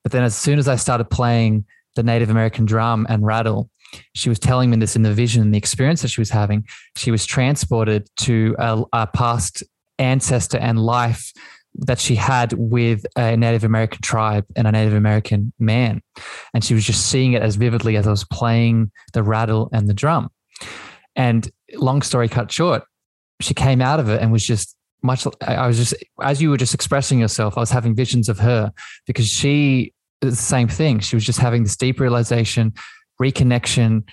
But 0.03 0.11
then, 0.11 0.23
as 0.23 0.35
soon 0.35 0.59
as 0.59 0.67
I 0.67 0.75
started 0.75 1.09
playing 1.09 1.65
the 1.95 2.03
Native 2.03 2.29
American 2.29 2.65
drum 2.65 3.05
and 3.09 3.25
rattle, 3.25 3.69
she 4.13 4.29
was 4.29 4.39
telling 4.39 4.69
me 4.69 4.77
this 4.77 4.95
in 4.95 5.03
the 5.03 5.13
vision, 5.13 5.51
the 5.51 5.57
experience 5.57 6.01
that 6.01 6.09
she 6.09 6.21
was 6.21 6.29
having. 6.29 6.65
She 6.95 7.11
was 7.11 7.25
transported 7.25 8.07
to 8.17 8.55
a, 8.59 8.83
a 8.93 9.07
past 9.07 9.63
ancestor 9.97 10.57
and 10.57 10.79
life 10.79 11.33
that 11.75 11.99
she 11.99 12.15
had 12.15 12.53
with 12.53 13.05
a 13.15 13.37
Native 13.37 13.63
American 13.63 14.01
tribe 14.01 14.45
and 14.55 14.67
a 14.67 14.71
Native 14.71 14.93
American 14.93 15.53
man. 15.59 16.01
And 16.53 16.63
she 16.63 16.73
was 16.73 16.83
just 16.83 17.07
seeing 17.07 17.33
it 17.33 17.41
as 17.41 17.55
vividly 17.55 17.95
as 17.95 18.07
I 18.07 18.11
was 18.11 18.25
playing 18.25 18.91
the 19.13 19.23
rattle 19.23 19.69
and 19.71 19.87
the 19.87 19.93
drum. 19.93 20.29
And 21.15 21.49
long 21.75 22.01
story 22.01 22.27
cut 22.27 22.51
short, 22.51 22.83
she 23.41 23.53
came 23.53 23.81
out 23.81 23.99
of 23.99 24.09
it 24.09 24.21
and 24.21 24.31
was 24.31 24.45
just 24.45 24.75
much, 25.01 25.25
I 25.41 25.67
was 25.67 25.77
just, 25.77 25.93
as 26.21 26.41
you 26.41 26.49
were 26.49 26.57
just 26.57 26.73
expressing 26.73 27.19
yourself, 27.19 27.57
I 27.57 27.61
was 27.61 27.71
having 27.71 27.95
visions 27.95 28.29
of 28.29 28.39
her 28.39 28.71
because 29.05 29.27
she, 29.27 29.93
the 30.21 30.35
same 30.35 30.67
thing. 30.67 30.99
She 30.99 31.15
was 31.15 31.25
just 31.25 31.39
having 31.39 31.63
this 31.63 31.77
deep 31.77 31.99
realization, 31.99 32.73
reconnection, 33.21 34.03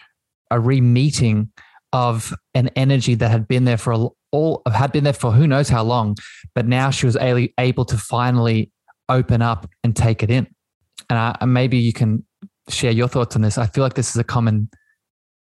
a 0.50 0.60
re 0.60 0.80
meeting 0.80 1.50
of 1.92 2.34
an 2.54 2.68
energy 2.76 3.14
that 3.14 3.30
had 3.30 3.48
been 3.48 3.64
there 3.64 3.78
for 3.78 4.12
all 4.32 4.62
had 4.70 4.92
been 4.92 5.04
there 5.04 5.12
for 5.12 5.32
who 5.32 5.46
knows 5.46 5.68
how 5.68 5.82
long, 5.82 6.16
but 6.54 6.66
now 6.66 6.90
she 6.90 7.06
was 7.06 7.16
able 7.16 7.84
to 7.84 7.96
finally 7.96 8.70
open 9.08 9.40
up 9.40 9.68
and 9.82 9.96
take 9.96 10.22
it 10.22 10.30
in. 10.30 10.46
And 11.08 11.18
I, 11.18 11.44
maybe 11.44 11.78
you 11.78 11.92
can 11.92 12.24
share 12.68 12.90
your 12.90 13.08
thoughts 13.08 13.36
on 13.36 13.42
this. 13.42 13.58
I 13.58 13.66
feel 13.66 13.84
like 13.84 13.94
this 13.94 14.10
is 14.10 14.16
a 14.16 14.24
common 14.24 14.68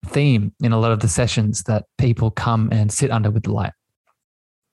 theme 0.07 0.52
in 0.62 0.72
a 0.72 0.78
lot 0.78 0.92
of 0.92 1.00
the 1.00 1.09
sessions 1.09 1.62
that 1.64 1.87
people 1.98 2.30
come 2.30 2.68
and 2.70 2.92
sit 2.92 3.11
under 3.11 3.30
with 3.30 3.44
the 3.44 3.52
light. 3.52 3.72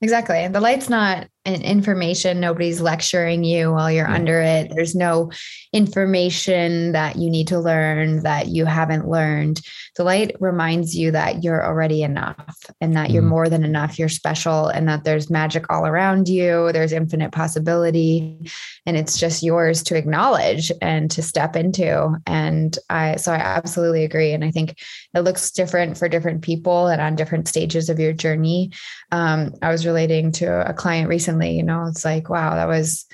Exactly. 0.01 0.47
The 0.47 0.59
light's 0.59 0.89
not 0.89 1.27
information. 1.45 2.39
Nobody's 2.39 2.81
lecturing 2.81 3.43
you 3.43 3.71
while 3.71 3.91
you're 3.91 4.07
yeah. 4.07 4.13
under 4.13 4.41
it. 4.41 4.71
There's 4.73 4.95
no 4.95 5.31
information 5.73 6.91
that 6.91 7.15
you 7.15 7.29
need 7.29 7.47
to 7.47 7.59
learn 7.59 8.23
that 8.23 8.47
you 8.47 8.65
haven't 8.65 9.07
learned. 9.07 9.61
The 9.97 10.03
light 10.03 10.35
reminds 10.39 10.95
you 10.95 11.11
that 11.11 11.43
you're 11.43 11.65
already 11.65 12.03
enough 12.03 12.57
and 12.79 12.95
that 12.95 13.09
mm 13.09 13.11
you're 13.11 13.21
more 13.21 13.49
than 13.49 13.65
enough. 13.65 13.99
You're 13.99 14.07
special 14.07 14.67
and 14.67 14.87
that 14.87 15.03
there's 15.03 15.29
magic 15.29 15.65
all 15.69 15.85
around 15.85 16.29
you. 16.29 16.71
There's 16.71 16.93
infinite 16.93 17.33
possibility. 17.33 18.49
And 18.85 18.95
it's 18.95 19.19
just 19.19 19.43
yours 19.43 19.83
to 19.83 19.97
acknowledge 19.97 20.71
and 20.81 21.11
to 21.11 21.21
step 21.21 21.57
into. 21.57 22.15
And 22.25 22.77
I, 22.89 23.17
so 23.17 23.33
I 23.33 23.35
absolutely 23.35 24.05
agree. 24.05 24.31
And 24.31 24.45
I 24.45 24.51
think 24.51 24.79
it 25.13 25.19
looks 25.19 25.51
different 25.51 25.97
for 25.97 26.07
different 26.07 26.41
people 26.41 26.87
and 26.87 27.01
on 27.01 27.17
different 27.17 27.49
stages 27.49 27.89
of 27.89 27.99
your 27.99 28.13
journey. 28.13 28.71
Um, 29.11 29.55
I 29.61 29.71
was 29.71 29.85
relating 29.85 30.31
to 30.33 30.69
a 30.69 30.73
client 30.73 31.09
recently, 31.31 31.57
you 31.57 31.63
know, 31.63 31.85
it's 31.87 32.05
like, 32.05 32.29
wow, 32.29 32.55
that 32.55 32.67
was 32.67 33.05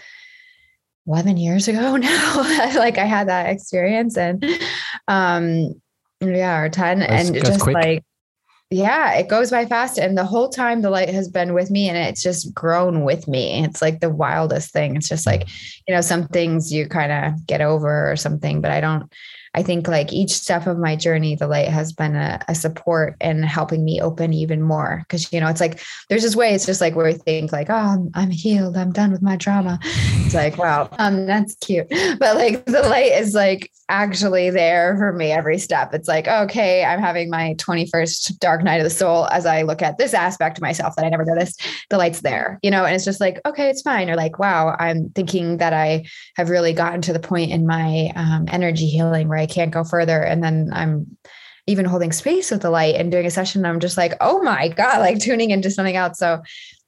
11 1.07 1.37
years 1.37 1.67
ago 1.67 1.95
now. 1.97 2.35
like 2.75 2.97
I 2.97 3.05
had 3.05 3.27
that 3.27 3.49
experience 3.49 4.17
and 4.17 4.43
um 5.07 5.73
yeah, 6.19 6.59
or 6.59 6.69
10 6.69 6.99
that's, 6.99 7.11
and 7.11 7.35
that's 7.35 7.49
just 7.49 7.61
quick. 7.61 7.75
like 7.75 8.03
yeah, 8.69 9.13
it 9.13 9.29
goes 9.29 9.49
by 9.49 9.65
fast. 9.65 9.97
And 9.97 10.17
the 10.17 10.25
whole 10.25 10.49
time 10.49 10.81
the 10.81 10.89
light 10.89 11.07
has 11.07 11.29
been 11.29 11.53
with 11.53 11.71
me 11.71 11.87
and 11.87 11.97
it's 11.97 12.21
just 12.21 12.53
grown 12.53 13.05
with 13.05 13.25
me. 13.25 13.63
It's 13.63 13.81
like 13.81 14.01
the 14.01 14.09
wildest 14.09 14.73
thing. 14.73 14.97
It's 14.97 15.07
just 15.07 15.25
like, 15.25 15.47
you 15.87 15.95
know, 15.95 16.01
some 16.01 16.27
things 16.27 16.73
you 16.73 16.85
kind 16.89 17.13
of 17.13 17.47
get 17.47 17.61
over 17.61 18.11
or 18.11 18.17
something, 18.17 18.59
but 18.59 18.71
I 18.71 18.81
don't 18.81 19.09
I 19.57 19.63
think 19.63 19.87
like 19.87 20.13
each 20.13 20.33
step 20.33 20.67
of 20.67 20.77
my 20.77 20.95
journey, 20.95 21.35
the 21.35 21.47
light 21.47 21.69
has 21.69 21.91
been 21.91 22.15
a, 22.15 22.39
a 22.47 22.53
support 22.53 23.15
and 23.19 23.43
helping 23.43 23.83
me 23.83 23.99
open 23.99 24.31
even 24.31 24.61
more. 24.61 25.03
Cause 25.09 25.33
you 25.33 25.39
know, 25.39 25.47
it's 25.47 25.59
like 25.59 25.81
there's 26.09 26.21
this 26.21 26.35
way, 26.35 26.53
it's 26.53 26.67
just 26.67 26.79
like 26.79 26.95
where 26.95 27.07
we 27.07 27.13
think 27.13 27.51
like, 27.51 27.71
oh, 27.71 27.73
I'm, 27.73 28.11
I'm 28.13 28.29
healed, 28.29 28.77
I'm 28.77 28.91
done 28.91 29.11
with 29.11 29.23
my 29.23 29.35
drama. 29.35 29.79
It's 29.81 30.35
like, 30.35 30.59
wow, 30.59 30.89
um, 30.99 31.25
that's 31.25 31.55
cute. 31.55 31.87
But 32.19 32.35
like 32.35 32.65
the 32.65 32.83
light 32.83 33.13
is 33.13 33.33
like 33.33 33.71
actually 33.89 34.49
there 34.49 34.95
for 34.97 35.13
me 35.13 35.31
every 35.31 35.57
step. 35.57 35.93
It's 35.93 36.07
like, 36.07 36.27
okay, 36.27 36.83
I'm 36.83 36.99
having 36.99 37.29
my 37.29 37.55
21st 37.57 38.37
dark 38.39 38.63
night 38.63 38.77
of 38.77 38.83
the 38.83 38.89
soul 38.89 39.27
as 39.31 39.45
I 39.45 39.61
look 39.61 39.81
at 39.81 39.97
this 39.97 40.13
aspect 40.13 40.57
of 40.57 40.61
myself 40.61 40.95
that 40.95 41.05
I 41.05 41.09
never 41.09 41.25
noticed. 41.25 41.65
The 41.89 41.97
light's 41.97 42.21
there, 42.21 42.59
you 42.61 42.69
know, 42.69 42.85
and 42.85 42.93
it's 42.93 43.05
just 43.05 43.21
like, 43.21 43.39
okay, 43.45 43.69
it's 43.69 43.81
fine. 43.81 44.09
Or 44.09 44.15
like, 44.15 44.39
wow, 44.39 44.75
I'm 44.77 45.09
thinking 45.09 45.57
that 45.57 45.73
I 45.73 46.05
have 46.35 46.49
really 46.49 46.73
gotten 46.73 47.01
to 47.03 47.13
the 47.13 47.19
point 47.19 47.51
in 47.51 47.65
my 47.65 48.11
um, 48.15 48.45
energy 48.49 48.87
healing 48.87 49.29
where 49.29 49.37
I 49.37 49.46
can't 49.47 49.71
go 49.71 49.83
further. 49.83 50.21
And 50.21 50.43
then 50.43 50.69
I'm 50.73 51.17
even 51.67 51.85
holding 51.85 52.11
space 52.11 52.49
with 52.49 52.61
the 52.61 52.69
light 52.69 52.95
and 52.95 53.11
doing 53.11 53.25
a 53.25 53.31
session. 53.31 53.65
I'm 53.65 53.79
just 53.79 53.97
like, 53.97 54.13
oh 54.21 54.41
my 54.41 54.69
God, 54.69 54.99
like 54.99 55.19
tuning 55.19 55.51
into 55.51 55.69
something 55.69 55.95
else. 55.95 56.17
So 56.17 56.41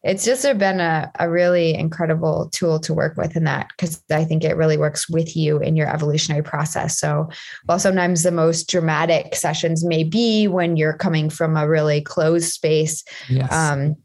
it's 0.03 0.23
just 0.23 0.43
been 0.57 0.79
a, 0.79 1.11
a 1.19 1.29
really 1.29 1.73
incredible 1.73 2.49
tool 2.53 2.79
to 2.79 2.93
work 2.93 3.17
with 3.17 3.35
in 3.35 3.43
that 3.43 3.67
because 3.69 4.01
I 4.09 4.23
think 4.23 4.45
it 4.45 4.55
really 4.55 4.77
works 4.77 5.09
with 5.09 5.35
you 5.35 5.59
in 5.59 5.75
your 5.75 5.93
evolutionary 5.93 6.43
process. 6.43 6.97
So 6.97 7.29
while 7.65 7.79
sometimes 7.79 8.23
the 8.23 8.31
most 8.31 8.69
dramatic 8.69 9.35
sessions 9.35 9.83
may 9.83 10.05
be 10.05 10.47
when 10.47 10.77
you're 10.77 10.93
coming 10.93 11.29
from 11.29 11.57
a 11.57 11.67
really 11.67 11.99
closed 11.99 12.49
space, 12.49 13.03
yes. 13.27 13.51
um, 13.51 13.97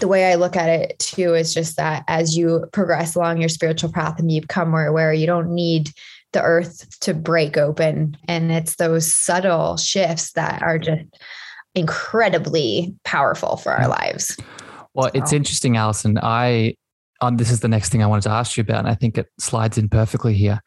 the 0.00 0.08
way 0.08 0.30
I 0.30 0.34
look 0.34 0.56
at 0.56 0.68
it 0.68 0.98
too 0.98 1.34
is 1.34 1.54
just 1.54 1.76
that 1.76 2.02
as 2.08 2.36
you 2.36 2.66
progress 2.72 3.14
along 3.14 3.40
your 3.40 3.48
spiritual 3.48 3.92
path 3.92 4.18
and 4.18 4.30
you 4.30 4.40
become 4.40 4.70
more 4.70 4.84
aware, 4.84 5.12
you 5.12 5.26
don't 5.26 5.54
need 5.54 5.90
the 6.36 6.42
earth 6.42 7.00
to 7.00 7.14
break 7.14 7.56
open. 7.56 8.14
And 8.28 8.52
it's 8.52 8.76
those 8.76 9.10
subtle 9.10 9.78
shifts 9.78 10.32
that 10.32 10.62
are 10.62 10.78
just 10.78 11.06
incredibly 11.74 12.94
powerful 13.04 13.56
for 13.56 13.72
our 13.72 13.88
lives. 13.88 14.36
Well, 14.92 15.06
so. 15.06 15.12
it's 15.14 15.32
interesting, 15.32 15.78
Allison. 15.78 16.18
I 16.22 16.74
um, 17.22 17.38
this 17.38 17.50
is 17.50 17.60
the 17.60 17.68
next 17.68 17.88
thing 17.88 18.02
I 18.02 18.06
wanted 18.06 18.24
to 18.24 18.30
ask 18.30 18.58
you 18.58 18.60
about, 18.60 18.80
and 18.80 18.88
I 18.88 18.94
think 18.94 19.16
it 19.16 19.28
slides 19.40 19.78
in 19.78 19.88
perfectly 19.88 20.34
here. 20.34 20.60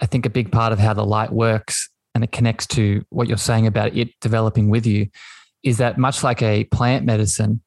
I 0.00 0.04
think 0.04 0.26
a 0.26 0.30
big 0.30 0.52
part 0.52 0.74
of 0.74 0.78
how 0.78 0.92
the 0.92 1.04
light 1.04 1.32
works 1.32 1.88
and 2.14 2.22
it 2.22 2.32
connects 2.32 2.66
to 2.66 3.02
what 3.08 3.26
you're 3.26 3.38
saying 3.38 3.66
about 3.66 3.96
it 3.96 4.10
developing 4.20 4.68
with 4.68 4.86
you 4.86 5.08
is 5.62 5.78
that 5.78 5.96
much 5.96 6.22
like 6.22 6.42
a 6.42 6.64
plant 6.64 7.06
medicine, 7.06 7.62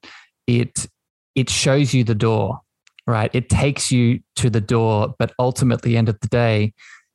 it 0.46 0.86
it 1.34 1.50
shows 1.50 1.96
you 1.96 2.04
the 2.04 2.14
door, 2.14 2.60
right? 3.08 3.32
It 3.34 3.50
takes 3.50 3.92
you 3.92 4.20
to 4.36 4.52
the 4.52 4.62
door, 4.62 5.16
but 5.18 5.34
ultimately, 5.40 5.98
end 5.98 6.10
of 6.10 6.20
the 6.20 6.28
day, 6.28 6.74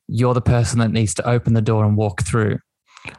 you're 0.09 0.33
the 0.33 0.41
person 0.41 0.79
that 0.79 0.91
needs 0.91 1.13
to 1.13 1.27
open 1.27 1.53
the 1.53 1.61
door 1.61 1.85
and 1.85 1.95
walk 1.95 2.23
through 2.23 2.57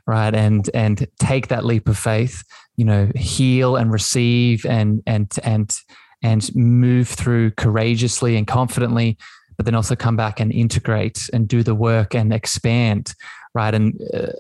right? 0.07 0.35
And 0.35 0.69
and 0.75 1.07
take 1.19 1.49
that 1.49 1.65
leap 1.65 1.89
of 1.89 1.99
faith 1.99 2.43
you 2.77 2.85
know 2.85 3.11
heal 3.15 3.77
and 3.77 3.93
receive 3.93 4.65
and 4.67 5.03
and 5.07 5.33
and 5.43 5.71
and 6.23 6.55
move 6.55 7.09
through 7.09 7.51
courageously 7.53 8.37
and 8.37 8.47
confidently 8.47 9.19
but 9.57 9.67
then 9.67 9.75
also 9.75 9.95
come 9.95 10.17
back 10.17 10.41
and 10.41 10.53
integrate 10.53 11.29
and 11.33 11.49
do 11.49 11.63
the 11.63 11.75
work 11.75 12.15
and 12.15 12.33
expand 12.33 13.15
right? 13.55 13.75
And 13.75 14.01
uh, 14.15 14.33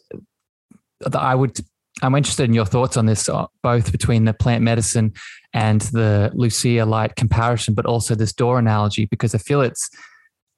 i 1.19 1.35
would 1.35 1.59
i'm 2.03 2.15
interested 2.15 2.45
in 2.45 2.55
your 2.55 2.67
thoughts 2.67 2.97
on 2.97 3.07
this 3.07 3.29
uh, 3.29 3.47
both 3.63 3.91
between 3.91 4.27
the 4.27 4.35
plant 4.35 4.63
medicine 4.63 5.13
and 5.55 5.81
the 5.93 6.31
lucia 6.35 6.85
light 6.85 7.17
comparison 7.17 7.73
but 7.73 7.87
also 7.87 8.15
this 8.15 8.35
door 8.35 8.59
analogy 8.59 9.07
because 9.07 9.35
i 9.35 9.39
feel 9.39 9.63
it's 9.63 9.89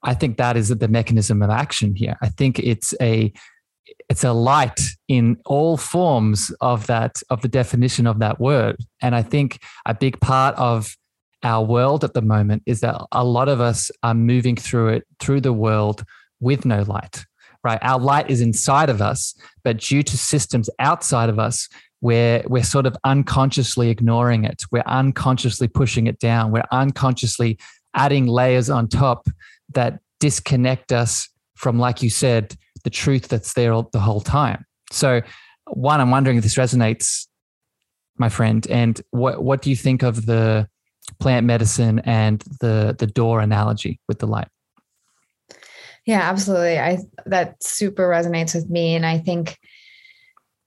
I 0.03 0.13
think 0.13 0.37
that 0.37 0.57
is 0.57 0.69
the 0.69 0.87
mechanism 0.87 1.41
of 1.41 1.49
action 1.49 1.95
here. 1.95 2.17
I 2.21 2.29
think 2.29 2.59
it's 2.59 2.93
a 3.01 3.31
it's 4.09 4.23
a 4.23 4.33
light 4.33 4.79
in 5.07 5.37
all 5.45 5.77
forms 5.77 6.51
of 6.61 6.87
that 6.87 7.21
of 7.29 7.41
the 7.41 7.47
definition 7.47 8.07
of 8.07 8.19
that 8.19 8.39
word. 8.39 8.77
And 9.01 9.15
I 9.15 9.21
think 9.21 9.59
a 9.85 9.93
big 9.93 10.19
part 10.19 10.55
of 10.55 10.95
our 11.43 11.63
world 11.63 12.03
at 12.03 12.13
the 12.13 12.21
moment 12.21 12.63
is 12.65 12.79
that 12.81 13.01
a 13.11 13.23
lot 13.23 13.49
of 13.49 13.59
us 13.59 13.91
are 14.01 14.13
moving 14.13 14.55
through 14.55 14.89
it 14.89 15.07
through 15.19 15.41
the 15.41 15.53
world 15.53 16.03
with 16.39 16.65
no 16.65 16.83
light. 16.83 17.25
Right? 17.63 17.79
Our 17.81 17.99
light 17.99 18.29
is 18.29 18.41
inside 18.41 18.89
of 18.89 19.01
us, 19.01 19.33
but 19.63 19.77
due 19.77 20.03
to 20.03 20.17
systems 20.17 20.69
outside 20.79 21.29
of 21.29 21.39
us, 21.39 21.69
we're 22.01 22.43
we're 22.47 22.63
sort 22.63 22.85
of 22.85 22.97
unconsciously 23.05 23.89
ignoring 23.89 24.43
it. 24.43 24.63
We're 24.71 24.83
unconsciously 24.85 25.69
pushing 25.69 26.07
it 26.07 26.19
down. 26.19 26.51
We're 26.51 26.67
unconsciously 26.71 27.57
adding 27.95 28.27
layers 28.27 28.69
on 28.69 28.87
top 28.89 29.27
that 29.73 29.99
disconnect 30.19 30.91
us 30.91 31.29
from, 31.55 31.79
like 31.79 32.01
you 32.01 32.09
said, 32.09 32.55
the 32.83 32.89
truth 32.89 33.27
that's 33.27 33.53
there 33.53 33.73
the 33.91 33.99
whole 33.99 34.21
time. 34.21 34.65
So, 34.91 35.21
one, 35.67 36.01
I'm 36.01 36.11
wondering 36.11 36.37
if 36.37 36.43
this 36.43 36.55
resonates, 36.55 37.27
my 38.17 38.29
friend, 38.29 38.65
and 38.69 39.01
what 39.11 39.43
what 39.43 39.61
do 39.61 39.69
you 39.69 39.75
think 39.75 40.03
of 40.03 40.25
the 40.25 40.67
plant 41.19 41.45
medicine 41.45 41.99
and 41.99 42.43
the 42.59 42.95
the 42.97 43.07
door 43.07 43.39
analogy 43.39 43.99
with 44.07 44.19
the 44.19 44.27
light? 44.27 44.47
Yeah, 46.05 46.21
absolutely. 46.21 46.79
I 46.79 46.99
that 47.25 47.63
super 47.63 48.07
resonates 48.07 48.53
with 48.53 48.69
me, 48.69 48.95
and 48.95 49.05
I 49.05 49.19
think 49.19 49.57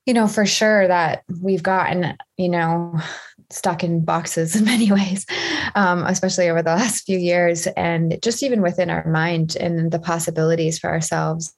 you 0.07 0.15
know 0.15 0.27
for 0.27 0.47
sure 0.47 0.89
that 0.89 1.25
we've 1.41 1.63
gotten 1.63 2.17
you 2.37 2.49
know 2.49 2.99
stuck 3.51 3.85
in 3.85 4.05
boxes 4.05 4.57
in 4.57 4.65
many 4.65 4.91
ways, 4.93 5.27
um, 5.75 6.05
especially 6.05 6.49
over 6.49 6.63
the 6.63 6.75
last 6.75 7.05
few 7.05 7.19
years, 7.19 7.67
and 7.69 8.19
just 8.23 8.43
even 8.43 8.63
within 8.63 8.91
our 8.91 9.07
mind 9.07 9.57
and 9.57 9.91
the 9.91 9.99
possibilities 9.99 10.79
for 10.79 10.91
ourselves. 10.91 11.55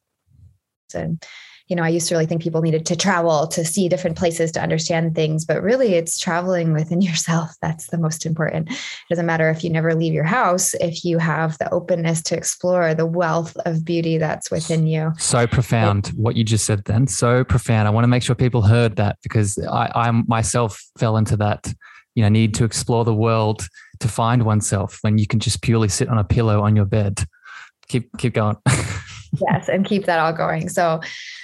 And 0.94 1.22
you 1.68 1.76
know, 1.76 1.82
I 1.82 1.90
used 1.90 2.08
to 2.08 2.14
really 2.14 2.24
think 2.24 2.42
people 2.42 2.62
needed 2.62 2.86
to 2.86 2.96
travel 2.96 3.46
to 3.48 3.62
see 3.62 3.90
different 3.90 4.16
places 4.16 4.50
to 4.52 4.60
understand 4.60 5.14
things, 5.14 5.44
but 5.44 5.62
really 5.62 5.94
it's 5.94 6.18
traveling 6.18 6.72
within 6.72 7.00
yourself 7.08 7.50
that's 7.60 7.88
the 7.88 7.98
most 7.98 8.24
important. 8.24 8.70
It 8.70 8.76
doesn't 9.10 9.26
matter 9.26 9.50
if 9.50 9.62
you 9.62 9.70
never 9.70 9.94
leave 9.94 10.14
your 10.14 10.24
house, 10.24 10.74
if 10.74 11.04
you 11.04 11.18
have 11.18 11.58
the 11.58 11.70
openness 11.72 12.22
to 12.22 12.36
explore 12.36 12.94
the 12.94 13.06
wealth 13.06 13.56
of 13.66 13.84
beauty 13.84 14.16
that's 14.16 14.50
within 14.50 14.86
you. 14.86 15.12
So 15.18 15.46
profound 15.46 16.08
what 16.08 16.36
you 16.36 16.44
just 16.44 16.64
said 16.64 16.84
then. 16.84 17.06
So 17.06 17.44
profound. 17.44 17.86
I 17.86 17.90
want 17.90 18.04
to 18.04 18.08
make 18.08 18.22
sure 18.22 18.34
people 18.34 18.62
heard 18.62 18.96
that 18.96 19.18
because 19.22 19.58
I, 19.58 19.90
I 19.94 20.10
myself 20.10 20.82
fell 20.98 21.18
into 21.18 21.36
that, 21.36 21.72
you 22.14 22.22
know, 22.22 22.30
need 22.30 22.54
to 22.54 22.64
explore 22.64 23.04
the 23.04 23.14
world 23.14 23.68
to 24.00 24.08
find 24.08 24.44
oneself 24.44 24.98
when 25.02 25.18
you 25.18 25.26
can 25.26 25.40
just 25.40 25.60
purely 25.60 25.88
sit 25.88 26.08
on 26.08 26.18
a 26.18 26.24
pillow 26.24 26.62
on 26.62 26.76
your 26.76 26.86
bed. 26.86 27.24
Keep 27.88 28.16
keep 28.18 28.34
going. 28.34 28.56
yes, 28.66 29.68
and 29.68 29.84
keep 29.84 30.06
that 30.06 30.18
all 30.18 30.32
going. 30.32 30.68
So 30.68 31.00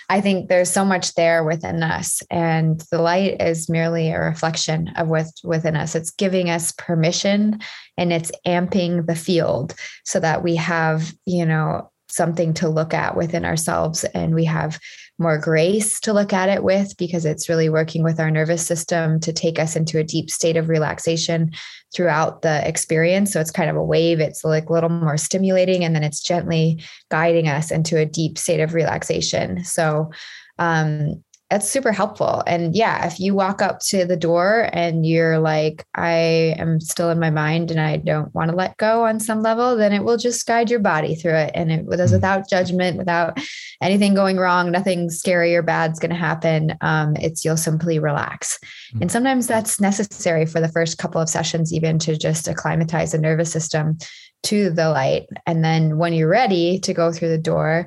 I 0.08 0.20
think 0.20 0.48
there's 0.48 0.70
so 0.70 0.84
much 0.84 1.14
there 1.14 1.44
within 1.44 1.82
us, 1.82 2.22
and 2.30 2.82
the 2.90 3.00
light 3.00 3.40
is 3.40 3.68
merely 3.68 4.10
a 4.10 4.20
reflection 4.20 4.88
of 4.96 5.08
what's 5.08 5.42
within 5.42 5.76
us. 5.76 5.94
It's 5.94 6.10
giving 6.10 6.50
us 6.50 6.72
permission 6.72 7.60
and 7.96 8.12
it's 8.12 8.32
amping 8.46 9.06
the 9.06 9.16
field 9.16 9.74
so 10.04 10.20
that 10.20 10.42
we 10.42 10.56
have, 10.56 11.14
you 11.24 11.46
know, 11.46 11.90
something 12.08 12.54
to 12.54 12.68
look 12.68 12.94
at 12.94 13.16
within 13.16 13.44
ourselves 13.44 14.04
and 14.04 14.34
we 14.34 14.44
have 14.44 14.78
more 15.18 15.38
grace 15.38 16.00
to 16.00 16.12
look 16.12 16.32
at 16.32 16.48
it 16.48 16.64
with 16.64 16.96
because 16.96 17.24
it's 17.24 17.48
really 17.48 17.68
working 17.68 18.02
with 18.02 18.18
our 18.18 18.30
nervous 18.30 18.66
system 18.66 19.20
to 19.20 19.32
take 19.32 19.58
us 19.58 19.76
into 19.76 19.98
a 19.98 20.04
deep 20.04 20.30
state 20.30 20.56
of 20.56 20.68
relaxation 20.68 21.52
throughout 21.94 22.42
the 22.42 22.66
experience. 22.66 23.32
So 23.32 23.40
it's 23.40 23.50
kind 23.50 23.70
of 23.70 23.76
a 23.76 23.84
wave, 23.84 24.18
it's 24.18 24.44
like 24.44 24.68
a 24.68 24.72
little 24.72 24.90
more 24.90 25.16
stimulating, 25.16 25.84
and 25.84 25.94
then 25.94 26.02
it's 26.02 26.20
gently 26.20 26.82
guiding 27.10 27.48
us 27.48 27.70
into 27.70 27.96
a 27.96 28.06
deep 28.06 28.38
state 28.38 28.60
of 28.60 28.74
relaxation. 28.74 29.62
So 29.64 30.10
um, 30.58 31.22
that's 31.54 31.70
super 31.70 31.92
helpful. 31.92 32.42
And 32.48 32.74
yeah, 32.74 33.06
if 33.06 33.20
you 33.20 33.32
walk 33.32 33.62
up 33.62 33.78
to 33.82 34.04
the 34.04 34.16
door 34.16 34.70
and 34.72 35.06
you're 35.06 35.38
like, 35.38 35.86
I 35.94 36.56
am 36.58 36.80
still 36.80 37.10
in 37.10 37.20
my 37.20 37.30
mind 37.30 37.70
and 37.70 37.80
I 37.80 37.98
don't 37.98 38.34
want 38.34 38.50
to 38.50 38.56
let 38.56 38.76
go 38.76 39.04
on 39.04 39.20
some 39.20 39.40
level, 39.40 39.76
then 39.76 39.92
it 39.92 40.02
will 40.02 40.16
just 40.16 40.44
guide 40.48 40.68
your 40.68 40.80
body 40.80 41.14
through 41.14 41.36
it. 41.36 41.52
And 41.54 41.70
it 41.70 41.84
was 41.84 42.00
mm-hmm. 42.00 42.14
without 42.14 42.50
judgment, 42.50 42.98
without 42.98 43.38
anything 43.80 44.14
going 44.14 44.36
wrong, 44.36 44.72
nothing 44.72 45.10
scary 45.10 45.54
or 45.54 45.62
bad's 45.62 46.00
going 46.00 46.10
to 46.10 46.16
happen. 46.16 46.74
Um, 46.80 47.14
it's 47.20 47.44
you'll 47.44 47.56
simply 47.56 48.00
relax. 48.00 48.58
Mm-hmm. 48.58 49.02
And 49.02 49.12
sometimes 49.12 49.46
that's 49.46 49.80
necessary 49.80 50.46
for 50.46 50.60
the 50.60 50.72
first 50.72 50.98
couple 50.98 51.20
of 51.20 51.28
sessions, 51.28 51.72
even 51.72 52.00
to 52.00 52.16
just 52.18 52.48
acclimatize 52.48 53.12
the 53.12 53.18
nervous 53.18 53.52
system 53.52 53.96
to 54.42 54.70
the 54.70 54.90
light. 54.90 55.26
And 55.46 55.64
then 55.64 55.98
when 55.98 56.14
you're 56.14 56.26
ready 56.26 56.80
to 56.80 56.92
go 56.92 57.12
through 57.12 57.28
the 57.28 57.38
door, 57.38 57.86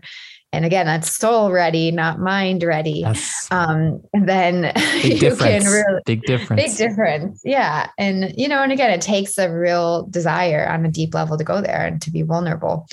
and 0.54 0.66
again 0.66 0.86
that's 0.86 1.16
soul 1.16 1.52
ready 1.52 1.92
not 1.92 2.20
mind 2.20 2.64
ready 2.64 3.02
yes. 3.02 3.48
um 3.52 4.02
then 4.14 4.72
big 5.02 5.14
you 5.14 5.20
difference. 5.20 5.64
can 5.64 5.72
really 5.72 6.02
big 6.06 6.22
difference 6.24 6.62
big 6.62 6.76
difference 6.76 7.42
yeah 7.44 7.90
and 7.98 8.34
you 8.38 8.48
know 8.48 8.62
and 8.62 8.72
again 8.72 8.90
it 8.90 9.02
takes 9.02 9.38
a 9.38 9.52
real 9.52 10.04
desire 10.08 10.68
on 10.68 10.86
a 10.86 10.92
deep 10.92 11.14
level 11.14 11.38
to 11.38 11.44
go 11.44 11.62
there 11.62 11.86
and 11.86 12.02
to 12.02 12.12
be 12.12 12.22
vulnerable 12.22 12.88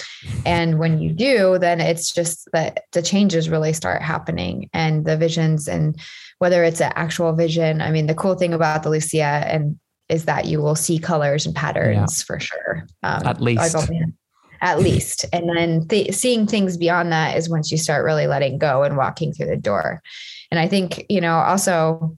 and 0.44 0.78
when 0.78 0.98
you 0.98 1.12
do 1.12 1.58
then 1.58 1.80
it's 1.80 2.12
just 2.12 2.48
that 2.52 2.84
the 2.92 3.02
changes 3.02 3.48
really 3.48 3.72
start 3.72 4.02
happening 4.02 4.68
and 4.72 5.04
the 5.04 5.16
visions 5.16 5.68
and 5.68 6.00
whether 6.38 6.64
it's 6.64 6.80
an 6.80 6.92
actual 6.96 7.32
vision 7.32 7.80
i 7.80 7.90
mean 7.90 8.06
the 8.06 8.14
cool 8.14 8.34
thing 8.34 8.52
about 8.52 8.82
the 8.82 8.90
lucia 8.90 9.22
and 9.22 9.78
is 10.10 10.26
that 10.26 10.44
you 10.44 10.60
will 10.60 10.74
see 10.74 10.98
colors 10.98 11.46
and 11.46 11.54
patterns 11.54 12.20
yeah. 12.20 12.26
for 12.26 12.40
sure 12.40 12.86
um, 13.02 13.26
at 13.26 13.40
least 13.40 13.74
at 14.64 14.80
least. 14.80 15.26
And 15.32 15.48
then 15.48 15.86
th- 15.86 16.14
seeing 16.14 16.46
things 16.46 16.78
beyond 16.78 17.12
that 17.12 17.36
is 17.36 17.50
once 17.50 17.70
you 17.70 17.76
start 17.76 18.04
really 18.04 18.26
letting 18.26 18.58
go 18.58 18.82
and 18.82 18.96
walking 18.96 19.32
through 19.32 19.46
the 19.46 19.56
door. 19.56 20.02
And 20.50 20.58
I 20.58 20.66
think, 20.66 21.04
you 21.10 21.20
know, 21.20 21.36
also 21.36 22.16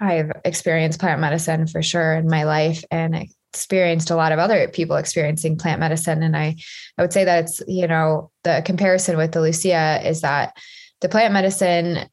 I've 0.00 0.32
experienced 0.44 0.98
plant 0.98 1.20
medicine 1.20 1.68
for 1.68 1.80
sure 1.80 2.14
in 2.14 2.26
my 2.26 2.42
life 2.42 2.84
and 2.90 3.28
experienced 3.52 4.10
a 4.10 4.16
lot 4.16 4.32
of 4.32 4.40
other 4.40 4.66
people 4.68 4.96
experiencing 4.96 5.56
plant 5.56 5.78
medicine. 5.78 6.24
And 6.24 6.36
I, 6.36 6.56
I 6.98 7.02
would 7.02 7.12
say 7.12 7.24
that 7.24 7.44
it's, 7.44 7.62
you 7.68 7.86
know, 7.86 8.32
the 8.42 8.62
comparison 8.64 9.16
with 9.16 9.30
the 9.30 9.40
Lucia 9.40 10.00
is 10.04 10.22
that 10.22 10.56
the 11.00 11.08
plant 11.08 11.32
medicine 11.32 12.08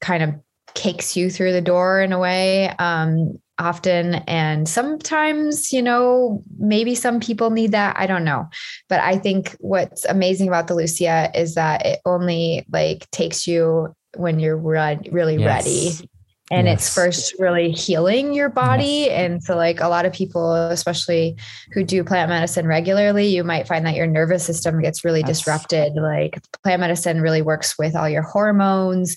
kind 0.00 0.22
of 0.24 0.34
kicks 0.74 1.16
you 1.16 1.30
through 1.30 1.52
the 1.52 1.60
door 1.60 2.00
in 2.00 2.12
a 2.12 2.18
way. 2.18 2.70
Um, 2.70 3.38
often 3.58 4.16
and 4.26 4.68
sometimes 4.68 5.72
you 5.72 5.82
know 5.82 6.42
maybe 6.58 6.94
some 6.94 7.20
people 7.20 7.50
need 7.50 7.72
that 7.72 7.96
i 7.98 8.06
don't 8.06 8.24
know 8.24 8.46
but 8.88 9.00
i 9.00 9.16
think 9.16 9.56
what's 9.60 10.04
amazing 10.06 10.46
about 10.48 10.66
the 10.66 10.74
lucia 10.74 11.30
is 11.34 11.54
that 11.54 11.84
it 11.86 12.00
only 12.04 12.66
like 12.70 13.10
takes 13.10 13.46
you 13.46 13.94
when 14.16 14.38
you're 14.38 14.56
re- 14.56 14.98
really 15.10 15.36
yes. 15.36 15.66
ready 15.66 16.08
and 16.50 16.66
yes. 16.66 16.78
it's 16.78 16.94
first 16.94 17.34
really 17.38 17.72
healing 17.72 18.32
your 18.32 18.48
body 18.48 19.06
yes. 19.06 19.10
and 19.12 19.42
so 19.42 19.56
like 19.56 19.80
a 19.80 19.88
lot 19.88 20.06
of 20.06 20.12
people 20.12 20.54
especially 20.54 21.36
who 21.72 21.82
do 21.82 22.04
plant 22.04 22.28
medicine 22.28 22.66
regularly 22.66 23.26
you 23.26 23.42
might 23.42 23.66
find 23.66 23.84
that 23.84 23.96
your 23.96 24.06
nervous 24.06 24.44
system 24.44 24.80
gets 24.80 25.04
really 25.04 25.20
yes. 25.20 25.28
disrupted 25.28 25.94
like 25.94 26.40
plant 26.62 26.80
medicine 26.80 27.20
really 27.20 27.42
works 27.42 27.76
with 27.78 27.96
all 27.96 28.08
your 28.08 28.22
hormones 28.22 29.16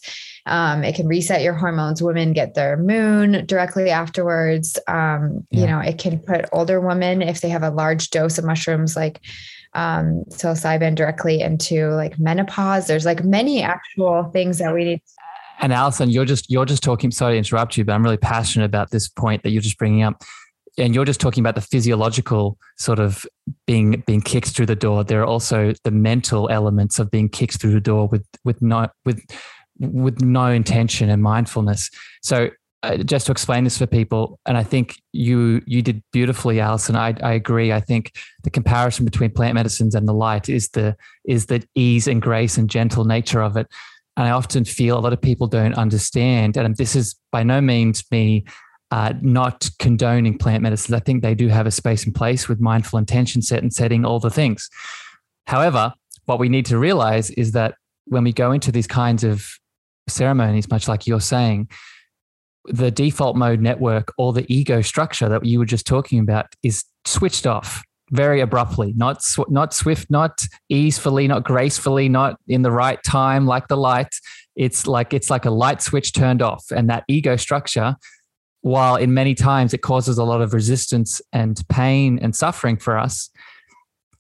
um, 0.50 0.84
it 0.84 0.96
can 0.96 1.08
reset 1.08 1.44
your 1.44 1.54
hormones. 1.54 2.02
Women 2.02 2.34
get 2.34 2.56
their 2.56 2.76
moon 2.76 3.46
directly 3.46 3.92
afterwards. 3.92 4.80
Um, 4.88 5.46
yeah. 5.52 5.62
You 5.62 5.68
know, 5.68 5.80
it 5.80 6.00
can 6.00 6.20
put 6.20 6.50
older 6.52 6.82
women, 6.82 7.22
if 7.22 7.42
they 7.42 7.50
have 7.50 7.64
a 7.64 7.70
large 7.70 8.10
dose 8.10 8.38
of 8.40 8.46
mushrooms 8.46 8.96
like 8.96 9.22
um, 9.74 10.24
psilocybin, 10.30 10.96
directly 10.96 11.42
into 11.42 11.90
like 11.90 12.20
menopause. 12.20 12.88
There's 12.88 13.06
like 13.06 13.24
many 13.24 13.62
actual 13.62 14.24
things 14.34 14.58
that 14.58 14.74
we 14.74 14.86
need. 14.86 15.02
And 15.60 15.74
Allison, 15.74 16.10
you're 16.10 16.26
just 16.26 16.50
you're 16.50 16.66
just 16.66 16.84
talking. 16.84 17.12
Sorry 17.12 17.34
to 17.34 17.38
interrupt 17.38 17.78
you, 17.78 17.86
but 17.86 17.94
I'm 17.94 18.04
really 18.04 18.18
passionate 18.18 18.66
about 18.66 18.92
this 18.92 19.08
point 19.08 19.44
that 19.44 19.52
you're 19.52 19.62
just 19.62 19.78
bringing 19.78 20.04
up 20.04 20.24
and 20.78 20.96
you're 20.96 21.06
just 21.06 21.20
talking 21.20 21.42
about 21.42 21.56
the 21.56 21.62
physiological 21.62 22.58
sort 22.78 23.00
of 23.00 23.26
being 23.68 24.02
being 24.08 24.22
kicked 24.22 24.50
through 24.50 24.68
the 24.68 24.76
door 24.76 25.04
there 25.04 25.20
are 25.22 25.26
also 25.26 25.74
the 25.84 25.92
mental 25.92 26.48
elements 26.50 27.00
of 27.00 27.12
being 27.12 27.28
kicked 27.28 27.60
through 27.60 27.74
the 27.74 27.82
door 27.82 28.08
with 28.08 28.26
with 28.46 28.62
no 28.62 28.88
with 29.04 29.22
with 29.80 30.22
no 30.22 30.48
intention 30.48 31.10
and 31.10 31.24
mindfulness. 31.24 31.90
So 32.22 32.50
uh, 32.82 32.98
just 32.98 33.26
to 33.26 33.32
explain 33.32 33.66
this 33.66 33.78
for 33.78 33.88
people, 33.88 34.40
and 34.46 34.58
I 34.58 34.64
think 34.64 34.96
you 35.12 35.62
you 35.66 35.82
did 35.82 36.02
beautifully, 36.14 36.60
Allison. 36.62 36.96
I, 36.96 37.14
I 37.22 37.34
agree. 37.34 37.74
I 37.74 37.82
think 37.82 38.14
the 38.44 38.50
comparison 38.50 39.04
between 39.04 39.32
plant 39.32 39.56
medicines 39.56 39.96
and 39.96 40.08
the 40.08 40.14
light 40.14 40.48
is 40.48 40.70
the 40.70 40.96
is 41.26 41.48
the 41.48 41.68
ease 41.76 42.08
and 42.08 42.22
grace 42.22 42.58
and 42.58 42.70
gentle 42.70 43.04
nature 43.04 43.42
of 43.42 43.58
it. 43.58 43.68
And 44.20 44.28
I 44.28 44.32
often 44.32 44.66
feel 44.66 44.98
a 44.98 45.00
lot 45.00 45.14
of 45.14 45.22
people 45.22 45.48
don't 45.48 45.76
understand. 45.76 46.58
And 46.58 46.76
this 46.76 46.94
is 46.94 47.16
by 47.32 47.42
no 47.42 47.62
means 47.62 48.04
me 48.12 48.44
uh, 48.92 49.14
not 49.22 49.70
condoning 49.80 50.38
plant 50.38 50.62
medicines. 50.62 50.94
I 50.94 51.00
think 51.00 51.22
they 51.22 51.34
do 51.34 51.48
have 51.48 51.66
a 51.66 51.72
space 51.72 52.04
and 52.04 52.14
place 52.14 52.50
with 52.50 52.60
mindful 52.60 53.00
intention 53.00 53.42
set 53.42 53.64
and 53.64 53.74
setting 53.74 54.04
all 54.04 54.20
the 54.20 54.30
things. 54.30 54.70
However, 55.48 55.94
what 56.26 56.38
we 56.38 56.50
need 56.50 56.66
to 56.66 56.78
realize 56.78 57.30
is 57.32 57.54
that 57.54 57.76
when 58.08 58.26
we 58.26 58.34
go 58.34 58.52
into 58.52 58.74
these 58.74 58.88
kinds 58.88 59.24
of 59.24 59.48
ceremonies, 60.10 60.70
much 60.70 60.90
like 60.90 61.08
you're 61.08 61.22
saying, 61.22 61.70
the 62.66 62.92
default 62.92 63.38
mode 63.38 63.62
network 63.62 64.14
or 64.18 64.34
the 64.34 64.46
ego 64.54 64.82
structure 64.82 65.30
that 65.30 65.46
you 65.46 65.60
were 65.60 65.66
just 65.66 65.88
talking 65.88 66.20
about 66.20 66.48
is 66.62 66.84
switched 67.06 67.48
off 67.48 67.82
very 68.12 68.42
abruptly, 68.42 68.94
not 68.96 69.24
sw- 69.24 69.50
not 69.50 69.74
swift, 69.74 70.10
not 70.10 70.46
easefully, 70.70 71.28
not 71.28 71.44
gracefully, 71.44 72.10
not 72.10 72.40
in 72.48 72.62
the 72.62 72.72
right 72.72 73.02
time 73.04 73.46
like 73.46 73.68
the 73.68 73.78
light. 73.78 74.14
It's 74.56 74.88
like 74.88 75.14
it's 75.14 75.30
like 75.30 75.46
a 75.46 75.52
light 75.52 75.82
switch 75.82 76.14
turned 76.14 76.42
off, 76.42 76.66
and 76.72 76.90
that 76.90 77.04
ego 77.08 77.36
structure, 77.36 77.96
while 78.62 78.96
in 78.96 79.14
many 79.14 79.36
times 79.36 79.74
it 79.74 79.82
causes 79.82 80.18
a 80.18 80.24
lot 80.24 80.42
of 80.42 80.54
resistance 80.54 81.22
and 81.32 81.62
pain 81.70 82.20
and 82.22 82.36
suffering 82.36 82.78
for 82.78 82.98
us, 82.98 83.30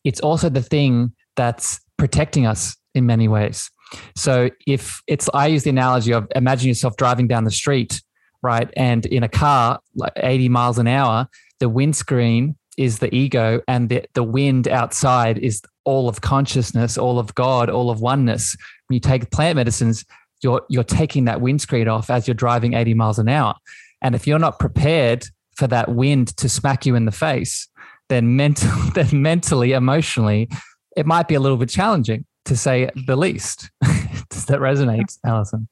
it's 0.03 0.19
also 0.21 0.49
the 0.49 0.61
thing 0.61 1.13
that's 1.35 1.79
protecting 1.97 2.45
us 2.45 2.75
in 2.95 3.05
many 3.05 3.27
ways. 3.27 3.69
So 4.15 4.49
if 4.67 5.01
it's, 5.07 5.29
I 5.33 5.47
use 5.47 5.63
the 5.63 5.71
analogy 5.71 6.13
of 6.13 6.27
imagine 6.35 6.67
yourself 6.67 6.95
driving 6.95 7.27
down 7.27 7.43
the 7.43 7.51
street, 7.51 8.01
right? 8.41 8.69
And 8.75 9.05
in 9.05 9.23
a 9.23 9.29
car, 9.29 9.79
like 9.95 10.13
80 10.15 10.49
miles 10.49 10.77
an 10.77 10.87
hour, 10.87 11.27
the 11.59 11.69
windscreen 11.69 12.55
is 12.79 12.99
the 12.99 13.13
ego 13.13 13.61
and 13.67 13.89
the, 13.89 14.05
the 14.13 14.23
wind 14.23 14.65
outside 14.65 15.37
is 15.37 15.61
all 15.83 16.07
of 16.07 16.21
consciousness, 16.21 16.97
all 16.97 17.19
of 17.19 17.35
God, 17.35 17.69
all 17.69 17.89
of 17.89 17.99
oneness. 17.99 18.55
When 18.87 18.95
you 18.95 19.01
take 19.01 19.29
plant 19.31 19.57
medicines, 19.57 20.05
you're, 20.41 20.61
you're 20.69 20.85
taking 20.85 21.25
that 21.25 21.41
windscreen 21.41 21.89
off 21.89 22.09
as 22.09 22.25
you're 22.25 22.35
driving 22.35 22.75
80 22.75 22.93
miles 22.93 23.19
an 23.19 23.27
hour. 23.27 23.53
And 24.01 24.15
if 24.15 24.25
you're 24.25 24.39
not 24.39 24.59
prepared 24.59 25.25
for 25.57 25.67
that 25.67 25.89
wind 25.89 26.37
to 26.37 26.47
smack 26.47 26.85
you 26.85 26.95
in 26.95 27.03
the 27.03 27.11
face, 27.11 27.67
then 28.07 28.37
mental, 28.37 28.71
then 28.95 29.21
mentally, 29.21 29.73
emotionally, 29.73 30.49
it 30.95 31.05
might 31.05 31.27
be 31.27 31.35
a 31.35 31.41
little 31.41 31.57
bit 31.57 31.67
challenging 31.67 32.25
to 32.45 32.55
say 32.55 32.89
the 33.07 33.17
least. 33.17 33.69
Does 34.29 34.45
that 34.45 34.59
resonate, 34.59 35.17
Allison? 35.25 35.67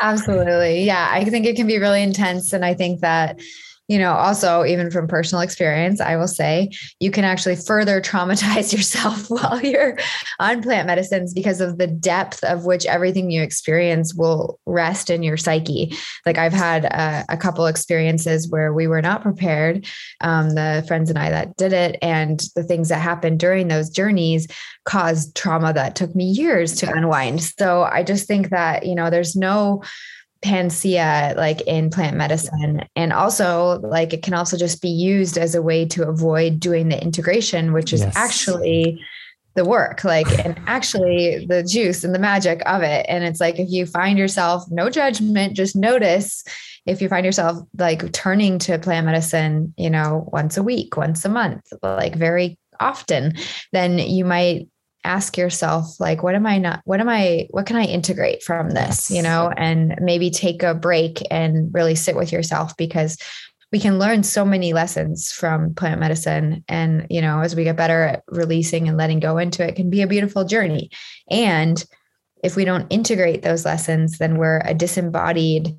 Absolutely. 0.00 0.82
Yeah. 0.82 1.08
I 1.08 1.24
think 1.24 1.46
it 1.46 1.54
can 1.54 1.68
be 1.68 1.78
really 1.78 2.02
intense. 2.02 2.52
And 2.52 2.64
I 2.64 2.74
think 2.74 3.00
that 3.00 3.38
you 3.88 3.98
know, 3.98 4.12
also 4.12 4.64
even 4.64 4.90
from 4.90 5.08
personal 5.08 5.40
experience, 5.40 5.98
I 6.00 6.16
will 6.16 6.28
say 6.28 6.70
you 7.00 7.10
can 7.10 7.24
actually 7.24 7.56
further 7.56 8.00
traumatize 8.08 8.72
yourself 8.72 9.28
while 9.30 9.60
you're 9.60 9.98
on 10.38 10.62
plant 10.62 10.86
medicines 10.86 11.32
because 11.32 11.60
of 11.60 11.78
the 11.78 11.86
depth 11.86 12.44
of 12.44 12.64
which 12.64 12.86
everything 12.86 13.30
you 13.30 13.42
experience 13.42 14.14
will 14.14 14.60
rest 14.66 15.10
in 15.10 15.22
your 15.22 15.38
psyche. 15.38 15.94
Like 16.26 16.38
I've 16.38 16.52
had 16.52 16.84
a, 16.84 17.24
a 17.30 17.36
couple 17.36 17.66
experiences 17.66 18.48
where 18.48 18.72
we 18.72 18.86
were 18.86 19.02
not 19.02 19.22
prepared, 19.22 19.86
um, 20.20 20.50
the 20.50 20.84
friends 20.86 21.08
and 21.08 21.18
I 21.18 21.30
that 21.30 21.56
did 21.56 21.72
it, 21.72 21.98
and 22.02 22.40
the 22.54 22.62
things 22.62 22.90
that 22.90 23.00
happened 23.00 23.40
during 23.40 23.68
those 23.68 23.88
journeys 23.88 24.46
caused 24.84 25.34
trauma 25.34 25.72
that 25.72 25.96
took 25.96 26.14
me 26.14 26.24
years 26.24 26.76
to 26.76 26.90
unwind. 26.92 27.42
So 27.42 27.82
I 27.82 28.02
just 28.02 28.26
think 28.26 28.50
that, 28.50 28.86
you 28.86 28.94
know, 28.94 29.10
there's 29.10 29.34
no 29.34 29.82
panacea 30.42 31.34
like 31.36 31.60
in 31.62 31.90
plant 31.90 32.16
medicine. 32.16 32.84
And 32.96 33.12
also 33.12 33.80
like 33.80 34.12
it 34.12 34.22
can 34.22 34.34
also 34.34 34.56
just 34.56 34.80
be 34.80 34.88
used 34.88 35.36
as 35.36 35.54
a 35.54 35.62
way 35.62 35.86
to 35.86 36.08
avoid 36.08 36.60
doing 36.60 36.88
the 36.88 37.02
integration 37.02 37.72
which 37.72 37.92
is 37.92 38.00
yes. 38.00 38.16
actually 38.16 39.00
the 39.54 39.64
work 39.64 40.04
like 40.04 40.26
and 40.44 40.58
actually 40.66 41.44
the 41.48 41.62
juice 41.64 42.04
and 42.04 42.14
the 42.14 42.18
magic 42.18 42.62
of 42.66 42.82
it. 42.82 43.04
And 43.08 43.24
it's 43.24 43.40
like 43.40 43.58
if 43.58 43.68
you 43.70 43.86
find 43.86 44.18
yourself 44.18 44.64
no 44.70 44.90
judgment 44.90 45.56
just 45.56 45.74
notice 45.74 46.44
if 46.86 47.02
you 47.02 47.08
find 47.08 47.26
yourself 47.26 47.58
like 47.76 48.10
turning 48.12 48.58
to 48.60 48.78
plant 48.78 49.06
medicine 49.06 49.74
you 49.76 49.90
know 49.90 50.28
once 50.32 50.56
a 50.56 50.62
week 50.62 50.96
once 50.96 51.24
a 51.24 51.28
month 51.28 51.72
like 51.82 52.14
very 52.14 52.58
often 52.80 53.34
then 53.72 53.98
you 53.98 54.24
might 54.24 54.68
ask 55.08 55.38
yourself 55.38 55.98
like 55.98 56.22
what 56.22 56.34
am 56.34 56.46
i 56.46 56.58
not 56.58 56.82
what 56.84 57.00
am 57.00 57.08
i 57.08 57.46
what 57.50 57.64
can 57.64 57.76
i 57.76 57.84
integrate 57.84 58.42
from 58.42 58.70
this 58.70 59.10
you 59.10 59.22
know? 59.22 59.50
And 59.56 59.96
maybe 60.00 60.30
take 60.30 60.62
a 60.62 60.74
break 60.74 61.22
and 61.30 61.72
really 61.72 61.94
sit 61.94 62.14
with 62.16 62.30
yourself 62.32 62.76
because 62.76 63.16
we 63.72 63.80
can 63.80 63.98
learn 63.98 64.22
so 64.22 64.44
many 64.44 64.72
lessons 64.72 65.30
from 65.30 65.74
plant 65.74 66.00
medicine. 66.00 66.64
And 66.68 67.06
you 67.10 67.20
know 67.20 67.40
as 67.40 67.56
we 67.56 67.64
get 67.64 67.76
better 67.76 68.04
at 68.04 68.22
releasing 68.28 68.88
and 68.88 68.96
letting 68.96 69.20
go 69.20 69.38
into 69.38 69.64
it, 69.64 69.70
it 69.70 69.76
can 69.76 69.90
be 69.90 70.02
a 70.02 70.06
beautiful 70.06 70.44
journey. 70.44 70.90
And 71.30 71.82
if 72.44 72.54
we 72.54 72.64
don't 72.64 72.86
integrate 72.90 73.42
those 73.42 73.64
lessons 73.64 74.18
then 74.18 74.36
we're 74.36 74.60
a 74.64 74.74
disembodied 74.74 75.74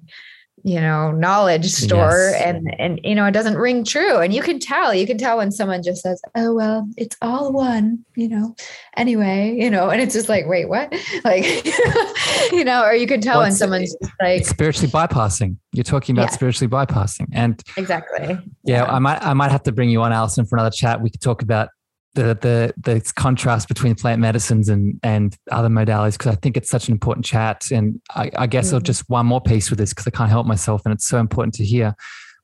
you 0.63 0.79
know 0.79 1.11
knowledge 1.11 1.71
store 1.71 2.31
yes. 2.31 2.41
and 2.43 2.75
and 2.79 2.99
you 3.03 3.15
know 3.15 3.25
it 3.25 3.31
doesn't 3.31 3.57
ring 3.57 3.83
true. 3.83 4.17
And 4.17 4.33
you 4.33 4.41
can 4.41 4.59
tell 4.59 4.93
you 4.93 5.05
can 5.05 5.17
tell 5.17 5.37
when 5.37 5.51
someone 5.51 5.83
just 5.83 6.01
says 6.01 6.21
oh 6.35 6.53
well 6.53 6.87
it's 6.97 7.15
all 7.21 7.51
one 7.51 8.03
you 8.15 8.27
know? 8.27 8.55
Anyway 8.97 9.55
you 9.57 9.69
know 9.69 9.89
and 9.89 10.01
it's 10.01 10.13
just 10.13 10.29
like 10.29 10.47
wait 10.47 10.69
what? 10.69 10.93
Like 11.23 11.43
you 12.51 12.63
know 12.63 12.83
or 12.83 12.93
you 12.93 13.05
can 13.07 13.19
tell 13.19 13.35
well, 13.35 13.47
when 13.47 13.51
someone's 13.51 13.95
like 14.21 14.45
spiritually 14.45 14.91
bypassing. 14.91 15.57
You're 15.73 15.83
talking 15.83 16.15
about 16.15 16.29
yeah. 16.29 16.35
spiritually 16.35 16.69
bypassing. 16.69 17.27
And 17.33 17.61
exactly. 17.77 18.27
Yeah, 18.63 18.83
yeah. 18.83 18.83
I 18.85 18.99
might 18.99 19.21
i 19.21 19.33
might 19.33 19.51
have 19.51 19.63
to 19.63 19.71
bring 19.71 19.89
you 19.89 20.01
on 20.01 20.13
allison 20.13 20.45
for 20.45 20.55
another 20.55 20.71
chat. 20.71 21.01
We 21.01 21.09
could 21.09 21.21
talk 21.21 21.41
about 21.41 21.69
the 22.13 22.37
the 22.41 22.73
the 22.77 23.13
contrast 23.15 23.67
between 23.67 23.95
plant 23.95 24.19
medicines 24.19 24.69
and 24.69 24.99
and 25.03 25.35
other 25.51 25.69
modalities 25.69 26.13
because 26.13 26.33
I 26.33 26.35
think 26.35 26.57
it's 26.57 26.69
such 26.69 26.87
an 26.87 26.93
important 26.93 27.25
chat. 27.25 27.69
And 27.71 28.01
I, 28.15 28.31
I 28.35 28.47
guess 28.47 28.67
mm-hmm. 28.67 28.75
I'll 28.75 28.81
just 28.81 29.09
one 29.09 29.25
more 29.25 29.41
piece 29.41 29.69
with 29.69 29.79
this 29.79 29.93
because 29.93 30.07
I 30.07 30.11
can't 30.11 30.29
help 30.29 30.47
myself, 30.47 30.81
and 30.85 30.93
it's 30.93 31.07
so 31.07 31.19
important 31.19 31.53
to 31.55 31.65
hear. 31.65 31.95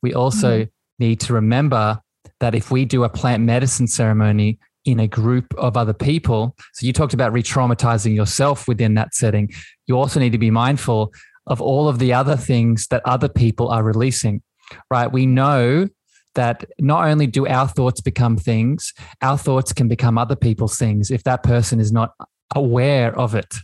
We 0.02 0.14
also 0.14 0.62
mm-hmm. 0.62 0.70
need 1.00 1.20
to 1.22 1.34
remember 1.34 2.00
that 2.40 2.54
if 2.54 2.70
we 2.70 2.86
do 2.86 3.04
a 3.04 3.10
plant 3.10 3.44
medicine 3.44 3.88
ceremony 3.88 4.60
in 4.84 5.00
a 5.00 5.08
group 5.08 5.52
of 5.58 5.78
other 5.78 5.94
people, 5.94 6.56
so 6.74 6.86
you 6.86 6.94
talked 6.94 7.14
about 7.14 7.34
re-traumatizing 7.34 8.16
yourself 8.16 8.68
within 8.68 8.94
that 8.96 9.16
setting, 9.16 9.50
you 9.88 9.98
also 9.98 10.20
need 10.20 10.32
to 10.32 10.38
be 10.38 10.52
mindful 10.52 11.12
of 11.48 11.62
all 11.62 11.88
of 11.88 11.98
the 11.98 12.14
other 12.14 12.36
things 12.36 12.88
that 12.88 13.02
other 13.06 13.30
people 13.30 13.70
are 13.70 13.84
releasing. 13.84 14.44
Right? 14.92 15.12
We 15.12 15.26
know 15.26 15.88
that 16.36 16.66
not 16.80 17.08
only 17.08 17.28
do 17.28 17.48
our 17.48 17.68
thoughts 17.68 18.02
become 18.02 18.38
things, 18.38 18.94
our 19.22 19.38
thoughts 19.38 19.74
can 19.74 19.88
become 19.88 20.18
other 20.18 20.36
people's 20.36 20.78
things 20.78 21.12
if 21.12 21.24
that 21.24 21.44
person 21.44 21.80
is 21.80 21.92
not 21.92 22.14
aware 22.56 23.18
of 23.18 23.36
it. 23.36 23.56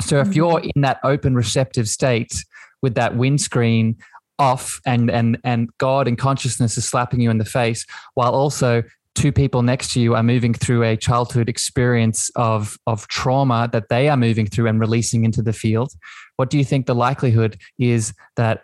So 0.00 0.20
if 0.20 0.34
you're 0.34 0.58
mm-hmm. 0.58 0.70
in 0.74 0.82
that 0.82 0.98
open 1.04 1.34
receptive 1.34 1.88
state 1.88 2.44
with 2.82 2.94
that 2.94 3.16
windscreen 3.16 3.96
off 4.38 4.80
and 4.86 5.10
and 5.10 5.38
and 5.44 5.68
God 5.78 6.08
and 6.08 6.18
consciousness 6.18 6.76
is 6.76 6.88
slapping 6.88 7.20
you 7.20 7.30
in 7.30 7.38
the 7.38 7.44
face 7.44 7.86
while 8.14 8.34
also 8.34 8.82
two 9.14 9.30
people 9.30 9.62
next 9.62 9.92
to 9.92 10.00
you 10.00 10.14
are 10.14 10.22
moving 10.22 10.54
through 10.54 10.82
a 10.82 10.96
childhood 10.96 11.48
experience 11.48 12.30
of 12.34 12.78
of 12.86 13.06
trauma 13.08 13.68
that 13.72 13.88
they 13.88 14.08
are 14.08 14.16
moving 14.16 14.46
through 14.46 14.66
and 14.66 14.80
releasing 14.80 15.24
into 15.24 15.42
the 15.42 15.52
field 15.52 15.92
what 16.36 16.50
do 16.50 16.58
you 16.58 16.64
think 16.64 16.86
the 16.86 16.94
likelihood 16.94 17.58
is 17.78 18.14
that 18.36 18.62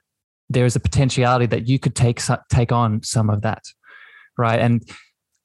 there's 0.51 0.77
a 0.77 0.81
potentiality 0.81 1.47
that 1.47 1.69
you 1.69 1.79
could 1.79 1.95
take 1.95 2.21
take 2.51 2.73
on 2.73 3.03
some 3.03 3.31
of 3.31 3.43
that, 3.43 3.65
right? 4.37 4.59
And 4.59 4.83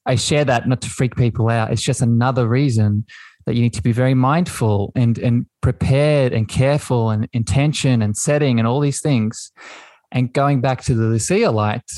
I 0.06 0.16
share 0.16 0.46
that 0.46 0.68
not 0.68 0.82
to 0.82 0.90
freak 0.90 1.16
people 1.16 1.50
out. 1.50 1.72
It's 1.72 1.82
just 1.82 2.02
another 2.02 2.48
reason 2.48 3.06
that 3.46 3.56
you 3.56 3.62
need 3.62 3.74
to 3.74 3.84
be 3.84 3.92
very 3.92 4.14
mindful 4.14 4.92
and 4.96 5.18
and 5.18 5.46
prepared 5.62 6.34
and 6.34 6.48
careful 6.48 7.10
and 7.10 7.28
intention 7.34 8.02
and 8.02 8.16
setting 8.16 8.60
and 8.60 8.68
all 8.68 8.80
these 8.80 9.02
things. 9.02 9.52
And 10.12 10.32
going 10.32 10.62
back 10.62 10.84
to 10.84 10.94
the 10.94 11.06
Lucia 11.06 11.52
light, 11.52 11.90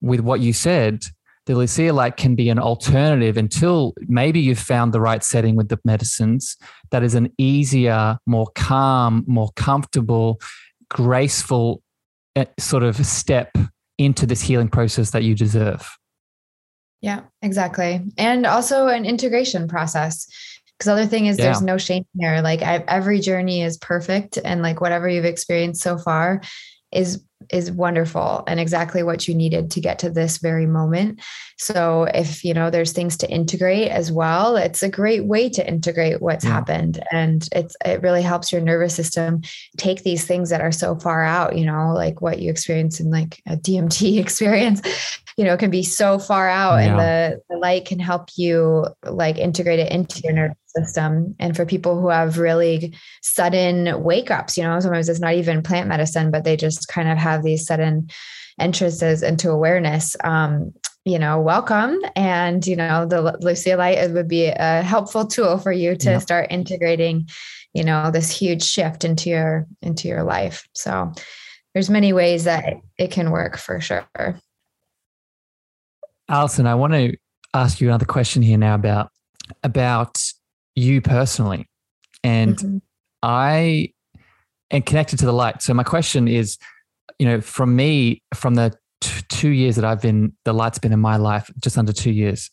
with 0.00 0.20
what 0.20 0.40
you 0.40 0.52
said, 0.52 1.02
the 1.46 1.54
Lucia 1.54 1.92
light 1.92 2.16
can 2.16 2.34
be 2.34 2.50
an 2.50 2.58
alternative 2.58 3.36
until 3.36 3.94
maybe 4.06 4.40
you've 4.40 4.58
found 4.58 4.92
the 4.92 5.00
right 5.00 5.22
setting 5.24 5.56
with 5.56 5.68
the 5.68 5.78
medicines 5.84 6.56
that 6.90 7.02
is 7.02 7.14
an 7.14 7.32
easier, 7.38 8.18
more 8.26 8.48
calm, 8.54 9.24
more 9.26 9.50
comfortable, 9.56 10.40
graceful 10.90 11.82
sort 12.58 12.82
of 12.82 13.04
step 13.04 13.56
into 13.98 14.26
this 14.26 14.40
healing 14.40 14.68
process 14.68 15.10
that 15.10 15.24
you 15.24 15.34
deserve. 15.34 15.88
Yeah, 17.00 17.22
exactly. 17.42 18.00
And 18.16 18.46
also 18.46 18.88
an 18.88 19.04
integration 19.04 19.68
process. 19.68 20.26
Because 20.78 20.88
other 20.88 21.06
thing 21.06 21.26
is, 21.26 21.38
yeah. 21.38 21.46
there's 21.46 21.62
no 21.62 21.76
shame 21.76 22.06
here. 22.18 22.40
Like 22.40 22.62
I, 22.62 22.84
every 22.86 23.20
journey 23.20 23.62
is 23.62 23.76
perfect, 23.76 24.38
and 24.44 24.62
like 24.62 24.80
whatever 24.80 25.08
you've 25.08 25.24
experienced 25.24 25.82
so 25.82 25.98
far 25.98 26.40
is 26.92 27.22
is 27.50 27.70
wonderful 27.70 28.44
and 28.46 28.60
exactly 28.60 29.02
what 29.02 29.26
you 29.26 29.34
needed 29.34 29.70
to 29.72 29.80
get 29.80 29.98
to 30.00 30.10
this 30.10 30.38
very 30.38 30.66
moment. 30.66 31.20
So 31.56 32.04
if 32.14 32.44
you 32.44 32.54
know 32.54 32.70
there's 32.70 32.92
things 32.92 33.16
to 33.18 33.30
integrate 33.30 33.90
as 33.90 34.12
well, 34.12 34.56
it's 34.56 34.82
a 34.82 34.88
great 34.88 35.24
way 35.24 35.48
to 35.50 35.66
integrate 35.66 36.22
what's 36.22 36.44
yeah. 36.44 36.52
happened 36.52 37.02
and 37.12 37.48
it's 37.52 37.76
it 37.84 38.02
really 38.02 38.22
helps 38.22 38.52
your 38.52 38.60
nervous 38.60 38.94
system 38.94 39.42
take 39.76 40.02
these 40.02 40.24
things 40.24 40.50
that 40.50 40.60
are 40.60 40.72
so 40.72 40.96
far 40.96 41.24
out, 41.24 41.56
you 41.56 41.66
know, 41.66 41.92
like 41.94 42.20
what 42.20 42.38
you 42.40 42.50
experience 42.50 43.00
in 43.00 43.10
like 43.10 43.42
a 43.46 43.56
DMT 43.56 44.20
experience, 44.20 44.82
you 45.36 45.44
know, 45.44 45.56
can 45.56 45.70
be 45.70 45.82
so 45.82 46.18
far 46.18 46.48
out 46.48 46.76
yeah. 46.76 46.86
and 46.86 46.98
the, 46.98 47.42
the 47.50 47.56
light 47.56 47.86
can 47.86 47.98
help 47.98 48.28
you 48.36 48.86
like 49.04 49.38
integrate 49.38 49.78
it 49.78 49.90
into 49.90 50.20
your 50.20 50.32
nervous 50.32 50.56
system. 50.76 51.34
And 51.38 51.56
for 51.56 51.64
people 51.64 52.00
who 52.00 52.08
have 52.08 52.38
really 52.38 52.94
sudden 53.22 54.02
wake 54.02 54.30
ups, 54.30 54.56
you 54.56 54.62
know, 54.62 54.78
sometimes 54.80 55.08
it's 55.08 55.20
not 55.20 55.34
even 55.34 55.62
plant 55.62 55.88
medicine, 55.88 56.30
but 56.30 56.44
they 56.44 56.56
just 56.56 56.88
kind 56.88 57.08
of 57.08 57.18
have 57.18 57.37
these 57.42 57.66
sudden 57.66 58.08
entrances 58.58 59.22
into 59.22 59.50
awareness. 59.50 60.16
Um, 60.24 60.72
you 61.04 61.18
know, 61.18 61.40
welcome. 61.40 61.98
And, 62.16 62.66
you 62.66 62.76
know, 62.76 63.06
the 63.06 63.38
Lucia 63.40 63.76
Light 63.76 63.98
it 63.98 64.12
would 64.12 64.28
be 64.28 64.46
a 64.46 64.82
helpful 64.82 65.26
tool 65.26 65.58
for 65.58 65.72
you 65.72 65.96
to 65.96 66.10
yeah. 66.10 66.18
start 66.18 66.48
integrating, 66.50 67.28
you 67.72 67.82
know, 67.82 68.10
this 68.10 68.30
huge 68.30 68.62
shift 68.62 69.04
into 69.04 69.30
your 69.30 69.66
into 69.80 70.08
your 70.08 70.22
life. 70.22 70.68
So 70.74 71.12
there's 71.72 71.88
many 71.88 72.12
ways 72.12 72.44
that 72.44 72.74
it 72.98 73.10
can 73.10 73.30
work 73.30 73.56
for 73.56 73.80
sure. 73.80 74.06
Allison, 76.28 76.66
I 76.66 76.74
want 76.74 76.92
to 76.92 77.16
ask 77.54 77.80
you 77.80 77.88
another 77.88 78.04
question 78.04 78.42
here 78.42 78.58
now 78.58 78.74
about 78.74 79.10
about 79.62 80.18
you 80.74 81.00
personally. 81.00 81.66
And 82.22 82.56
mm-hmm. 82.56 82.78
I 83.22 83.92
am 84.70 84.82
connected 84.82 85.18
to 85.20 85.26
the 85.26 85.32
light. 85.32 85.62
So 85.62 85.72
my 85.72 85.84
question 85.84 86.28
is, 86.28 86.58
you 87.18 87.26
know, 87.26 87.40
from 87.40 87.74
me, 87.76 88.22
from 88.34 88.54
the 88.54 88.74
t- 89.00 89.22
two 89.28 89.50
years 89.50 89.76
that 89.76 89.84
I've 89.84 90.00
been, 90.00 90.32
the 90.44 90.52
light's 90.52 90.78
been 90.78 90.92
in 90.92 91.00
my 91.00 91.16
life, 91.16 91.50
just 91.60 91.78
under 91.78 91.92
two 91.92 92.12
years, 92.12 92.50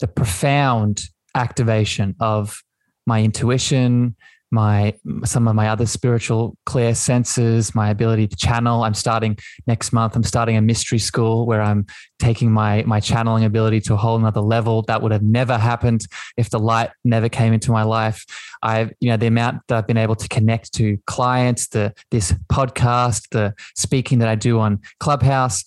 the 0.00 0.08
profound 0.08 1.04
activation 1.34 2.14
of 2.20 2.62
my 3.06 3.22
intuition, 3.22 4.16
my 4.54 4.94
some 5.24 5.48
of 5.48 5.54
my 5.54 5.68
other 5.68 5.84
spiritual 5.84 6.56
clear 6.64 6.94
senses 6.94 7.74
my 7.74 7.90
ability 7.90 8.28
to 8.28 8.36
channel. 8.36 8.84
I'm 8.84 8.94
starting 8.94 9.36
next 9.66 9.92
month 9.92 10.14
i'm 10.16 10.22
starting 10.22 10.56
a 10.56 10.62
mystery 10.62 10.98
school 10.98 11.44
where 11.46 11.60
i'm 11.60 11.84
taking 12.18 12.52
my 12.52 12.82
my 12.86 13.00
channeling 13.00 13.44
ability 13.44 13.80
to 13.80 13.94
a 13.94 13.96
whole 13.96 14.16
another 14.16 14.40
level. 14.40 14.82
That 14.82 15.02
would 15.02 15.12
have 15.12 15.22
never 15.22 15.58
happened 15.58 16.06
if 16.36 16.48
the 16.48 16.58
light 16.58 16.90
never 17.04 17.28
came 17.28 17.52
into 17.52 17.72
my 17.72 17.82
life. 17.82 18.24
I've 18.62 18.92
you 19.00 19.10
know 19.10 19.16
the 19.16 19.26
amount 19.26 19.62
that 19.68 19.76
i've 19.76 19.86
been 19.86 19.98
able 19.98 20.16
to 20.16 20.28
connect 20.28 20.72
to 20.74 20.96
clients 21.06 21.68
the 21.68 21.92
this 22.10 22.32
podcast 22.50 23.28
the 23.30 23.54
speaking 23.74 24.20
that 24.20 24.28
i 24.28 24.34
do 24.34 24.60
on 24.60 24.80
clubhouse 25.00 25.64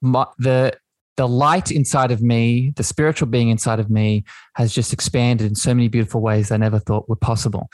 my, 0.00 0.26
the 0.38 0.76
the 1.18 1.28
light 1.28 1.72
inside 1.72 2.12
of 2.12 2.22
me, 2.22 2.72
the 2.76 2.84
spiritual 2.84 3.26
being 3.26 3.48
inside 3.48 3.80
of 3.80 3.90
me, 3.90 4.24
has 4.54 4.72
just 4.72 4.92
expanded 4.92 5.48
in 5.48 5.56
so 5.56 5.74
many 5.74 5.88
beautiful 5.88 6.20
ways 6.20 6.52
I 6.52 6.56
never 6.56 6.78
thought 6.78 7.08
were 7.08 7.16
possible. 7.16 7.68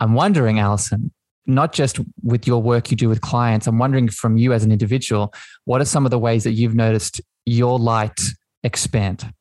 I'm 0.00 0.14
wondering, 0.14 0.58
Allison, 0.58 1.12
not 1.46 1.72
just 1.72 2.00
with 2.22 2.46
your 2.46 2.62
work 2.62 2.90
you 2.90 2.96
do 2.96 3.08
with 3.08 3.20
clients, 3.20 3.66
I'm 3.66 3.78
wondering 3.78 4.08
from 4.08 4.36
you 4.36 4.52
as 4.52 4.64
an 4.64 4.72
individual, 4.72 5.32
what 5.64 5.80
are 5.80 5.86
some 5.86 6.04
of 6.04 6.10
the 6.10 6.18
ways 6.18 6.44
that 6.44 6.52
you've 6.52 6.74
noticed 6.74 7.20
your 7.44 7.78
light 7.78 8.20
expand? 8.62 9.32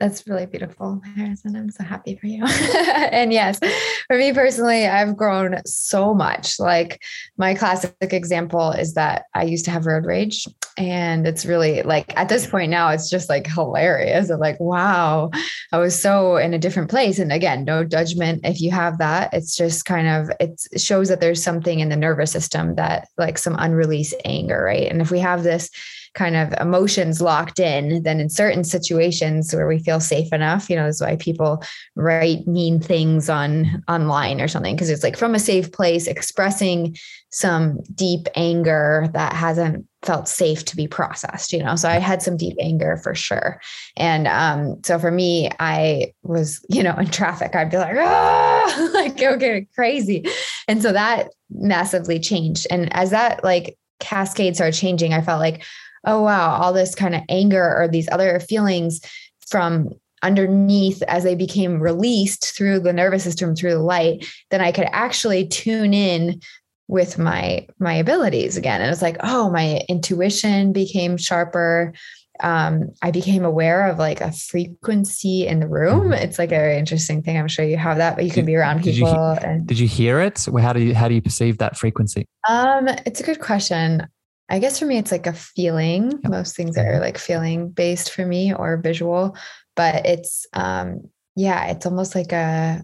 That's 0.00 0.28
really 0.28 0.46
beautiful, 0.46 1.02
Harrison. 1.16 1.56
I'm 1.56 1.70
so 1.70 1.82
happy 1.82 2.14
for 2.14 2.28
you. 2.28 2.44
and 2.46 3.32
yes, 3.32 3.58
for 4.06 4.16
me 4.16 4.32
personally, 4.32 4.86
I've 4.86 5.16
grown 5.16 5.60
so 5.66 6.14
much. 6.14 6.60
Like 6.60 7.02
my 7.36 7.54
classic 7.54 7.96
example 8.00 8.70
is 8.70 8.94
that 8.94 9.24
I 9.34 9.42
used 9.42 9.64
to 9.64 9.72
have 9.72 9.86
road 9.86 10.06
rage. 10.06 10.46
And 10.76 11.26
it's 11.26 11.44
really 11.44 11.82
like 11.82 12.16
at 12.16 12.28
this 12.28 12.46
point 12.46 12.70
now, 12.70 12.90
it's 12.90 13.10
just 13.10 13.28
like 13.28 13.48
hilarious. 13.48 14.30
I'm 14.30 14.38
like, 14.38 14.60
wow, 14.60 15.30
I 15.72 15.78
was 15.78 16.00
so 16.00 16.36
in 16.36 16.54
a 16.54 16.58
different 16.58 16.90
place. 16.90 17.18
And 17.18 17.32
again, 17.32 17.64
no 17.64 17.82
judgment 17.82 18.42
if 18.44 18.60
you 18.60 18.70
have 18.70 18.98
that. 18.98 19.34
It's 19.34 19.56
just 19.56 19.84
kind 19.84 20.06
of, 20.06 20.30
it 20.38 20.60
shows 20.80 21.08
that 21.08 21.20
there's 21.20 21.42
something 21.42 21.80
in 21.80 21.88
the 21.88 21.96
nervous 21.96 22.30
system 22.30 22.76
that 22.76 23.08
like 23.18 23.36
some 23.36 23.56
unreleased 23.58 24.14
anger, 24.24 24.62
right? 24.62 24.88
And 24.88 25.00
if 25.00 25.10
we 25.10 25.18
have 25.18 25.42
this, 25.42 25.70
kind 26.18 26.34
of 26.34 26.52
emotions 26.60 27.22
locked 27.22 27.60
in, 27.60 28.02
then 28.02 28.18
in 28.18 28.28
certain 28.28 28.64
situations 28.64 29.54
where 29.54 29.68
we 29.68 29.78
feel 29.78 30.00
safe 30.00 30.32
enough, 30.32 30.68
you 30.68 30.74
know, 30.74 30.84
that's 30.84 31.00
why 31.00 31.14
people 31.14 31.62
write 31.94 32.44
mean 32.48 32.80
things 32.80 33.30
on 33.30 33.84
online 33.86 34.40
or 34.40 34.48
something, 34.48 34.74
because 34.74 34.90
it's 34.90 35.04
like 35.04 35.16
from 35.16 35.36
a 35.36 35.38
safe 35.38 35.70
place, 35.70 36.08
expressing 36.08 36.96
some 37.30 37.78
deep 37.94 38.26
anger 38.34 39.08
that 39.12 39.32
hasn't 39.32 39.86
felt 40.02 40.28
safe 40.28 40.64
to 40.64 40.76
be 40.76 40.88
processed 40.88 41.52
you 41.52 41.62
know? 41.62 41.76
So 41.76 41.88
i 41.88 41.98
had 41.98 42.22
some 42.22 42.36
deep 42.36 42.56
anger 42.60 42.96
for 43.02 43.14
sure. 43.14 43.60
And 43.96 44.26
um 44.26 44.80
so 44.82 44.98
for 44.98 45.10
me 45.10 45.50
i 45.60 46.12
was 46.22 46.64
you 46.68 46.82
know 46.82 46.96
in 46.96 47.08
traffic 47.08 47.54
i'd 47.54 47.70
be 47.70 47.76
like 47.76 47.96
ah! 47.98 48.90
Like 48.94 49.22
okay 49.22 49.66
crazy. 49.74 50.24
And 50.66 50.82
so 50.82 50.92
that 50.92 51.28
massively 51.50 52.18
changed. 52.18 52.66
And 52.70 52.92
as 52.94 53.10
that 53.10 53.44
like 53.44 53.76
cascades 54.00 54.60
are 54.60 54.70
changing 54.70 55.12
i 55.12 55.20
felt 55.20 55.40
like 55.40 55.64
oh 56.04 56.22
wow 56.22 56.56
all 56.60 56.72
this 56.72 56.94
kind 56.94 57.14
of 57.14 57.22
anger 57.28 57.76
or 57.76 57.88
these 57.88 58.08
other 58.10 58.40
feelings 58.40 59.00
from 59.46 59.90
underneath 60.22 61.02
as 61.02 61.22
they 61.22 61.34
became 61.34 61.80
released 61.80 62.56
through 62.56 62.80
the 62.80 62.92
nervous 62.92 63.22
system 63.22 63.54
through 63.54 63.72
the 63.72 63.78
light 63.78 64.26
then 64.50 64.60
i 64.60 64.72
could 64.72 64.88
actually 64.92 65.46
tune 65.46 65.94
in 65.94 66.40
with 66.88 67.18
my 67.18 67.66
my 67.78 67.94
abilities 67.94 68.56
again 68.56 68.80
and 68.80 68.90
it's 68.90 69.02
like 69.02 69.16
oh 69.22 69.50
my 69.50 69.80
intuition 69.88 70.72
became 70.72 71.16
sharper 71.16 71.92
um, 72.40 72.92
I 73.02 73.10
became 73.10 73.44
aware 73.44 73.88
of 73.88 73.98
like 73.98 74.20
a 74.20 74.32
frequency 74.32 75.46
in 75.46 75.60
the 75.60 75.68
room. 75.68 76.10
Mm-hmm. 76.10 76.12
It's 76.14 76.38
like 76.38 76.50
a 76.50 76.56
very 76.56 76.78
interesting 76.78 77.22
thing. 77.22 77.36
I'm 77.36 77.48
sure 77.48 77.64
you 77.64 77.76
have 77.76 77.96
that, 77.98 78.16
but 78.16 78.24
you 78.24 78.30
can 78.30 78.44
be 78.44 78.54
around 78.54 78.82
did 78.82 78.94
people. 78.94 79.10
You, 79.12 79.48
and 79.48 79.66
did 79.66 79.78
you 79.78 79.88
hear 79.88 80.20
it? 80.20 80.46
How 80.60 80.72
do 80.72 80.80
you 80.80 80.94
how 80.94 81.08
do 81.08 81.14
you 81.14 81.22
perceive 81.22 81.58
that 81.58 81.76
frequency? 81.76 82.26
Um, 82.48 82.88
it's 83.06 83.20
a 83.20 83.24
good 83.24 83.40
question. 83.40 84.06
I 84.48 84.58
guess 84.58 84.78
for 84.78 84.86
me, 84.86 84.96
it's 84.98 85.12
like 85.12 85.26
a 85.26 85.32
feeling. 85.32 86.10
Yep. 86.10 86.30
Most 86.30 86.56
things 86.56 86.78
are 86.78 87.00
like 87.00 87.18
feeling 87.18 87.68
based 87.68 88.12
for 88.12 88.24
me 88.24 88.54
or 88.54 88.76
visual, 88.78 89.36
but 89.76 90.06
it's, 90.06 90.46
um, 90.54 91.10
yeah, 91.36 91.66
it's 91.66 91.86
almost 91.86 92.14
like 92.14 92.32
a, 92.32 92.82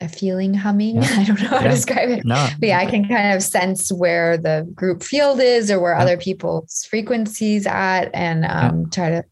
a 0.00 0.08
feeling 0.08 0.54
humming. 0.54 0.96
Yeah. 0.96 1.08
I 1.10 1.24
don't 1.24 1.40
know 1.40 1.48
how 1.48 1.56
yeah. 1.56 1.62
to 1.64 1.70
describe 1.70 2.08
it. 2.10 2.24
No. 2.24 2.48
But 2.58 2.68
yeah, 2.68 2.78
I 2.78 2.86
can 2.86 3.06
kind 3.06 3.34
of 3.34 3.42
sense 3.42 3.92
where 3.92 4.38
the 4.38 4.68
group 4.74 5.02
field 5.02 5.40
is 5.40 5.70
or 5.70 5.80
where 5.80 5.94
yeah. 5.94 6.02
other 6.02 6.16
people's 6.16 6.86
frequencies 6.88 7.66
at 7.66 8.06
and 8.14 8.44
um, 8.46 8.90
try 8.90 9.10
to, 9.10 9.24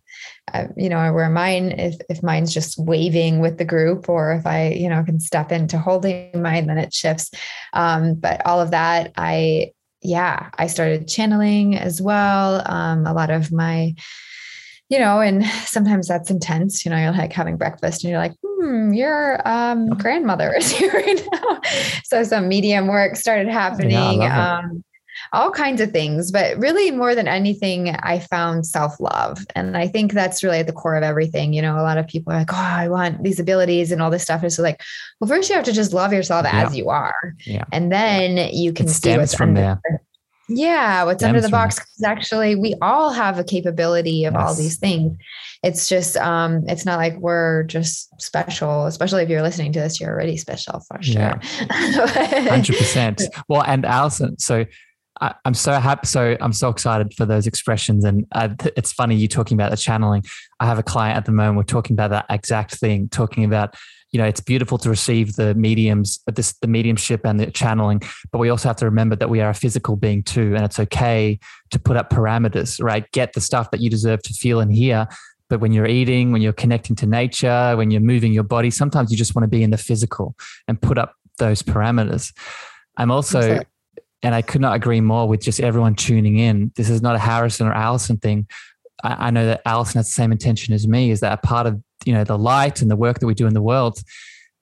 uh, 0.52 0.66
you 0.76 0.88
know, 0.88 1.12
where 1.12 1.30
mine, 1.30 1.72
if, 1.72 1.96
if 2.10 2.22
mine's 2.22 2.52
just 2.52 2.78
waving 2.78 3.40
with 3.40 3.58
the 3.58 3.64
group 3.64 4.08
or 4.08 4.32
if 4.32 4.46
I, 4.46 4.68
you 4.68 4.88
know, 4.88 5.02
can 5.04 5.20
step 5.20 5.52
into 5.52 5.78
holding 5.78 6.42
mine, 6.42 6.66
then 6.66 6.78
it 6.78 6.92
shifts. 6.92 7.30
Um, 7.72 8.14
but 8.14 8.44
all 8.44 8.60
of 8.60 8.72
that, 8.72 9.12
I, 9.16 9.72
yeah, 10.02 10.50
I 10.58 10.66
started 10.66 11.08
channeling 11.08 11.76
as 11.76 12.00
well. 12.00 12.62
Um, 12.66 13.06
a 13.06 13.12
lot 13.12 13.30
of 13.30 13.52
my, 13.52 13.94
you 14.88 14.98
know, 14.98 15.20
and 15.20 15.44
sometimes 15.64 16.08
that's 16.08 16.30
intense. 16.30 16.84
You 16.84 16.90
know, 16.90 16.96
you're 16.96 17.12
like 17.12 17.32
having 17.32 17.56
breakfast 17.56 18.04
and 18.04 18.10
you're 18.10 18.20
like, 18.20 18.34
hmm, 18.44 18.92
your 18.92 19.46
um, 19.46 19.88
grandmother 19.90 20.54
is 20.54 20.70
here 20.76 20.92
right 20.92 21.20
now. 21.32 21.60
so 22.04 22.22
some 22.22 22.48
medium 22.48 22.86
work 22.86 23.16
started 23.16 23.48
happening. 23.48 24.22
Yeah, 24.22 24.58
um, 24.58 24.84
all 25.32 25.50
kinds 25.50 25.80
of 25.80 25.90
things. 25.90 26.30
But 26.30 26.56
really, 26.58 26.90
more 26.90 27.14
than 27.14 27.28
anything, 27.28 27.90
I 27.90 28.18
found 28.18 28.66
self 28.66 28.98
love. 29.00 29.44
And 29.54 29.76
I 29.76 29.88
think 29.88 30.12
that's 30.12 30.42
really 30.42 30.58
at 30.58 30.66
the 30.66 30.72
core 30.72 30.96
of 30.96 31.02
everything. 31.02 31.52
You 31.52 31.62
know, 31.62 31.76
a 31.76 31.82
lot 31.82 31.98
of 31.98 32.06
people 32.06 32.32
are 32.32 32.38
like, 32.38 32.52
oh, 32.52 32.56
I 32.56 32.88
want 32.88 33.22
these 33.22 33.40
abilities 33.40 33.92
and 33.92 34.02
all 34.02 34.10
this 34.10 34.22
stuff. 34.22 34.44
It's 34.44 34.58
like, 34.58 34.82
well, 35.20 35.28
first 35.28 35.48
you 35.48 35.56
have 35.56 35.64
to 35.64 35.72
just 35.72 35.92
love 35.92 36.12
yourself 36.12 36.44
yeah. 36.44 36.66
as 36.66 36.76
you 36.76 36.88
are. 36.88 37.34
Yeah. 37.44 37.64
And 37.72 37.92
then 37.92 38.50
you 38.52 38.72
can 38.72 38.86
it 38.86 38.90
see 38.90 39.16
what's 39.16 39.34
from 39.34 39.50
under, 39.50 39.60
there. 39.60 40.02
Yeah, 40.48 41.04
what's 41.04 41.24
under 41.24 41.40
the 41.40 41.48
box 41.48 41.76
because 41.76 42.02
actually 42.04 42.54
we 42.54 42.74
all 42.80 43.10
have 43.10 43.38
a 43.38 43.44
capability 43.44 44.24
of 44.26 44.34
yes. 44.34 44.42
all 44.42 44.54
these 44.54 44.78
things. 44.78 45.16
It's 45.64 45.88
just 45.88 46.16
um 46.18 46.62
it's 46.68 46.84
not 46.84 46.98
like 46.98 47.16
we're 47.16 47.64
just 47.64 48.20
special, 48.20 48.86
especially 48.86 49.24
if 49.24 49.28
you're 49.28 49.42
listening 49.42 49.72
to 49.72 49.80
this, 49.80 50.00
you're 50.00 50.10
already 50.10 50.36
special 50.36 50.80
for 50.86 51.02
sure. 51.02 51.40
Hundred 51.70 52.76
percent. 52.76 53.22
Well, 53.48 53.62
and 53.62 53.84
Allison, 53.84 54.38
so 54.38 54.66
I, 55.20 55.34
am 55.44 55.54
so 55.54 55.72
happy. 55.72 56.06
So 56.06 56.36
I'm 56.40 56.52
so 56.52 56.68
excited 56.68 57.14
for 57.14 57.26
those 57.26 57.46
expressions. 57.46 58.04
And 58.04 58.26
uh, 58.32 58.48
it's 58.76 58.92
funny 58.92 59.16
you 59.16 59.28
talking 59.28 59.56
about 59.56 59.70
the 59.70 59.76
channeling. 59.76 60.24
I 60.60 60.66
have 60.66 60.78
a 60.78 60.82
client 60.82 61.16
at 61.16 61.24
the 61.24 61.32
moment. 61.32 61.56
We're 61.56 61.62
talking 61.64 61.94
about 61.94 62.10
that 62.10 62.26
exact 62.30 62.74
thing, 62.74 63.08
talking 63.08 63.44
about, 63.44 63.74
you 64.12 64.18
know, 64.18 64.26
it's 64.26 64.40
beautiful 64.40 64.78
to 64.78 64.90
receive 64.90 65.34
the 65.36 65.54
mediums, 65.54 66.20
this, 66.26 66.54
the 66.60 66.68
mediumship 66.68 67.24
and 67.24 67.40
the 67.40 67.50
channeling, 67.50 68.02
but 68.32 68.38
we 68.38 68.48
also 68.50 68.68
have 68.68 68.76
to 68.76 68.84
remember 68.84 69.16
that 69.16 69.28
we 69.28 69.40
are 69.40 69.50
a 69.50 69.54
physical 69.54 69.96
being 69.96 70.22
too. 70.22 70.54
And 70.54 70.64
it's 70.64 70.78
okay 70.78 71.38
to 71.70 71.78
put 71.78 71.96
up 71.96 72.10
parameters, 72.10 72.82
right? 72.82 73.10
Get 73.12 73.32
the 73.32 73.40
stuff 73.40 73.70
that 73.72 73.80
you 73.80 73.90
deserve 73.90 74.22
to 74.22 74.32
feel 74.32 74.60
and 74.60 74.72
hear. 74.72 75.06
But 75.48 75.60
when 75.60 75.72
you're 75.72 75.86
eating, 75.86 76.32
when 76.32 76.42
you're 76.42 76.52
connecting 76.52 76.96
to 76.96 77.06
nature, 77.06 77.76
when 77.76 77.90
you're 77.90 78.00
moving 78.00 78.32
your 78.32 78.44
body, 78.44 78.70
sometimes 78.70 79.12
you 79.12 79.16
just 79.16 79.34
want 79.34 79.44
to 79.44 79.48
be 79.48 79.62
in 79.62 79.70
the 79.70 79.78
physical 79.78 80.34
and 80.66 80.80
put 80.80 80.98
up 80.98 81.14
those 81.38 81.62
parameters. 81.62 82.32
I'm 82.96 83.10
also 83.10 83.60
and 84.22 84.34
I 84.34 84.42
could 84.42 84.60
not 84.60 84.74
agree 84.74 85.00
more 85.00 85.28
with 85.28 85.40
just 85.40 85.60
everyone 85.60 85.94
tuning 85.94 86.38
in. 86.38 86.72
This 86.76 86.90
is 86.90 87.02
not 87.02 87.16
a 87.16 87.18
Harrison 87.18 87.66
or 87.66 87.72
Allison 87.72 88.16
thing. 88.16 88.46
I, 89.02 89.26
I 89.26 89.30
know 89.30 89.46
that 89.46 89.62
Allison 89.64 89.98
has 89.98 90.06
the 90.06 90.12
same 90.12 90.32
intention 90.32 90.74
as 90.74 90.86
me, 90.86 91.10
is 91.10 91.20
that 91.20 91.32
a 91.32 91.46
part 91.46 91.66
of 91.66 91.80
you 92.04 92.12
know 92.12 92.24
the 92.24 92.38
light 92.38 92.82
and 92.82 92.90
the 92.90 92.96
work 92.96 93.18
that 93.18 93.26
we 93.26 93.34
do 93.34 93.46
in 93.46 93.54
the 93.54 93.62
world 93.62 93.98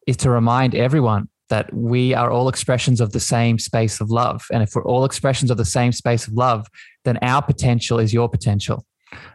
is 0.06 0.16
to 0.18 0.30
remind 0.30 0.74
everyone 0.74 1.28
that 1.50 1.72
we 1.74 2.14
are 2.14 2.30
all 2.30 2.48
expressions 2.48 3.00
of 3.00 3.12
the 3.12 3.20
same 3.20 3.58
space 3.58 4.00
of 4.00 4.10
love. 4.10 4.46
And 4.50 4.62
if 4.62 4.74
we're 4.74 4.84
all 4.84 5.04
expressions 5.04 5.50
of 5.50 5.56
the 5.56 5.64
same 5.64 5.92
space 5.92 6.26
of 6.26 6.34
love, 6.34 6.66
then 7.04 7.18
our 7.22 7.42
potential 7.42 7.98
is 7.98 8.12
your 8.12 8.28
potential. 8.28 8.84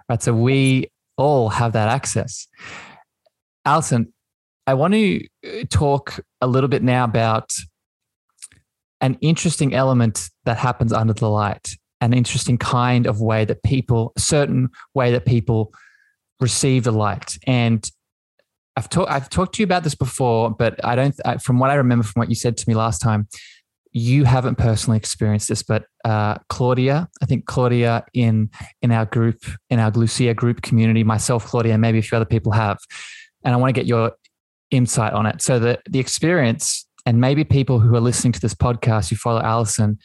Right. 0.09 0.21
So 0.21 0.33
we 0.33 0.91
all 1.17 1.49
have 1.49 1.73
that 1.73 1.87
access. 1.87 2.47
Allison, 3.65 4.11
I 4.65 4.73
want 4.73 4.93
to 4.93 5.25
uh, 5.45 5.63
talk 5.69 6.19
a 6.41 6.47
little 6.47 6.67
bit 6.67 6.83
now 6.83 7.03
about 7.03 7.53
an 9.01 9.17
interesting 9.21 9.73
element 9.73 10.29
that 10.45 10.57
happens 10.57 10.91
under 10.93 11.13
the 11.13 11.29
light, 11.29 11.69
an 12.01 12.13
interesting 12.13 12.57
kind 12.57 13.05
of 13.05 13.21
way 13.21 13.45
that 13.45 13.63
people, 13.63 14.13
a 14.17 14.19
certain 14.19 14.69
way 14.93 15.11
that 15.11 15.25
people 15.25 15.73
receive 16.39 16.83
the 16.83 16.91
light. 16.91 17.37
And 17.45 17.89
I've 18.75 18.89
talked, 18.89 19.11
I've 19.11 19.29
talked 19.29 19.55
to 19.55 19.61
you 19.61 19.65
about 19.65 19.83
this 19.83 19.95
before, 19.95 20.51
but 20.51 20.83
I 20.85 20.95
don't, 20.95 21.15
I, 21.25 21.37
from 21.37 21.59
what 21.59 21.69
I 21.69 21.75
remember 21.75 22.03
from 22.03 22.21
what 22.21 22.29
you 22.29 22.35
said 22.35 22.57
to 22.57 22.69
me 22.69 22.75
last 22.75 22.99
time, 22.99 23.27
you 23.91 24.23
haven't 24.23 24.55
personally 24.55 24.97
experienced 24.97 25.49
this, 25.49 25.63
but 25.63 25.85
uh, 26.05 26.37
Claudia, 26.49 27.07
I 27.21 27.25
think 27.25 27.45
Claudia 27.45 28.05
in 28.13 28.49
in 28.81 28.91
our 28.91 29.05
group, 29.05 29.39
in 29.69 29.79
our 29.79 29.89
Lucia 29.91 30.33
group 30.33 30.61
community, 30.61 31.03
myself, 31.03 31.45
Claudia, 31.47 31.73
and 31.73 31.81
maybe 31.81 31.97
a 31.97 32.01
few 32.01 32.15
other 32.15 32.25
people 32.25 32.51
have, 32.51 32.77
and 33.43 33.53
I 33.53 33.57
want 33.57 33.73
to 33.73 33.79
get 33.79 33.87
your 33.87 34.11
insight 34.69 35.13
on 35.13 35.25
it. 35.25 35.41
So 35.41 35.57
the 35.57 35.79
the 35.89 35.99
experience 35.99 36.85
and 37.09 37.19
maybe 37.19 37.43
people 37.43 37.79
who 37.79 37.95
are 37.95 37.99
listening 37.99 38.33
to 38.33 38.39
this 38.39 38.53
podcast 38.53 39.09
who 39.09 39.15
follow 39.15 39.41
Allison 39.41 39.97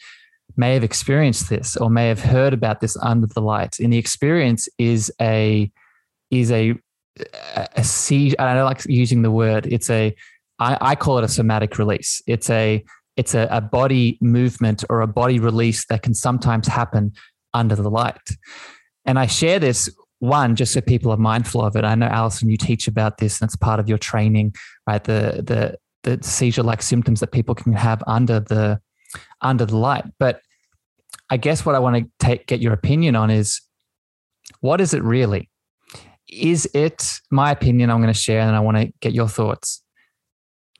may 0.57 0.73
have 0.73 0.83
experienced 0.83 1.49
this 1.51 1.77
or 1.77 1.87
may 1.87 2.07
have 2.07 2.19
heard 2.19 2.51
about 2.51 2.81
this 2.81 2.97
under 2.97 3.27
the 3.27 3.41
light. 3.41 3.77
And 3.79 3.93
the 3.93 3.99
experience 3.99 4.67
is 4.79 5.11
a 5.21 5.71
is 6.31 6.51
a 6.51 6.73
a 7.75 7.83
seizure. 7.83 8.35
I 8.39 8.55
don't 8.55 8.65
like 8.65 8.83
using 8.87 9.21
the 9.21 9.29
word. 9.29 9.67
It's 9.67 9.91
a 9.91 10.15
I, 10.57 10.77
I 10.81 10.95
call 10.95 11.19
it 11.19 11.23
a 11.23 11.27
somatic 11.27 11.77
release. 11.77 12.23
It's 12.25 12.49
a 12.49 12.83
it's 13.17 13.35
a, 13.35 13.47
a 13.51 13.61
body 13.61 14.17
movement 14.19 14.83
or 14.89 15.01
a 15.01 15.07
body 15.07 15.37
release 15.37 15.85
that 15.89 16.01
can 16.01 16.15
sometimes 16.15 16.67
happen 16.67 17.13
under 17.53 17.75
the 17.75 17.91
light. 17.91 18.29
And 19.05 19.19
I 19.19 19.27
share 19.27 19.59
this 19.59 19.95
one 20.17 20.55
just 20.55 20.73
so 20.73 20.81
people 20.81 21.11
are 21.11 21.17
mindful 21.17 21.61
of 21.61 21.75
it. 21.75 21.85
I 21.85 21.93
know 21.93 22.07
Allison, 22.07 22.49
you 22.49 22.57
teach 22.57 22.87
about 22.87 23.19
this, 23.19 23.39
and 23.39 23.47
it's 23.47 23.55
part 23.55 23.79
of 23.79 23.87
your 23.87 23.99
training, 23.99 24.55
right? 24.87 25.03
The 25.03 25.43
the 25.45 25.77
the 26.05 26.19
seizure 26.23 26.63
like 26.63 26.81
symptoms 26.81 27.19
that 27.19 27.31
people 27.31 27.53
can 27.53 27.73
have 27.73 28.01
under 28.07 28.39
the 28.39 28.79
under 29.41 29.65
the 29.65 29.77
light 29.77 30.05
but 30.17 30.41
i 31.29 31.37
guess 31.37 31.65
what 31.65 31.75
i 31.75 31.79
want 31.79 31.95
to 31.95 32.09
take 32.19 32.47
get 32.47 32.61
your 32.61 32.73
opinion 32.73 33.15
on 33.15 33.29
is 33.29 33.61
what 34.61 34.79
is 34.79 34.93
it 34.93 35.03
really 35.03 35.49
is 36.29 36.67
it 36.73 37.19
my 37.29 37.51
opinion 37.51 37.89
i'm 37.89 38.01
going 38.01 38.13
to 38.13 38.19
share 38.19 38.41
and 38.41 38.55
i 38.55 38.59
want 38.59 38.77
to 38.77 38.91
get 39.01 39.13
your 39.13 39.27
thoughts 39.27 39.83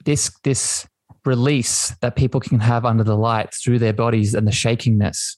this 0.05 0.31
this 0.43 0.87
release 1.25 1.95
that 2.01 2.15
people 2.15 2.39
can 2.39 2.59
have 2.59 2.85
under 2.85 3.03
the 3.03 3.17
light 3.17 3.53
through 3.53 3.79
their 3.79 3.93
bodies 3.93 4.33
and 4.33 4.47
the 4.47 4.51
shakingness. 4.51 5.35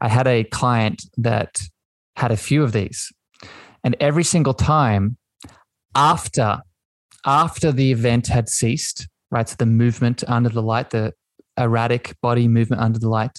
I 0.00 0.08
had 0.08 0.26
a 0.26 0.44
client 0.44 1.02
that 1.16 1.60
had 2.16 2.30
a 2.30 2.36
few 2.36 2.62
of 2.62 2.72
these. 2.72 3.12
And 3.84 3.96
every 4.00 4.24
single 4.24 4.54
time 4.54 5.18
after 5.94 6.60
after 7.24 7.72
the 7.72 7.90
event 7.90 8.28
had 8.28 8.48
ceased, 8.48 9.08
right? 9.36 9.48
So 9.48 9.56
the 9.58 9.66
movement 9.66 10.24
under 10.26 10.48
the 10.48 10.62
light, 10.62 10.90
the 10.90 11.12
erratic 11.58 12.16
body 12.22 12.48
movement 12.48 12.82
under 12.82 12.98
the 12.98 13.08
light, 13.08 13.38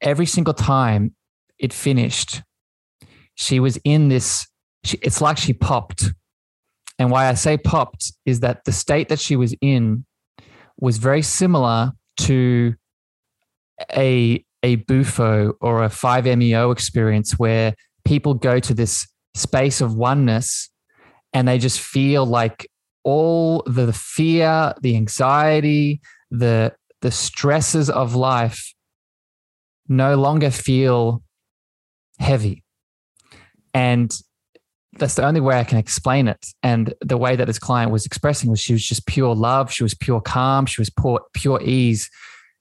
every 0.00 0.26
single 0.26 0.54
time 0.54 1.14
it 1.58 1.72
finished, 1.72 2.42
she 3.34 3.60
was 3.60 3.78
in 3.84 4.08
this, 4.08 4.46
she, 4.84 4.98
it's 5.02 5.20
like 5.20 5.38
she 5.38 5.52
popped. 5.52 6.12
And 6.98 7.10
why 7.10 7.28
I 7.28 7.34
say 7.34 7.56
popped 7.56 8.12
is 8.26 8.40
that 8.40 8.64
the 8.64 8.72
state 8.72 9.08
that 9.08 9.18
she 9.18 9.36
was 9.36 9.54
in 9.62 10.04
was 10.78 10.98
very 10.98 11.22
similar 11.22 11.92
to 12.18 12.74
a 13.96 14.44
a 14.62 14.74
bufo 14.76 15.54
or 15.62 15.82
a 15.84 15.88
5meo 15.88 16.70
experience 16.70 17.38
where 17.38 17.74
people 18.04 18.34
go 18.34 18.60
to 18.60 18.74
this 18.74 19.08
space 19.34 19.80
of 19.80 19.94
oneness 19.94 20.68
and 21.32 21.48
they 21.48 21.56
just 21.56 21.80
feel 21.80 22.26
like 22.26 22.68
all 23.04 23.62
the 23.66 23.92
fear 23.92 24.74
the 24.82 24.96
anxiety 24.96 26.00
the 26.30 26.72
the 27.00 27.10
stresses 27.10 27.88
of 27.88 28.14
life 28.14 28.74
no 29.88 30.16
longer 30.16 30.50
feel 30.50 31.22
heavy 32.18 32.62
and 33.74 34.20
that's 34.98 35.14
the 35.14 35.24
only 35.24 35.40
way 35.40 35.58
I 35.58 35.64
can 35.64 35.78
explain 35.78 36.28
it. 36.28 36.46
And 36.62 36.92
the 37.00 37.16
way 37.16 37.36
that 37.36 37.46
this 37.46 37.58
client 37.58 37.92
was 37.92 38.06
expressing 38.06 38.50
was 38.50 38.60
she 38.60 38.72
was 38.72 38.84
just 38.84 39.06
pure 39.06 39.34
love. 39.34 39.72
She 39.72 39.82
was 39.82 39.94
pure 39.94 40.20
calm. 40.20 40.66
She 40.66 40.80
was 40.80 40.90
pure, 40.90 41.20
pure 41.32 41.60
ease. 41.62 42.10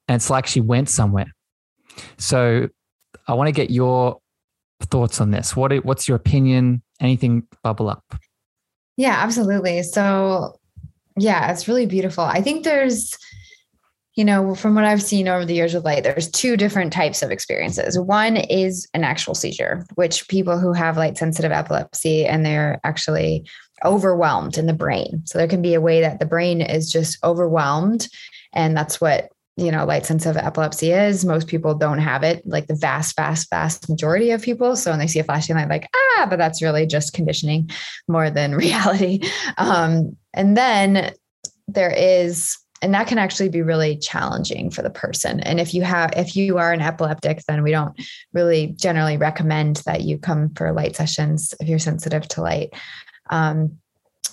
And 0.07 0.15
it's 0.15 0.29
like 0.29 0.45
she 0.45 0.61
went 0.61 0.89
somewhere. 0.89 1.31
So 2.17 2.69
I 3.27 3.33
want 3.33 3.47
to 3.47 3.51
get 3.51 3.71
your 3.71 4.19
thoughts 4.83 5.19
on 5.19 5.31
this. 5.31 5.55
What, 5.55 5.73
what's 5.83 6.07
your 6.07 6.17
opinion? 6.17 6.83
Anything 7.01 7.47
bubble 7.63 7.89
up? 7.89 8.03
Yeah, 8.99 9.15
absolutely. 9.17 9.81
So 9.83 10.59
yeah, 11.15 11.53
it's 11.53 11.69
really 11.69 11.85
beautiful. 11.85 12.25
I 12.25 12.41
think 12.41 12.65
there's, 12.65 13.17
you 14.15 14.25
know, 14.25 14.55
from 14.55 14.75
what 14.75 14.83
I've 14.83 15.01
seen 15.01 15.29
over 15.29 15.45
the 15.45 15.53
years 15.53 15.73
with 15.73 15.85
light, 15.85 16.03
there's 16.03 16.29
two 16.29 16.57
different 16.57 16.91
types 16.91 17.21
of 17.21 17.31
experiences. 17.31 17.97
One 17.97 18.35
is 18.35 18.89
an 18.93 19.05
actual 19.05 19.35
seizure, 19.35 19.85
which 19.95 20.27
people 20.27 20.59
who 20.59 20.73
have 20.73 20.97
light 20.97 21.17
sensitive 21.17 21.53
epilepsy 21.53 22.25
and 22.25 22.45
they're 22.45 22.81
actually 22.83 23.47
overwhelmed 23.85 24.57
in 24.57 24.65
the 24.65 24.73
brain. 24.73 25.21
So 25.23 25.37
there 25.37 25.47
can 25.47 25.61
be 25.61 25.75
a 25.75 25.81
way 25.81 26.01
that 26.01 26.19
the 26.19 26.25
brain 26.25 26.59
is 26.59 26.91
just 26.91 27.23
overwhelmed. 27.23 28.09
And 28.51 28.75
that's 28.75 28.99
what, 28.99 29.29
you 29.59 29.71
know, 29.71 29.85
light 29.85 30.05
sensitive 30.05 30.37
epilepsy 30.37 30.91
is. 30.91 31.25
Most 31.25 31.47
people 31.47 31.75
don't 31.75 31.99
have 31.99 32.23
it, 32.23 32.45
like 32.45 32.67
the 32.67 32.75
vast, 32.75 33.15
vast, 33.15 33.49
vast 33.49 33.89
majority 33.89 34.31
of 34.31 34.41
people. 34.41 34.75
So 34.75 34.91
when 34.91 34.99
they 34.99 35.07
see 35.07 35.19
a 35.19 35.23
flashing 35.23 35.55
light, 35.55 35.69
like, 35.69 35.89
ah, 35.95 36.27
but 36.29 36.37
that's 36.37 36.61
really 36.61 36.87
just 36.87 37.13
conditioning 37.13 37.69
more 38.07 38.29
than 38.29 38.55
reality. 38.55 39.21
Um, 39.57 40.15
and 40.33 40.55
then 40.55 41.13
there 41.67 41.91
is 41.91 42.57
and 42.81 42.93
that 42.93 43.07
can 43.07 43.17
actually 43.17 43.49
be 43.49 43.61
really 43.61 43.97
challenging 43.97 44.71
for 44.71 44.81
the 44.81 44.89
person 44.89 45.41
and 45.41 45.59
if 45.59 45.73
you 45.73 45.83
have 45.83 46.11
if 46.15 46.35
you 46.35 46.57
are 46.57 46.71
an 46.71 46.81
epileptic 46.81 47.43
then 47.47 47.61
we 47.61 47.71
don't 47.71 47.99
really 48.33 48.67
generally 48.67 49.17
recommend 49.17 49.77
that 49.85 50.01
you 50.01 50.17
come 50.17 50.49
for 50.55 50.71
light 50.71 50.95
sessions 50.95 51.53
if 51.59 51.67
you're 51.67 51.77
sensitive 51.77 52.27
to 52.27 52.41
light 52.41 52.73
um, 53.29 53.77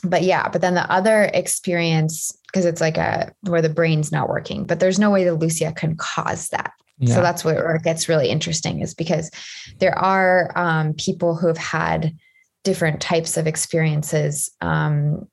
but 0.05 0.23
yeah 0.23 0.49
but 0.49 0.61
then 0.61 0.75
the 0.75 0.91
other 0.91 1.25
experience 1.35 2.37
because 2.47 2.65
it's 2.65 2.81
like 2.81 2.97
a 2.97 3.33
where 3.43 3.63
the 3.63 3.69
brain's 3.69 4.13
not 4.13 4.29
working 4.29 4.65
but 4.65 4.81
there's 4.81 4.99
no 4.99 5.11
way 5.11 5.25
the 5.25 5.35
lucia 5.35 5.73
can 5.73 5.97
cause 5.97 6.49
that 6.49 6.73
yeah. 6.99 7.15
so 7.15 7.23
that's 7.23 7.45
where 7.45 7.75
it 7.75 7.83
gets 7.83 8.09
really 8.09 8.29
interesting 8.29 8.81
is 8.81 8.95
because 8.95 9.31
there 9.79 9.99
are 9.99 10.51
um, 10.57 10.95
people 10.95 11.35
who 11.35 11.47
have 11.47 11.59
had 11.59 12.17
different 12.65 13.01
types 13.01 13.37
of 13.37 13.47
experiences 13.47 14.51
um, 14.61 15.27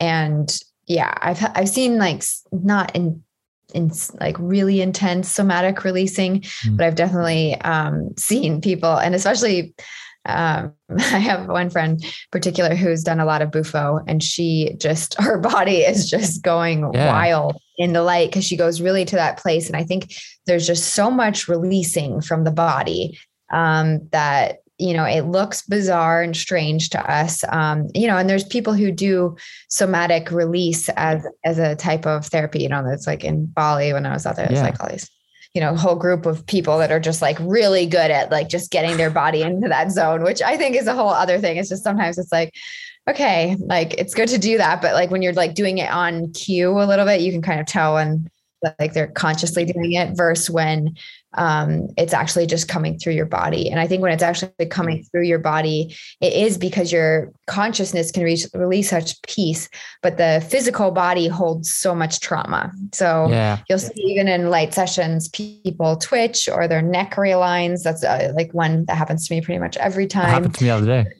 and 0.00 0.58
yeah, 0.86 1.12
I've 1.20 1.44
I've 1.54 1.68
seen 1.68 1.98
like 1.98 2.22
not 2.50 2.94
in 2.96 3.22
in 3.74 3.90
like 4.20 4.36
really 4.38 4.80
intense 4.80 5.30
somatic 5.30 5.84
releasing, 5.84 6.40
mm. 6.40 6.76
but 6.76 6.86
I've 6.86 6.94
definitely 6.94 7.60
um, 7.60 8.10
seen 8.16 8.60
people, 8.60 8.96
and 8.96 9.14
especially 9.14 9.74
um, 10.28 10.74
I 10.90 11.18
have 11.18 11.48
one 11.48 11.70
friend 11.70 12.04
particular 12.30 12.74
who's 12.74 13.02
done 13.02 13.20
a 13.20 13.24
lot 13.24 13.42
of 13.42 13.50
bufo, 13.50 14.00
and 14.06 14.22
she 14.22 14.74
just 14.78 15.14
her 15.20 15.38
body 15.38 15.78
is 15.78 16.08
just 16.08 16.42
going 16.42 16.88
yeah. 16.94 17.12
wild 17.12 17.56
in 17.76 17.92
the 17.92 18.02
light 18.02 18.30
because 18.30 18.44
she 18.44 18.56
goes 18.56 18.80
really 18.80 19.04
to 19.06 19.16
that 19.16 19.38
place, 19.38 19.66
and 19.66 19.76
I 19.76 19.84
think 19.84 20.12
there's 20.46 20.66
just 20.66 20.94
so 20.94 21.10
much 21.10 21.48
releasing 21.48 22.20
from 22.20 22.44
the 22.44 22.50
body 22.50 23.18
um, 23.52 24.06
that 24.12 24.58
you 24.78 24.94
know 24.94 25.04
it 25.04 25.22
looks 25.22 25.62
bizarre 25.62 26.22
and 26.22 26.36
strange 26.36 26.90
to 26.90 27.10
us 27.10 27.42
um, 27.48 27.88
you 27.94 28.06
know 28.06 28.16
and 28.16 28.30
there's 28.30 28.44
people 28.44 28.74
who 28.74 28.92
do 28.92 29.36
somatic 29.68 30.30
release 30.30 30.88
as 30.90 31.26
as 31.44 31.58
a 31.58 31.74
type 31.74 32.06
of 32.06 32.24
therapy 32.26 32.62
you 32.62 32.68
know 32.68 32.84
that's 32.84 33.06
like 33.06 33.24
in 33.24 33.44
bali 33.46 33.92
when 33.92 34.06
i 34.06 34.12
was 34.12 34.24
out 34.24 34.36
there 34.36 34.46
yeah. 34.50 34.62
like 34.62 34.80
all 34.80 34.88
these 34.88 35.10
you 35.54 35.60
know 35.60 35.74
whole 35.74 35.96
group 35.96 36.26
of 36.26 36.46
people 36.46 36.78
that 36.78 36.92
are 36.92 37.00
just 37.00 37.22
like 37.22 37.36
really 37.40 37.86
good 37.86 38.10
at 38.10 38.30
like 38.30 38.48
just 38.48 38.70
getting 38.70 38.96
their 38.96 39.10
body 39.10 39.42
into 39.42 39.68
that 39.68 39.90
zone 39.90 40.22
which 40.22 40.42
i 40.42 40.56
think 40.56 40.76
is 40.76 40.86
a 40.86 40.94
whole 40.94 41.08
other 41.08 41.38
thing. 41.38 41.56
It's 41.56 41.68
just 41.68 41.82
sometimes 41.82 42.18
it's 42.18 42.32
like 42.32 42.54
okay 43.08 43.56
like 43.58 43.94
it's 43.94 44.14
good 44.14 44.28
to 44.28 44.38
do 44.38 44.58
that 44.58 44.82
but 44.82 44.94
like 44.94 45.10
when 45.10 45.22
you're 45.22 45.32
like 45.32 45.54
doing 45.54 45.78
it 45.78 45.90
on 45.90 46.32
cue 46.32 46.70
a 46.70 46.84
little 46.84 47.06
bit 47.06 47.20
you 47.22 47.32
can 47.32 47.42
kind 47.42 47.60
of 47.60 47.66
tell 47.66 47.94
when 47.94 48.28
like 48.78 48.92
they're 48.92 49.06
consciously 49.06 49.64
doing 49.64 49.92
it 49.92 50.16
versus 50.16 50.50
when 50.50 50.96
um, 51.34 51.88
it's 51.96 52.14
actually 52.14 52.46
just 52.46 52.68
coming 52.68 52.98
through 52.98 53.12
your 53.12 53.26
body. 53.26 53.70
And 53.70 53.78
I 53.78 53.86
think 53.86 54.02
when 54.02 54.12
it's 54.12 54.22
actually 54.22 54.66
coming 54.70 55.04
through 55.04 55.24
your 55.24 55.38
body, 55.38 55.94
it 56.20 56.32
is 56.32 56.56
because 56.56 56.90
your 56.90 57.32
consciousness 57.46 58.10
can 58.10 58.22
reach, 58.22 58.46
release 58.54 58.90
such 58.90 59.20
peace, 59.22 59.68
but 60.02 60.16
the 60.16 60.44
physical 60.48 60.90
body 60.90 61.28
holds 61.28 61.72
so 61.72 61.94
much 61.94 62.20
trauma. 62.20 62.72
So 62.92 63.28
yeah. 63.28 63.58
you'll 63.68 63.78
see 63.78 63.92
even 63.96 64.28
in 64.28 64.50
light 64.50 64.72
sessions, 64.72 65.28
people 65.28 65.96
twitch 65.96 66.48
or 66.48 66.66
their 66.66 66.82
neck 66.82 67.14
realigns. 67.16 67.82
That's 67.82 68.04
uh, 68.04 68.32
like 68.34 68.52
one 68.54 68.86
that 68.86 68.96
happens 68.96 69.28
to 69.28 69.34
me 69.34 69.40
pretty 69.40 69.58
much 69.58 69.76
every 69.76 70.06
time. 70.06 70.28
It 70.28 70.30
happened 70.30 70.54
to 70.54 70.64
me 70.64 70.70
the 70.70 70.76
other 70.76 70.86
day. 70.86 71.17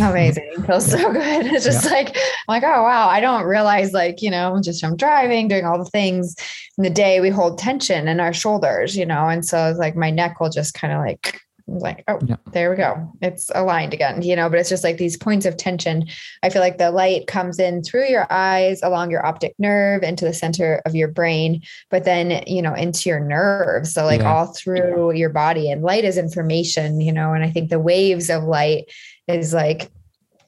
Amazing. 0.00 0.64
Feels 0.66 0.90
so 0.90 1.12
good. 1.12 1.46
It's 1.46 1.64
just 1.64 1.84
yeah. 1.84 1.92
like, 1.92 2.08
I'm 2.16 2.60
like, 2.60 2.62
oh 2.64 2.82
wow, 2.82 3.08
I 3.08 3.20
don't 3.20 3.44
realize 3.44 3.92
like, 3.92 4.22
you 4.22 4.30
know, 4.30 4.60
just 4.62 4.80
from 4.80 4.96
driving, 4.96 5.48
doing 5.48 5.64
all 5.64 5.78
the 5.78 5.90
things 5.90 6.34
in 6.76 6.84
the 6.84 6.90
day, 6.90 7.20
we 7.20 7.30
hold 7.30 7.58
tension 7.58 8.08
in 8.08 8.20
our 8.20 8.32
shoulders, 8.32 8.96
you 8.96 9.06
know. 9.06 9.28
And 9.28 9.44
so 9.44 9.70
it's 9.70 9.78
like 9.78 9.96
my 9.96 10.10
neck 10.10 10.40
will 10.40 10.50
just 10.50 10.74
kind 10.74 10.92
of 10.92 11.00
like 11.00 11.40
like, 11.66 12.04
oh, 12.08 12.18
yeah. 12.26 12.36
there 12.52 12.70
we 12.70 12.76
go. 12.76 13.10
It's 13.22 13.50
aligned 13.54 13.94
again, 13.94 14.20
you 14.22 14.36
know, 14.36 14.50
but 14.50 14.58
it's 14.58 14.68
just 14.68 14.84
like 14.84 14.98
these 14.98 15.16
points 15.16 15.46
of 15.46 15.56
tension. 15.56 16.06
I 16.42 16.50
feel 16.50 16.60
like 16.60 16.78
the 16.78 16.90
light 16.90 17.26
comes 17.26 17.58
in 17.58 17.82
through 17.82 18.08
your 18.08 18.26
eyes, 18.30 18.82
along 18.82 19.10
your 19.10 19.24
optic 19.24 19.54
nerve, 19.58 20.02
into 20.02 20.26
the 20.26 20.34
center 20.34 20.82
of 20.84 20.94
your 20.94 21.08
brain, 21.08 21.62
but 21.90 22.04
then, 22.04 22.44
you 22.46 22.60
know, 22.60 22.74
into 22.74 23.08
your 23.08 23.20
nerves. 23.20 23.94
So, 23.94 24.04
like, 24.04 24.20
yeah. 24.20 24.32
all 24.32 24.46
through 24.46 25.12
your 25.12 25.30
body. 25.30 25.70
And 25.70 25.82
light 25.82 26.04
is 26.04 26.18
information, 26.18 27.00
you 27.00 27.12
know, 27.12 27.32
and 27.32 27.42
I 27.42 27.50
think 27.50 27.70
the 27.70 27.80
waves 27.80 28.28
of 28.28 28.44
light 28.44 28.90
is 29.28 29.52
like 29.52 29.90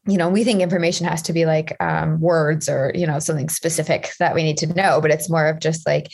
you 0.06 0.16
know 0.16 0.28
we 0.28 0.44
think 0.44 0.60
information 0.60 1.06
has 1.06 1.22
to 1.22 1.32
be 1.32 1.46
like 1.46 1.76
um, 1.80 2.20
words 2.20 2.68
or 2.68 2.92
you 2.94 3.06
know 3.06 3.18
something 3.18 3.48
specific 3.48 4.10
that 4.18 4.34
we 4.34 4.42
need 4.42 4.56
to 4.58 4.66
know 4.74 5.00
but 5.00 5.10
it's 5.10 5.30
more 5.30 5.46
of 5.46 5.58
just 5.58 5.86
like 5.86 6.08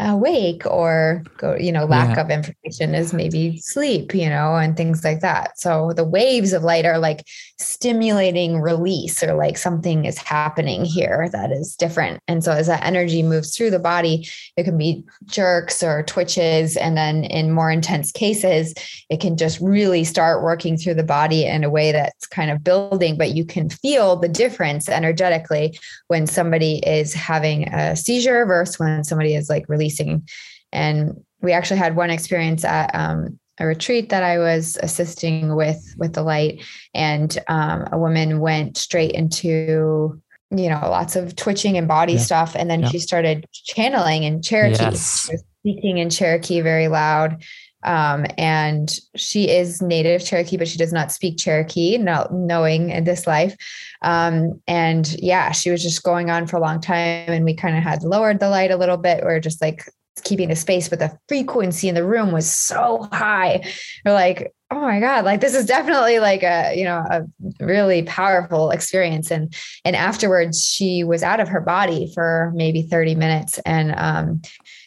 awake 0.00 0.66
or 0.66 1.22
go 1.38 1.54
you 1.54 1.70
know 1.70 1.84
lack 1.84 2.16
yeah. 2.16 2.22
of 2.22 2.30
information 2.30 2.94
is 2.94 3.12
maybe 3.12 3.56
sleep 3.58 4.12
you 4.14 4.28
know 4.28 4.56
and 4.56 4.76
things 4.76 5.04
like 5.04 5.20
that 5.20 5.58
so 5.58 5.92
the 5.94 6.04
waves 6.04 6.52
of 6.52 6.64
light 6.64 6.84
are 6.84 6.98
like 6.98 7.24
stimulating 7.58 8.60
release 8.60 9.22
or 9.22 9.34
like 9.34 9.56
something 9.56 10.04
is 10.04 10.18
happening 10.18 10.84
here 10.84 11.28
that 11.32 11.52
is 11.52 11.76
different 11.76 12.20
and 12.26 12.42
so 12.42 12.52
as 12.52 12.66
that 12.66 12.84
energy 12.84 13.22
moves 13.22 13.56
through 13.56 13.70
the 13.70 13.78
body 13.78 14.28
it 14.56 14.64
can 14.64 14.76
be 14.76 15.04
jerks 15.26 15.82
or 15.82 16.02
twitches 16.02 16.76
and 16.76 16.96
then 16.96 17.24
in 17.24 17.52
more 17.52 17.70
intense 17.70 18.10
cases 18.10 18.74
it 19.08 19.20
can 19.20 19.36
just 19.36 19.60
really 19.60 20.02
start 20.04 20.42
working 20.42 20.76
through 20.76 20.94
the 20.94 21.04
body 21.04 21.44
in 21.46 21.62
a 21.62 21.70
way 21.70 21.92
that's 21.92 22.26
kind 22.26 22.50
of 22.50 22.64
building 22.64 23.16
but 23.16 23.34
you 23.34 23.44
can 23.44 23.70
feel 23.70 24.16
the 24.16 24.28
difference 24.28 24.88
energetically 24.88 25.78
when 26.08 26.26
somebody 26.26 26.78
is 26.86 27.14
having 27.14 27.68
a 27.68 27.96
seizure 27.96 28.44
versus 28.46 28.78
when 28.78 29.04
somebody 29.04 29.34
is 29.34 29.48
like 29.48 29.68
releasing. 29.68 30.26
And 30.72 31.24
we 31.40 31.52
actually 31.52 31.78
had 31.78 31.96
one 31.96 32.10
experience 32.10 32.64
at 32.64 32.94
um, 32.94 33.38
a 33.58 33.66
retreat 33.66 34.08
that 34.08 34.22
I 34.22 34.38
was 34.38 34.78
assisting 34.82 35.54
with 35.54 35.94
with 35.98 36.14
the 36.14 36.22
light, 36.22 36.62
and 36.94 37.36
um, 37.48 37.86
a 37.92 37.98
woman 37.98 38.40
went 38.40 38.76
straight 38.76 39.12
into 39.12 40.20
you 40.50 40.68
know 40.68 40.80
lots 40.82 41.16
of 41.16 41.36
twitching 41.36 41.76
and 41.76 41.88
body 41.88 42.14
yeah. 42.14 42.20
stuff, 42.20 42.54
and 42.56 42.70
then 42.70 42.80
yeah. 42.82 42.88
she 42.88 42.98
started 42.98 43.46
channeling 43.52 44.24
in 44.24 44.42
Cherokee, 44.42 44.82
yes. 44.82 45.30
speaking 45.60 45.98
in 45.98 46.10
Cherokee 46.10 46.60
very 46.60 46.88
loud. 46.88 47.42
Um, 47.84 48.24
and 48.38 48.90
she 49.14 49.50
is 49.50 49.82
native 49.82 50.24
Cherokee, 50.24 50.56
but 50.56 50.68
she 50.68 50.78
does 50.78 50.92
not 50.92 51.12
speak 51.12 51.36
Cherokee, 51.36 51.98
not 51.98 52.32
knowing 52.32 52.90
in 52.90 53.04
this 53.04 53.26
life. 53.26 53.54
Um, 54.02 54.60
and 54.66 55.14
yeah, 55.20 55.52
she 55.52 55.70
was 55.70 55.82
just 55.82 56.02
going 56.02 56.30
on 56.30 56.46
for 56.46 56.56
a 56.56 56.60
long 56.60 56.80
time. 56.80 57.28
And 57.28 57.44
we 57.44 57.54
kind 57.54 57.76
of 57.76 57.82
had 57.82 58.02
lowered 58.02 58.40
the 58.40 58.48
light 58.48 58.70
a 58.70 58.76
little 58.76 58.96
bit. 58.96 59.22
We 59.22 59.30
are 59.30 59.40
just 59.40 59.60
like 59.60 59.86
keeping 60.22 60.48
the 60.48 60.56
space, 60.56 60.88
but 60.88 60.98
the 60.98 61.16
frequency 61.28 61.88
in 61.88 61.94
the 61.94 62.04
room 62.04 62.32
was 62.32 62.50
so 62.50 63.08
high. 63.12 63.64
We're 64.04 64.12
like, 64.12 64.54
oh 64.70 64.80
my 64.80 65.00
God, 65.00 65.24
like 65.24 65.40
this 65.40 65.54
is 65.54 65.66
definitely 65.66 66.18
like 66.18 66.42
a, 66.42 66.74
you 66.76 66.84
know, 66.84 67.04
a 67.10 67.22
really 67.64 68.02
powerful 68.02 68.70
experience. 68.70 69.30
And 69.30 69.54
and 69.84 69.94
afterwards 69.94 70.64
she 70.64 71.04
was 71.04 71.22
out 71.22 71.40
of 71.40 71.48
her 71.48 71.60
body 71.60 72.10
for 72.14 72.52
maybe 72.54 72.82
30 72.82 73.14
minutes. 73.14 73.58
And 73.66 73.94
um, 73.96 74.42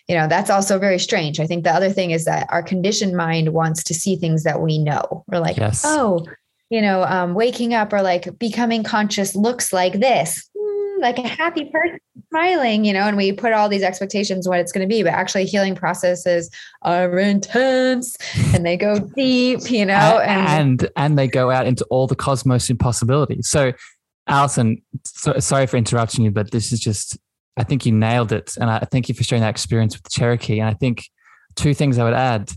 you 0.08 0.16
know, 0.16 0.28
that's 0.28 0.50
also 0.50 0.80
very 0.80 1.00
strange. 1.00 1.40
I 1.40 1.46
think 1.46 1.64
the 1.64 1.74
other 1.74 1.90
thing 1.90 2.12
is 2.12 2.26
that 2.26 2.48
our 2.50 2.64
conditioned 2.64 3.16
mind 3.16 3.54
wants 3.54 3.84
to 3.86 3.94
see 3.94 4.16
things 4.16 4.44
that 4.44 4.62
we 4.62 4.78
know. 4.78 5.26
We're 5.28 5.40
like, 5.40 5.58
yes. 5.58 5.84
oh, 5.86 6.26
you 6.70 6.82
know, 6.82 7.04
um, 7.04 7.34
waking 7.34 7.74
up 7.74 7.92
or 7.92 8.02
like 8.02 8.38
becoming 8.40 8.84
conscious 8.84 9.36
looks 9.36 9.74
like 9.74 10.00
this 10.00 10.50
like 11.00 11.18
a 11.18 11.28
happy 11.28 11.66
person 11.66 12.00
smiling, 12.30 12.86
you 12.86 12.94
know, 12.94 13.02
and 13.02 13.18
we 13.18 13.32
put 13.32 13.54
all 13.54 13.70
these 13.70 13.84
expectations 13.84 14.48
what 14.48 14.60
it's 14.60 14.72
going 14.72 14.88
to 14.88 14.94
be, 14.94 15.04
but 15.04 15.14
actually 15.14 15.46
healing 15.46 15.76
processes 15.76 16.50
are 16.82 17.18
intense 17.20 18.16
and 18.54 18.66
they 18.66 18.78
go 18.78 19.00
deep, 19.16 19.70
you 19.70 19.86
know, 19.86 19.94
and 19.94 20.82
and, 20.82 20.90
and 20.96 21.20
they 21.20 21.28
go 21.28 21.52
out 21.52 21.66
into 21.66 21.86
all 21.86 22.08
the 22.08 22.16
cosmos 22.16 22.70
impossibilities. 22.70 23.48
So, 23.48 23.74
Allison, 24.28 24.82
so, 25.06 25.38
sorry 25.40 25.68
for 25.68 25.78
interrupting 25.78 26.26
you, 26.26 26.32
but 26.32 26.52
this 26.52 26.72
is 26.72 26.80
just 26.80 27.18
I 27.58 27.64
think 27.64 27.86
you 27.86 27.92
nailed 27.92 28.32
it, 28.32 28.56
and 28.58 28.70
I 28.70 28.80
thank 28.80 29.10
you 29.10 29.16
for 29.16 29.24
sharing 29.24 29.42
that 29.42 29.50
experience 29.50 29.96
with 29.96 30.04
the 30.04 30.12
Cherokee. 30.12 30.60
And 30.60 30.70
I 30.70 30.74
think 30.74 31.10
two 31.56 31.74
things 31.74 31.98
I 31.98 32.04
would 32.04 32.14
add. 32.14 32.52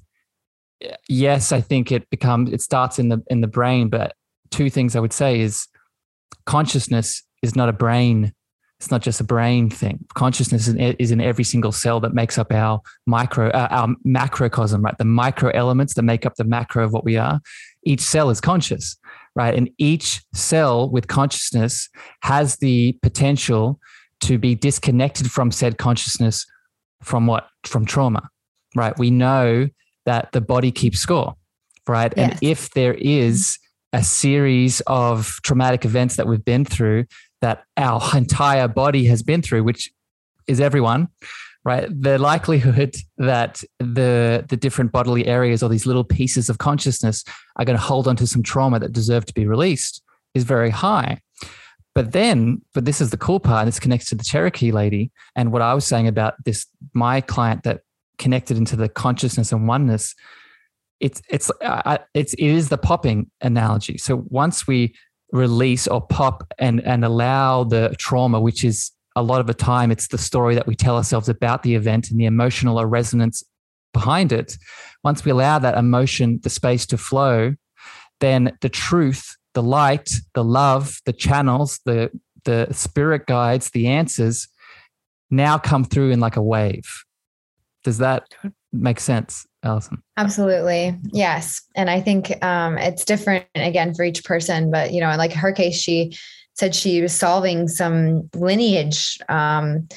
Yes, 1.08 1.52
I 1.52 1.60
think 1.60 1.90
it 1.90 2.08
becomes 2.10 2.52
it 2.52 2.60
starts 2.60 2.98
in 2.98 3.08
the 3.08 3.22
in 3.28 3.40
the 3.40 3.46
brain, 3.46 3.88
but 3.88 4.14
two 4.50 4.70
things 4.70 4.96
I 4.96 5.00
would 5.00 5.12
say 5.12 5.40
is 5.40 5.66
consciousness 6.46 7.22
is 7.42 7.56
not 7.56 7.68
a 7.68 7.72
brain. 7.72 8.32
It's 8.78 8.90
not 8.90 9.02
just 9.02 9.20
a 9.20 9.24
brain 9.24 9.68
thing. 9.68 10.06
Consciousness 10.14 10.66
is 10.66 11.10
in 11.10 11.20
every 11.20 11.44
single 11.44 11.72
cell 11.72 12.00
that 12.00 12.14
makes 12.14 12.38
up 12.38 12.50
our 12.50 12.80
micro, 13.06 13.50
uh, 13.50 13.68
our 13.70 13.88
macrocosm, 14.04 14.82
right? 14.82 14.96
The 14.96 15.04
micro 15.04 15.50
elements 15.50 15.94
that 15.94 16.02
make 16.02 16.24
up 16.24 16.36
the 16.36 16.44
macro 16.44 16.84
of 16.84 16.92
what 16.92 17.04
we 17.04 17.18
are. 17.18 17.40
Each 17.84 18.00
cell 18.00 18.30
is 18.30 18.40
conscious, 18.40 18.96
right? 19.34 19.54
And 19.54 19.68
each 19.76 20.22
cell 20.32 20.88
with 20.88 21.08
consciousness 21.08 21.90
has 22.22 22.56
the 22.56 22.98
potential 23.02 23.78
to 24.22 24.38
be 24.38 24.54
disconnected 24.54 25.30
from 25.30 25.50
said 25.50 25.76
consciousness 25.76 26.46
from 27.02 27.26
what? 27.26 27.48
From 27.64 27.84
trauma, 27.84 28.30
right? 28.74 28.98
We 28.98 29.10
know 29.10 29.68
that 30.06 30.32
the 30.32 30.40
body 30.40 30.72
keeps 30.72 30.98
score, 30.98 31.34
right? 31.86 32.12
Yes. 32.16 32.30
And 32.30 32.38
if 32.42 32.70
there 32.70 32.94
is 32.94 33.58
a 33.92 34.02
series 34.02 34.80
of 34.86 35.38
traumatic 35.42 35.84
events 35.84 36.16
that 36.16 36.26
we've 36.26 36.44
been 36.44 36.64
through 36.64 37.04
that 37.40 37.64
our 37.76 38.02
entire 38.16 38.68
body 38.68 39.06
has 39.06 39.22
been 39.22 39.42
through, 39.42 39.64
which 39.64 39.90
is 40.46 40.60
everyone, 40.60 41.08
right? 41.64 41.88
The 41.90 42.18
likelihood 42.18 42.96
that 43.18 43.62
the 43.78 44.44
the 44.48 44.56
different 44.56 44.92
bodily 44.92 45.26
areas 45.26 45.62
or 45.62 45.68
these 45.68 45.86
little 45.86 46.04
pieces 46.04 46.48
of 46.48 46.58
consciousness 46.58 47.24
are 47.56 47.64
going 47.64 47.78
to 47.78 47.82
hold 47.82 48.08
onto 48.08 48.26
some 48.26 48.42
trauma 48.42 48.78
that 48.80 48.92
deserve 48.92 49.26
to 49.26 49.34
be 49.34 49.46
released 49.46 50.02
is 50.34 50.44
very 50.44 50.70
high. 50.70 51.20
But 51.94 52.12
then, 52.12 52.62
but 52.72 52.84
this 52.84 53.00
is 53.00 53.10
the 53.10 53.16
cool 53.16 53.40
part. 53.40 53.62
And 53.62 53.68
this 53.68 53.80
connects 53.80 54.08
to 54.10 54.14
the 54.14 54.24
Cherokee 54.24 54.70
lady 54.70 55.10
and 55.34 55.50
what 55.52 55.60
I 55.60 55.74
was 55.74 55.84
saying 55.84 56.06
about 56.06 56.34
this. 56.44 56.66
My 56.94 57.20
client 57.20 57.64
that 57.64 57.80
connected 58.20 58.58
into 58.58 58.76
the 58.76 58.88
consciousness 58.88 59.50
and 59.50 59.66
oneness. 59.66 60.14
It's 61.00 61.20
it's 61.28 61.50
it's 62.14 62.34
it 62.34 62.46
is 62.46 62.68
the 62.68 62.78
popping 62.78 63.30
analogy. 63.40 63.98
So 63.98 64.24
once 64.28 64.66
we 64.68 64.94
release 65.32 65.86
or 65.86 66.00
pop 66.00 66.52
and 66.58 66.80
and 66.84 67.04
allow 67.04 67.64
the 67.64 67.94
trauma 67.98 68.40
which 68.40 68.64
is 68.64 68.90
a 69.16 69.22
lot 69.22 69.40
of 69.40 69.46
the 69.46 69.54
time 69.54 69.90
it's 69.90 70.08
the 70.08 70.18
story 70.18 70.54
that 70.54 70.66
we 70.66 70.74
tell 70.74 70.96
ourselves 70.96 71.28
about 71.28 71.62
the 71.62 71.74
event 71.74 72.10
and 72.10 72.18
the 72.18 72.26
emotional 72.26 72.84
resonance 72.84 73.42
behind 73.92 74.32
it. 74.32 74.56
Once 75.02 75.24
we 75.24 75.30
allow 75.30 75.58
that 75.58 75.76
emotion 75.76 76.40
the 76.42 76.50
space 76.50 76.86
to 76.86 76.96
flow 76.96 77.54
then 78.20 78.56
the 78.60 78.68
truth 78.68 79.36
the 79.54 79.62
light 79.62 80.10
the 80.34 80.44
love 80.44 81.00
the 81.06 81.12
channels 81.12 81.80
the 81.84 82.10
the 82.44 82.68
spirit 82.72 83.26
guides 83.26 83.70
the 83.70 83.86
answers 83.86 84.48
now 85.30 85.58
come 85.58 85.84
through 85.84 86.10
in 86.10 86.20
like 86.20 86.36
a 86.36 86.42
wave. 86.42 87.04
Does 87.84 87.98
that 87.98 88.24
make 88.72 89.00
sense 89.00 89.46
Allison. 89.62 90.02
Absolutely. 90.16 90.98
Yes. 91.12 91.62
And 91.76 91.90
I 91.90 92.00
think 92.00 92.42
um, 92.42 92.78
it's 92.78 93.04
different 93.04 93.46
again 93.54 93.94
for 93.94 94.04
each 94.04 94.24
person, 94.24 94.70
but 94.70 94.92
you 94.92 95.00
know, 95.00 95.14
like 95.16 95.32
her 95.32 95.52
case, 95.52 95.78
she 95.78 96.16
said 96.54 96.74
she 96.74 97.02
was 97.02 97.14
solving 97.14 97.68
some 97.68 98.28
lineage, 98.34 99.18
um, 99.28 99.88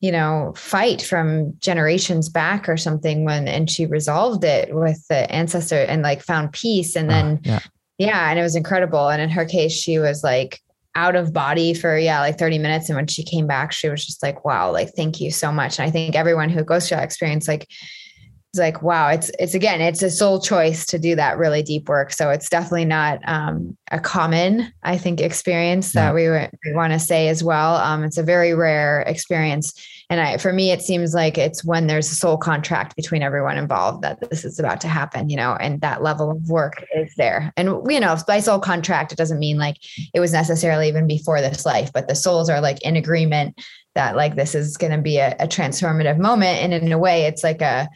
you 0.00 0.10
know, 0.10 0.54
fight 0.56 1.02
from 1.02 1.54
generations 1.58 2.30
back 2.30 2.68
or 2.68 2.76
something 2.76 3.24
when, 3.24 3.46
and 3.46 3.70
she 3.70 3.84
resolved 3.84 4.44
it 4.44 4.74
with 4.74 5.06
the 5.08 5.30
ancestor 5.30 5.82
and 5.82 6.02
like 6.02 6.22
found 6.22 6.52
peace. 6.52 6.96
And 6.96 7.10
then, 7.10 7.36
uh, 7.36 7.40
yeah. 7.42 7.60
yeah, 7.98 8.30
and 8.30 8.38
it 8.38 8.42
was 8.42 8.56
incredible. 8.56 9.08
And 9.08 9.20
in 9.20 9.28
her 9.28 9.44
case, 9.44 9.72
she 9.72 9.98
was 9.98 10.24
like, 10.24 10.60
out 10.96 11.14
of 11.14 11.32
body 11.32 11.72
for 11.72 11.96
yeah 11.96 12.18
like 12.18 12.36
30 12.36 12.58
minutes 12.58 12.88
and 12.88 12.96
when 12.96 13.06
she 13.06 13.22
came 13.22 13.46
back 13.46 13.70
she 13.70 13.88
was 13.88 14.04
just 14.04 14.24
like 14.24 14.44
wow 14.44 14.72
like 14.72 14.90
thank 14.96 15.20
you 15.20 15.30
so 15.30 15.52
much 15.52 15.78
and 15.78 15.86
i 15.86 15.90
think 15.90 16.16
everyone 16.16 16.48
who 16.50 16.64
goes 16.64 16.88
through 16.88 16.96
that 16.96 17.04
experience 17.04 17.46
like 17.46 17.68
it's 18.52 18.58
like 18.58 18.82
wow 18.82 19.08
it's 19.08 19.30
it's 19.38 19.54
again 19.54 19.80
it's 19.80 20.02
a 20.02 20.10
soul 20.10 20.40
choice 20.40 20.84
to 20.84 20.98
do 20.98 21.14
that 21.14 21.38
really 21.38 21.62
deep 21.62 21.88
work. 21.88 22.12
So 22.12 22.30
it's 22.30 22.48
definitely 22.48 22.84
not 22.84 23.20
um, 23.26 23.76
a 23.92 24.00
common 24.00 24.72
i 24.82 24.96
think 24.96 25.20
experience 25.20 25.92
that 25.92 26.08
yeah. 26.08 26.48
we, 26.48 26.48
we 26.64 26.74
want 26.74 26.92
to 26.92 26.98
say 26.98 27.28
as 27.28 27.44
well. 27.44 27.76
Um, 27.76 28.02
it's 28.02 28.18
a 28.18 28.22
very 28.22 28.54
rare 28.54 29.02
experience. 29.02 29.72
And 30.10 30.20
I, 30.20 30.38
for 30.38 30.52
me 30.52 30.72
it 30.72 30.82
seems 30.82 31.14
like 31.14 31.38
it's 31.38 31.64
when 31.64 31.86
there's 31.86 32.10
a 32.10 32.16
soul 32.16 32.36
contract 32.36 32.96
between 32.96 33.22
everyone 33.22 33.56
involved 33.56 34.02
that 34.02 34.18
this 34.28 34.44
is 34.44 34.58
about 34.58 34.80
to 34.80 34.88
happen 34.88 35.28
you 35.28 35.36
know 35.36 35.56
and 35.60 35.80
that 35.82 36.02
level 36.02 36.32
of 36.32 36.50
work 36.50 36.84
is 36.96 37.14
there. 37.16 37.52
And 37.56 37.68
you 37.88 38.00
know 38.00 38.16
by 38.26 38.40
soul 38.40 38.58
contract 38.58 39.12
it 39.12 39.18
doesn't 39.18 39.38
mean 39.38 39.58
like 39.58 39.76
it 40.12 40.18
was 40.18 40.32
necessarily 40.32 40.88
even 40.88 41.06
before 41.06 41.40
this 41.40 41.64
life 41.64 41.92
but 41.92 42.08
the 42.08 42.16
souls 42.16 42.50
are 42.50 42.60
like 42.60 42.82
in 42.82 42.96
agreement 42.96 43.60
that 43.94 44.16
like 44.16 44.36
this 44.36 44.54
is 44.54 44.76
going 44.76 44.92
to 44.92 44.98
be 44.98 45.18
a, 45.18 45.34
a 45.40 45.48
transformative 45.48 46.18
moment. 46.18 46.62
And 46.62 46.72
in 46.72 46.92
a 46.92 46.98
way 46.98 47.26
it's 47.26 47.42
like 47.42 47.60
a 47.60 47.88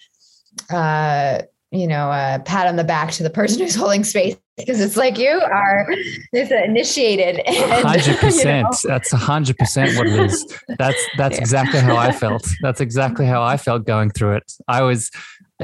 uh, 0.70 1.42
you 1.70 1.88
know, 1.88 2.10
a 2.10 2.40
pat 2.44 2.66
on 2.66 2.76
the 2.76 2.84
back 2.84 3.10
to 3.12 3.22
the 3.22 3.30
person 3.30 3.60
who's 3.60 3.74
holding 3.74 4.04
space 4.04 4.36
because 4.56 4.80
it's 4.80 4.96
like 4.96 5.18
you 5.18 5.40
are 5.40 5.88
this 6.32 6.50
initiated. 6.50 7.40
Hundred 7.48 8.18
percent. 8.18 8.68
That's 8.84 9.10
hundred 9.10 9.58
percent 9.58 9.96
what 9.96 10.06
it 10.06 10.20
is. 10.20 10.46
That's 10.78 11.04
that's 11.16 11.36
yeah. 11.36 11.40
exactly 11.40 11.80
how 11.80 11.96
I 11.96 12.12
felt. 12.12 12.46
That's 12.62 12.80
exactly 12.80 13.26
how 13.26 13.42
I 13.42 13.56
felt 13.56 13.84
going 13.84 14.10
through 14.10 14.36
it. 14.36 14.52
I 14.68 14.82
was, 14.82 15.10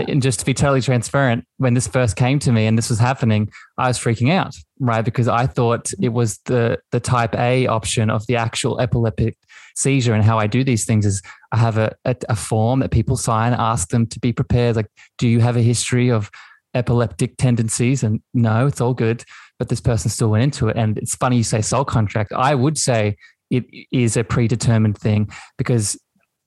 and 0.08 0.22
just 0.22 0.40
to 0.40 0.46
be 0.46 0.54
totally 0.54 0.80
transparent, 0.80 1.44
when 1.58 1.74
this 1.74 1.86
first 1.86 2.16
came 2.16 2.38
to 2.40 2.52
me 2.52 2.66
and 2.66 2.76
this 2.76 2.90
was 2.90 2.98
happening, 2.98 3.50
I 3.78 3.88
was 3.88 3.98
freaking 3.98 4.30
out, 4.30 4.54
right? 4.78 5.04
Because 5.04 5.28
I 5.28 5.46
thought 5.46 5.90
it 6.00 6.10
was 6.10 6.38
the 6.46 6.78
the 6.92 7.00
type 7.00 7.34
A 7.36 7.66
option 7.66 8.10
of 8.10 8.26
the 8.26 8.36
actual 8.36 8.80
epileptic 8.80 9.36
seizure 9.76 10.14
and 10.14 10.24
how 10.24 10.38
I 10.38 10.46
do 10.46 10.64
these 10.64 10.84
things 10.84 11.06
is 11.06 11.22
I 11.52 11.58
have 11.58 11.78
a, 11.78 11.94
a, 12.04 12.16
a 12.28 12.36
form 12.36 12.80
that 12.80 12.90
people 12.90 13.16
sign, 13.16 13.52
ask 13.52 13.88
them 13.88 14.06
to 14.08 14.20
be 14.20 14.32
prepared. 14.32 14.76
Like, 14.76 14.90
do 15.18 15.28
you 15.28 15.40
have 15.40 15.56
a 15.56 15.62
history 15.62 16.10
of 16.10 16.30
epileptic 16.74 17.36
tendencies? 17.36 18.02
And 18.02 18.20
no, 18.34 18.66
it's 18.66 18.80
all 18.80 18.94
good. 18.94 19.24
But 19.58 19.68
this 19.68 19.80
person 19.80 20.10
still 20.10 20.28
went 20.30 20.44
into 20.44 20.68
it. 20.68 20.76
And 20.76 20.98
it's 20.98 21.14
funny 21.14 21.38
you 21.38 21.44
say 21.44 21.60
soul 21.60 21.84
contract. 21.84 22.32
I 22.32 22.54
would 22.54 22.78
say 22.78 23.16
it 23.50 23.64
is 23.92 24.16
a 24.16 24.24
predetermined 24.24 24.96
thing 24.96 25.30
because 25.58 25.98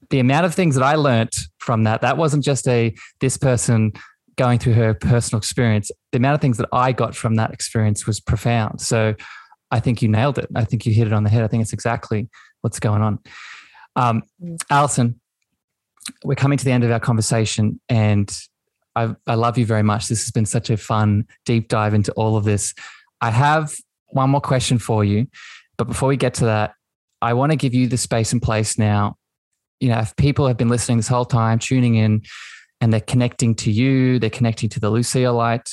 the 0.09 0.19
amount 0.19 0.45
of 0.45 0.53
things 0.53 0.75
that 0.75 0.83
I 0.83 0.95
learned 0.95 1.33
from 1.59 1.83
that, 1.83 2.01
that 2.01 2.17
wasn't 2.17 2.43
just 2.43 2.67
a 2.67 2.93
this 3.19 3.37
person 3.37 3.93
going 4.35 4.59
through 4.59 4.73
her 4.73 4.93
personal 4.93 5.37
experience. 5.37 5.91
The 6.11 6.17
amount 6.17 6.35
of 6.35 6.41
things 6.41 6.57
that 6.57 6.69
I 6.71 6.91
got 6.91 7.15
from 7.15 7.35
that 7.35 7.51
experience 7.51 8.07
was 8.07 8.19
profound. 8.19 8.81
So 8.81 9.15
I 9.71 9.79
think 9.79 10.01
you 10.01 10.07
nailed 10.07 10.37
it. 10.37 10.47
I 10.55 10.65
think 10.65 10.85
you 10.85 10.93
hit 10.93 11.07
it 11.07 11.13
on 11.13 11.23
the 11.23 11.29
head. 11.29 11.43
I 11.43 11.47
think 11.47 11.61
it's 11.61 11.73
exactly 11.73 12.29
what's 12.61 12.79
going 12.79 13.01
on. 13.01 13.19
Um, 13.95 14.23
mm. 14.41 14.59
Allison, 14.69 15.19
we're 16.23 16.35
coming 16.35 16.57
to 16.57 16.65
the 16.65 16.71
end 16.71 16.83
of 16.83 16.91
our 16.91 16.99
conversation, 16.99 17.79
and 17.89 18.31
I, 18.95 19.15
I 19.27 19.35
love 19.35 19.57
you 19.57 19.65
very 19.65 19.83
much. 19.83 20.07
This 20.07 20.23
has 20.23 20.31
been 20.31 20.45
such 20.45 20.69
a 20.69 20.77
fun 20.77 21.25
deep 21.45 21.67
dive 21.69 21.93
into 21.93 22.11
all 22.13 22.37
of 22.37 22.43
this. 22.43 22.73
I 23.21 23.31
have 23.31 23.73
one 24.07 24.29
more 24.29 24.41
question 24.41 24.77
for 24.77 25.03
you, 25.03 25.27
but 25.77 25.85
before 25.85 26.09
we 26.09 26.17
get 26.17 26.35
to 26.35 26.45
that, 26.45 26.73
I 27.21 27.33
want 27.33 27.51
to 27.51 27.55
give 27.55 27.73
you 27.73 27.87
the 27.87 27.97
space 27.97 28.33
and 28.33 28.41
place 28.41 28.77
now. 28.77 29.15
You 29.83 29.89
know, 29.89 29.99
if 29.99 30.15
people 30.15 30.47
have 30.47 30.57
been 30.57 30.69
listening 30.69 30.97
this 30.97 31.07
whole 31.07 31.25
time, 31.25 31.59
tuning 31.59 31.95
in, 31.95 32.21
and 32.79 32.93
they're 32.93 33.01
connecting 33.01 33.53
to 33.55 33.71
you, 33.71 34.17
they're 34.19 34.29
connecting 34.29 34.69
to 34.69 34.79
the 34.79 34.89
Lucia 34.89 35.31
Light. 35.31 35.69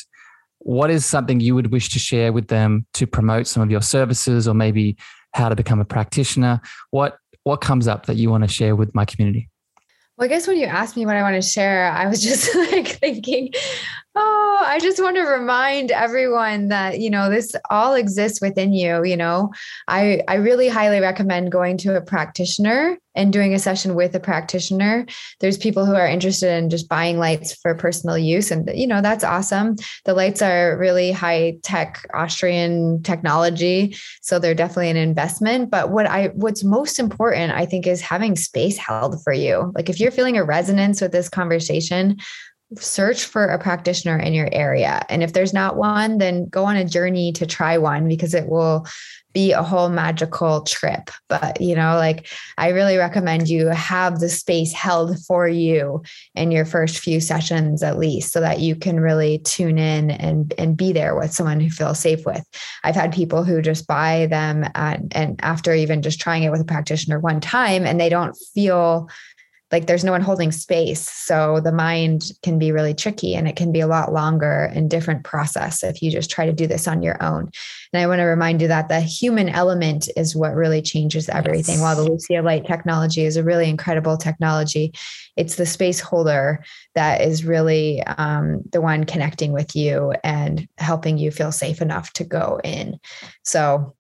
What 0.59 0.91
is 0.91 1.07
something 1.07 1.41
you 1.41 1.55
would 1.55 1.71
wish 1.73 1.89
to 1.91 1.99
share 1.99 2.33
with 2.33 2.49
them 2.49 2.87
to 2.95 3.07
promote 3.07 3.47
some 3.47 3.63
of 3.63 3.71
your 3.71 3.83
services 3.83 4.47
or 4.47 4.55
maybe 4.55 4.97
how 5.33 5.49
to 5.49 5.57
become 5.57 5.81
a 5.81 5.85
practitioner. 5.85 6.61
What 6.91 7.19
what 7.45 7.61
comes 7.61 7.89
up 7.89 8.07
that 8.07 8.17
you 8.17 8.31
want 8.31 8.45
to 8.45 8.49
share 8.49 8.77
with 8.77 8.95
my 8.95 9.05
community? 9.05 9.49
Well, 10.17 10.27
I 10.27 10.29
guess 10.29 10.47
when 10.47 10.59
you 10.59 10.67
asked 10.67 10.97
me 10.97 11.07
what 11.07 11.17
I 11.17 11.23
want 11.23 11.43
to 11.43 11.49
share, 11.49 11.91
I 11.91 12.07
was 12.07 12.23
just 12.31 12.55
like 12.55 12.89
thinking, 12.89 13.53
Oh, 14.17 14.63
I 14.67 14.81
just 14.81 15.01
want 15.01 15.17
to 15.17 15.23
remind 15.23 15.93
everyone 15.93 16.69
that, 16.69 16.99
you 16.99 17.11
know, 17.11 17.31
this 17.31 17.55
all 17.71 17.95
exists 17.95 18.41
within 18.41 18.73
you. 18.73 19.05
You 19.05 19.17
know, 19.17 19.53
I, 19.87 20.23
I 20.27 20.35
really 20.35 20.69
highly 20.69 20.99
recommend 20.99 21.53
going 21.53 21.77
to 21.79 21.97
a 21.97 22.01
practitioner 22.01 22.99
and 23.15 23.33
doing 23.33 23.55
a 23.55 23.59
session 23.59 23.95
with 23.95 24.15
a 24.15 24.21
practitioner. 24.21 25.07
There's 25.39 25.57
people 25.57 25.85
who 25.85 25.95
are 25.95 26.07
interested 26.07 26.53
in 26.53 26.71
just 26.71 26.89
buying 26.89 27.19
lights 27.19 27.55
for 27.55 27.75
personal 27.75 28.19
use. 28.19 28.51
And, 28.51 28.69
you 28.75 28.87
know, 28.87 29.01
that's 29.01 29.25
awesome. 29.25 29.77
The 30.05 30.15
lights 30.15 30.43
are 30.43 30.77
really 30.77 31.13
high 31.13 31.59
tech 31.63 32.05
Austrian 32.13 33.03
technology. 33.05 33.97
So 34.23 34.39
they're 34.39 34.55
definitely 34.55 34.91
an 34.91 34.97
investment. 34.97 35.71
But 35.71 35.91
what 35.91 36.07
I, 36.07 36.29
what's 36.35 36.65
most 36.65 36.99
important, 36.99 37.53
I 37.53 37.65
think, 37.65 37.87
is 37.87 38.01
having 38.01 38.35
space 38.35 38.77
held 38.77 39.23
for 39.23 39.33
you. 39.33 39.73
Like 39.77 39.89
if 39.89 40.01
you're 40.01 40.11
feeling 40.11 40.37
a 40.37 40.45
resonance 40.45 41.01
with 41.01 41.13
this 41.13 41.29
conversation, 41.29 42.17
search 42.79 43.25
for 43.25 43.47
a 43.47 43.59
practitioner 43.59 44.19
in 44.19 44.33
your 44.33 44.49
area. 44.53 45.05
And 45.09 45.23
if 45.23 45.33
there's 45.33 45.53
not 45.53 45.77
one, 45.77 46.19
then 46.19 46.49
go 46.49 46.65
on 46.65 46.77
a 46.77 46.85
journey 46.85 47.33
to 47.33 47.47
try 47.47 47.79
one 47.79 48.07
because 48.07 48.35
it 48.35 48.49
will 48.49 48.87
be 49.33 49.53
a 49.53 49.63
whole 49.63 49.89
magical 49.89 50.63
trip. 50.63 51.11
But, 51.29 51.61
you 51.61 51.75
know, 51.75 51.95
like 51.97 52.29
I 52.59 52.69
really 52.71 52.97
recommend 52.97 53.49
you 53.49 53.69
have 53.69 54.19
the 54.19 54.29
space 54.29 54.73
held 54.73 55.19
for 55.25 55.47
you 55.47 56.03
in 56.35 56.51
your 56.51 56.65
first 56.65 56.99
few 56.99 57.21
sessions 57.21 57.83
at 57.83 57.99
least 57.99 58.33
so 58.33 58.41
that 58.41 58.61
you 58.61 58.75
can 58.75 58.99
really 58.99 59.39
tune 59.39 59.79
in 59.79 60.11
and 60.11 60.53
and 60.59 60.77
be 60.77 60.93
there 60.93 61.15
with 61.15 61.33
someone 61.33 61.61
who 61.61 61.71
feels 61.71 62.01
safe 62.01 62.27
with. 62.27 62.45
I've 62.83 62.97
had 62.97 63.13
people 63.13 63.45
who 63.45 63.63
just 63.63 63.87
buy 63.87 64.27
them 64.27 64.65
at, 64.75 65.01
and 65.13 65.39
after 65.43 65.73
even 65.75 66.03
just 66.03 66.21
trying 66.21 66.43
it 66.43 66.51
with 66.51 66.61
a 66.61 66.65
practitioner 66.65 67.21
one 67.21 67.41
time 67.41 67.87
and 67.87 68.01
they 68.01 68.09
don't 68.09 68.37
feel 68.55 69.09
like 69.73 69.87
there's 69.87 70.05
no 70.05 70.13
one 70.13 70.21
holding 70.21 70.53
space. 70.53 71.09
So 71.09 71.61
the 71.61 71.73
mind 71.73 72.33
can 72.43 72.59
be 72.59 72.73
really 72.73 72.95
tricky 72.95 73.35
and 73.35 73.47
it 73.47 73.57
can 73.57 73.73
be 73.73 73.81
a 73.81 73.87
lot 73.87 74.13
longer 74.13 74.71
and 74.75 74.91
different 74.91 75.25
process 75.25 75.83
if 75.85 76.03
you 76.03 76.11
just 76.11 76.31
try 76.31 76.47
to 76.47 76.53
do 76.53 76.67
this 76.67 76.89
on 76.89 77.03
your 77.03 77.23
own. 77.23 77.51
And 77.93 78.03
i 78.03 78.07
want 78.07 78.21
to 78.21 78.25
remind 78.25 78.63
you 78.63 78.69
that 78.69 78.89
the 78.89 79.01
human 79.01 79.49
element 79.49 80.09
is 80.17 80.37
what 80.37 80.55
really 80.55 80.83
changes 80.83 81.29
everything. 81.29 81.77
Yes. 81.77 81.83
while 81.83 81.97
the 81.97 82.11
lucia 82.11 82.43
light 82.43 82.67
technology 82.67 83.25
is 83.25 83.37
a 83.37 83.43
really 83.43 83.69
incredible 83.69 84.17
technology 84.17 84.93
it's 85.37 85.57
the 85.57 85.67
space 85.67 86.01
holder 86.01 86.63
that 86.95 87.23
is 87.23 87.45
really 87.45 88.03
um, 88.03 88.63
the 88.73 88.81
one 88.81 89.05
connecting 89.05 89.53
with 89.53 89.75
you 89.75 90.13
and 90.23 90.69
helping 90.79 91.19
you 91.19 91.31
feel 91.31 91.53
safe 91.53 91.81
enough 91.81 92.13
to 92.15 92.25
go 92.25 92.61
in. 92.63 92.99
So 93.43 93.95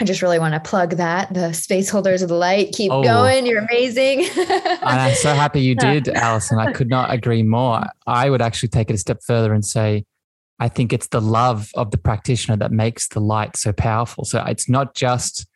I 0.00 0.04
just 0.04 0.22
really 0.22 0.38
want 0.38 0.54
to 0.54 0.60
plug 0.60 0.92
that. 0.92 1.32
The 1.34 1.52
space 1.52 1.90
holders 1.90 2.22
of 2.22 2.30
the 2.30 2.34
light, 2.34 2.72
keep 2.72 2.90
oh. 2.90 3.02
going. 3.02 3.44
You're 3.44 3.62
amazing. 3.64 4.26
I'm 4.82 5.14
so 5.14 5.34
happy 5.34 5.60
you 5.60 5.74
did, 5.74 6.08
Allison. 6.08 6.58
I 6.58 6.72
could 6.72 6.88
not 6.88 7.12
agree 7.12 7.42
more. 7.42 7.82
I 8.06 8.30
would 8.30 8.40
actually 8.40 8.70
take 8.70 8.88
it 8.88 8.94
a 8.94 8.98
step 8.98 9.22
further 9.22 9.52
and 9.52 9.62
say, 9.62 10.06
I 10.58 10.68
think 10.68 10.94
it's 10.94 11.08
the 11.08 11.20
love 11.20 11.70
of 11.74 11.90
the 11.90 11.98
practitioner 11.98 12.56
that 12.56 12.72
makes 12.72 13.08
the 13.08 13.20
light 13.20 13.56
so 13.56 13.72
powerful. 13.72 14.24
So 14.24 14.42
it's 14.46 14.70
not 14.70 14.94
just, 14.94 15.46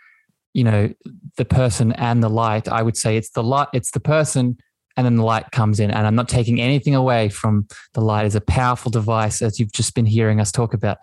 you 0.53 0.65
know, 0.65 0.93
the 1.37 1.45
person 1.47 1.93
and 1.93 2.23
the 2.23 2.29
light. 2.29 2.69
I 2.69 2.83
would 2.83 2.99
say 2.99 3.17
it's 3.17 3.31
the 3.31 3.43
light, 3.43 3.69
it's 3.73 3.93
the 3.93 4.01
person 4.01 4.59
and 4.97 5.05
then 5.05 5.17
the 5.17 5.25
light 5.25 5.51
comes 5.53 5.81
in. 5.81 5.91
And 5.91 6.07
I'm 6.07 6.15
not 6.15 6.29
taking 6.29 6.61
anything 6.61 6.95
away 6.95 7.29
from 7.29 7.67
the 7.95 8.01
light 8.01 8.27
as 8.27 8.35
a 8.35 8.41
powerful 8.41 8.91
device, 8.91 9.43
as 9.43 9.59
you've 9.59 9.73
just 9.73 9.95
been 9.95 10.07
hearing 10.07 10.41
us 10.41 10.53
talk 10.53 10.75
about. 10.75 10.99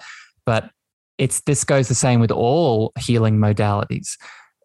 But 0.46 0.70
it's 1.22 1.42
this 1.42 1.64
goes 1.64 1.88
the 1.88 1.96
same 1.96 2.20
with 2.20 2.32
all 2.32 2.92
healing 3.00 3.38
modalities. 3.38 4.18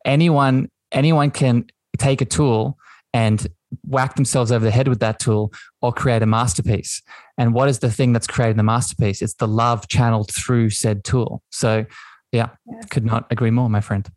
Anyone 0.06 0.70
anyone 0.90 1.30
can 1.30 1.66
take 1.98 2.22
a 2.22 2.24
tool 2.24 2.78
and 3.12 3.46
whack 3.86 4.14
themselves 4.14 4.50
over 4.50 4.64
the 4.64 4.70
head 4.70 4.88
with 4.88 5.00
that 5.00 5.18
tool 5.18 5.52
or 5.82 5.92
create 5.92 6.22
a 6.22 6.26
masterpiece. 6.26 7.02
And 7.36 7.52
what 7.52 7.68
is 7.68 7.80
the 7.80 7.90
thing 7.90 8.14
that's 8.14 8.26
creating 8.26 8.56
the 8.56 8.62
masterpiece? 8.62 9.20
It's 9.20 9.34
the 9.34 9.46
love 9.46 9.88
channeled 9.88 10.30
through 10.32 10.70
said 10.70 11.04
tool. 11.04 11.42
So, 11.50 11.84
yeah, 12.32 12.50
could 12.90 13.04
not 13.04 13.26
agree 13.30 13.50
more, 13.50 13.68
my 13.68 13.82
friend. 13.82 14.08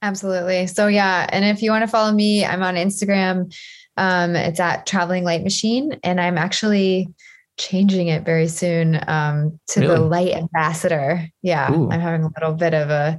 Absolutely. 0.00 0.68
So, 0.68 0.86
yeah. 0.86 1.26
And 1.30 1.44
if 1.44 1.60
you 1.60 1.70
want 1.70 1.82
to 1.82 1.88
follow 1.88 2.12
me, 2.12 2.44
I'm 2.44 2.62
on 2.62 2.76
Instagram. 2.76 3.52
Um, 3.96 4.36
it's 4.36 4.60
at 4.60 4.86
Traveling 4.86 5.24
Light 5.24 5.42
Machine. 5.42 5.98
And 6.04 6.20
I'm 6.20 6.38
actually 6.38 7.08
changing 7.56 8.08
it 8.08 8.24
very 8.24 8.48
soon 8.48 9.00
um, 9.08 9.58
to 9.68 9.80
really? 9.80 9.94
the 9.94 10.00
light 10.00 10.34
ambassador. 10.34 11.28
Yeah, 11.42 11.72
Ooh. 11.72 11.90
I'm 11.90 12.00
having 12.00 12.22
a 12.22 12.30
little 12.36 12.54
bit 12.54 12.74
of 12.74 12.90
a 12.90 13.18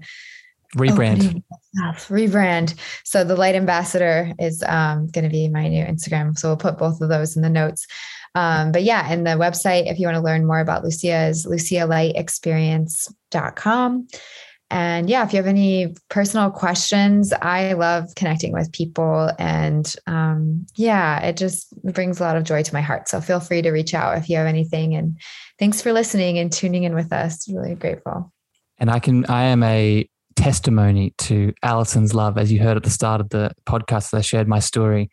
rebrand. 0.76 1.42
Rebrand. 2.08 2.76
So 3.04 3.24
the 3.24 3.36
light 3.36 3.56
ambassador 3.56 4.32
is 4.40 4.64
um, 4.64 5.08
going 5.08 5.24
to 5.24 5.30
be 5.30 5.50
my 5.50 5.68
new 5.68 5.84
Instagram. 5.84 6.38
So 6.38 6.50
we'll 6.50 6.58
put 6.58 6.78
both 6.78 7.02
of 7.02 7.10
those 7.10 7.36
in 7.36 7.42
the 7.42 7.50
notes. 7.50 7.88
Um, 8.36 8.72
but 8.72 8.84
yeah, 8.84 9.08
and 9.10 9.26
the 9.26 9.32
website, 9.32 9.90
if 9.90 10.00
you 10.00 10.06
want 10.08 10.16
to 10.16 10.22
learn 10.22 10.46
more 10.46 10.60
about 10.60 10.84
Lucia, 10.84 11.28
is 11.28 11.46
lucialightexperience.com. 11.46 14.08
And 14.72 15.10
yeah, 15.10 15.24
if 15.24 15.32
you 15.32 15.38
have 15.38 15.48
any 15.48 15.96
personal 16.10 16.50
questions, 16.50 17.32
I 17.34 17.74
love 17.74 18.10
connecting 18.16 18.52
with 18.52 18.72
people. 18.72 19.32
And 19.38 19.94
um, 20.08 20.66
yeah, 20.76 21.20
it 21.20 21.38
just 21.38 21.68
brings 21.84 22.20
a 22.20 22.24
lot 22.24 22.36
of 22.36 22.44
joy 22.44 22.64
to 22.64 22.74
my 22.74 22.82
heart. 22.82 23.08
So 23.08 23.22
feel 23.22 23.40
free 23.40 23.62
to 23.62 23.72
reach 23.72 23.94
out 23.94 24.18
if 24.18 24.28
you 24.28 24.38
have 24.38 24.48
anything. 24.48 24.96
And 24.96 25.20
thanks 25.60 25.82
for 25.82 25.94
listening 25.94 26.40
and 26.40 26.52
tuning 26.52 26.84
in 26.84 26.96
with 26.96 27.14
us. 27.14 27.48
Really 27.48 27.76
grateful. 27.76 28.34
And 28.80 28.90
I 28.90 29.00
can, 29.00 29.26
I 29.28 29.44
am 29.44 29.62
a 29.62 30.10
testimony 30.36 31.14
to 31.18 31.54
Allison's 31.62 32.14
love. 32.14 32.38
As 32.38 32.52
you 32.52 32.60
heard 32.60 32.76
at 32.76 32.84
the 32.84 32.90
start 32.90 33.22
of 33.22 33.30
the 33.30 33.52
podcast, 33.66 34.14
I 34.14 34.22
shared 34.22 34.48
my 34.48 34.60
story. 34.60 35.10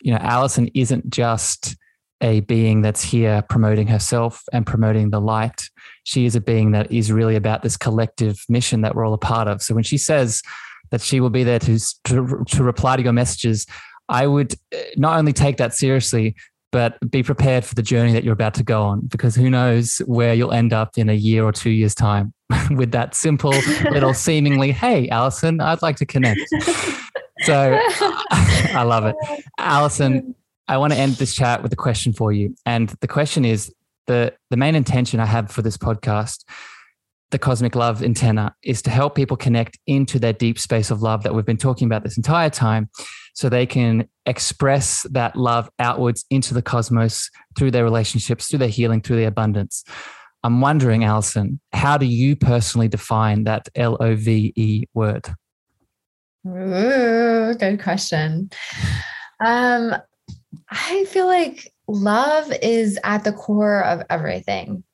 You 0.00 0.12
know, 0.12 0.18
Allison 0.18 0.68
isn't 0.74 1.10
just 1.10 1.76
a 2.20 2.40
being 2.40 2.82
that's 2.82 3.02
here 3.02 3.42
promoting 3.48 3.86
herself 3.86 4.42
and 4.52 4.66
promoting 4.66 5.10
the 5.10 5.20
light. 5.20 5.62
She 6.04 6.26
is 6.26 6.34
a 6.34 6.40
being 6.40 6.72
that 6.72 6.90
is 6.90 7.12
really 7.12 7.36
about 7.36 7.62
this 7.62 7.76
collective 7.76 8.44
mission 8.48 8.80
that 8.80 8.94
we're 8.94 9.04
all 9.04 9.14
a 9.14 9.18
part 9.18 9.48
of. 9.48 9.62
So 9.62 9.74
when 9.74 9.84
she 9.84 9.98
says 9.98 10.42
that 10.90 11.00
she 11.00 11.20
will 11.20 11.30
be 11.30 11.44
there 11.44 11.58
to, 11.60 11.78
to, 12.04 12.44
to 12.48 12.62
reply 12.64 12.96
to 12.96 13.02
your 13.02 13.12
messages, 13.12 13.66
I 14.08 14.26
would 14.26 14.54
uh, 14.74 14.78
not 14.96 15.18
only 15.18 15.32
take 15.32 15.58
that 15.58 15.74
seriously, 15.74 16.34
but 16.70 16.98
be 17.10 17.22
prepared 17.22 17.64
for 17.64 17.74
the 17.74 17.82
journey 17.82 18.12
that 18.12 18.24
you're 18.24 18.34
about 18.34 18.54
to 18.54 18.62
go 18.62 18.82
on 18.82 19.00
because 19.06 19.34
who 19.34 19.48
knows 19.48 19.98
where 20.06 20.34
you'll 20.34 20.52
end 20.52 20.72
up 20.72 20.98
in 20.98 21.08
a 21.08 21.14
year 21.14 21.44
or 21.44 21.52
two 21.52 21.70
years' 21.70 21.94
time 21.94 22.34
with 22.70 22.90
that 22.92 23.14
simple 23.14 23.54
little 23.90 24.14
seemingly, 24.26 24.72
hey, 24.72 25.08
Allison, 25.08 25.60
I'd 25.60 25.82
like 25.82 25.96
to 25.96 26.06
connect. 26.06 26.40
So 27.42 27.78
I 28.30 28.82
love 28.84 29.04
it. 29.04 29.16
Allison, 29.58 30.34
I 30.68 30.76
want 30.76 30.92
to 30.92 30.98
end 30.98 31.14
this 31.14 31.34
chat 31.34 31.62
with 31.62 31.72
a 31.72 31.76
question 31.76 32.12
for 32.12 32.30
you. 32.30 32.54
And 32.66 32.90
the 33.00 33.08
question 33.08 33.44
is 33.44 33.72
the, 34.06 34.34
the 34.50 34.56
main 34.56 34.74
intention 34.74 35.18
I 35.18 35.26
have 35.26 35.50
for 35.50 35.62
this 35.62 35.76
podcast, 35.76 36.44
the 37.30 37.38
Cosmic 37.38 37.74
Love 37.74 38.02
Antenna, 38.02 38.54
is 38.62 38.82
to 38.82 38.90
help 38.90 39.14
people 39.14 39.36
connect 39.36 39.78
into 39.86 40.18
their 40.18 40.32
deep 40.32 40.58
space 40.58 40.90
of 40.90 41.02
love 41.02 41.22
that 41.22 41.34
we've 41.34 41.44
been 41.44 41.56
talking 41.56 41.86
about 41.86 42.04
this 42.04 42.16
entire 42.16 42.50
time 42.50 42.90
so 43.34 43.48
they 43.48 43.66
can 43.66 44.08
express 44.26 45.06
that 45.10 45.36
love 45.36 45.70
outwards 45.78 46.24
into 46.30 46.54
the 46.54 46.62
cosmos 46.62 47.30
through 47.56 47.70
their 47.70 47.84
relationships, 47.84 48.48
through 48.48 48.58
their 48.58 48.68
healing, 48.68 49.00
through 49.00 49.16
their 49.16 49.28
abundance. 49.28 49.84
I'm 50.42 50.60
wondering, 50.60 51.04
Allison, 51.04 51.60
how 51.72 51.98
do 51.98 52.06
you 52.06 52.36
personally 52.36 52.88
define 52.88 53.44
that 53.44 53.68
L 53.74 53.96
O 54.00 54.14
V 54.14 54.52
E 54.54 54.84
word? 54.94 55.28
Ooh, 56.46 57.54
good 57.54 57.82
question. 57.82 58.50
Um, 59.44 59.94
I 60.70 61.04
feel 61.06 61.26
like 61.26 61.72
love 61.86 62.52
is 62.62 62.98
at 63.04 63.24
the 63.24 63.32
core 63.32 63.82
of 63.82 64.02
everything. 64.10 64.84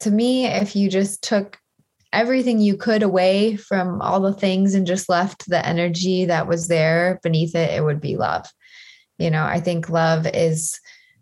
To 0.00 0.10
me, 0.10 0.46
if 0.46 0.74
you 0.74 0.90
just 0.90 1.22
took 1.22 1.58
everything 2.12 2.60
you 2.60 2.76
could 2.76 3.02
away 3.02 3.56
from 3.56 4.02
all 4.02 4.20
the 4.20 4.34
things 4.34 4.74
and 4.74 4.86
just 4.86 5.08
left 5.08 5.48
the 5.48 5.64
energy 5.66 6.26
that 6.26 6.46
was 6.46 6.68
there 6.68 7.18
beneath 7.22 7.54
it, 7.54 7.70
it 7.70 7.82
would 7.82 8.00
be 8.00 8.16
love. 8.16 8.46
You 9.18 9.30
know, 9.30 9.44
I 9.44 9.60
think 9.60 9.88
love 9.88 10.26
is 10.26 10.78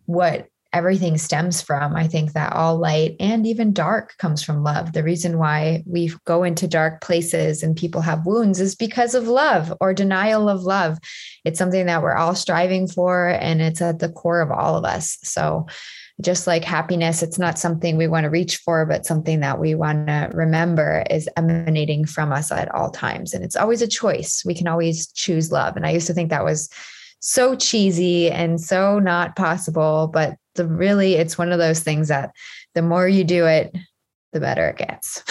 what 0.07 0.49
everything 0.73 1.19
stems 1.19 1.61
from. 1.61 1.97
I 1.97 2.07
think 2.07 2.33
that 2.33 2.53
all 2.53 2.79
light 2.79 3.17
and 3.19 3.47
even 3.47 3.73
dark 3.73 4.17
comes 4.19 4.43
from 4.43 4.63
love. 4.63 4.93
The 4.93 5.03
reason 5.03 5.39
why 5.39 5.83
we 5.87 6.13
go 6.27 6.45
into 6.45 6.69
dark 6.69 7.01
places 7.01 7.63
and 7.63 7.77
people 7.77 8.01
have 8.03 8.27
wounds 8.27 8.61
is 8.61 8.77
because 8.77 9.15
of 9.15 9.27
love 9.27 9.73
or 9.81 9.93
denial 9.93 10.49
of 10.49 10.63
love. 10.63 10.99
It's 11.45 11.59
something 11.59 11.87
that 11.87 12.03
we're 12.03 12.15
all 12.15 12.35
striving 12.35 12.87
for 12.87 13.29
and 13.29 13.61
it's 13.61 13.83
at 13.83 13.99
the 13.99 14.11
core 14.11 14.41
of 14.41 14.51
all 14.53 14.77
of 14.77 14.85
us. 14.85 15.19
So, 15.23 15.67
just 16.21 16.47
like 16.47 16.65
happiness, 16.65 17.23
it's 17.23 17.39
not 17.39 17.59
something 17.59 17.97
we 17.97 18.07
want 18.07 18.25
to 18.25 18.31
reach 18.31 18.59
for, 18.59 18.85
but 18.85 19.07
something 19.07 19.41
that 19.41 19.59
we 19.59 19.75
want 19.75 20.07
to 20.07 20.29
remember 20.35 21.03
is 21.09 21.31
emanating 21.35 22.05
from 22.05 22.31
us 22.31 22.53
at 22.53 22.73
all 22.75 22.91
times. 22.91 23.33
And 23.33 23.43
it's 23.43 23.57
always 23.57 23.81
a 23.81 23.89
choice. 23.89 24.43
We 24.45 24.55
can 24.55 24.69
always 24.69 25.11
choose 25.13 25.51
love. 25.51 25.77
And 25.77 25.87
I 25.87 25.93
used 25.93 26.07
to 26.09 26.13
think 26.13 26.29
that 26.29 26.45
was 26.45 26.69
so 27.21 27.55
cheesy 27.55 28.31
and 28.31 28.61
so 28.61 28.99
not 28.99 29.37
possible, 29.37 30.11
but 30.13 30.37
the 30.55 30.67
really 30.67 31.15
it's 31.15 31.39
one 31.39 31.53
of 31.53 31.59
those 31.59 31.81
things 31.81 32.09
that 32.09 32.33
the 32.75 32.83
more 32.83 33.09
you 33.09 33.25
do 33.25 33.47
it 33.47 33.75
the 34.33 34.41
better 34.41 34.69
it 34.69 34.77
gets 34.77 35.23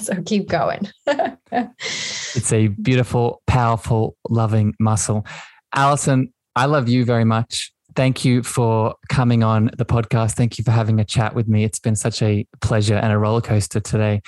so 0.04 0.22
keep 0.22 0.48
going 0.48 0.88
it's 1.52 2.52
a 2.52 2.68
beautiful 2.68 3.42
powerful 3.46 4.16
loving 4.28 4.74
muscle 4.78 5.26
allison 5.74 6.32
i 6.54 6.66
love 6.66 6.88
you 6.88 7.04
very 7.04 7.24
much 7.24 7.72
thank 7.94 8.24
you 8.24 8.42
for 8.42 8.94
coming 9.08 9.42
on 9.42 9.70
the 9.78 9.86
podcast. 9.86 10.32
Thank 10.32 10.58
you 10.58 10.64
for 10.64 10.70
having 10.70 11.00
a 11.00 11.04
chat 11.04 11.34
with 11.34 11.48
me. 11.48 11.64
It's 11.64 11.78
been 11.78 11.96
such 11.96 12.20
a 12.20 12.46
pleasure 12.60 12.96
and 12.96 13.10
a 13.10 13.16
roller 13.16 13.40
coaster 13.40 13.80
today. 13.80 14.20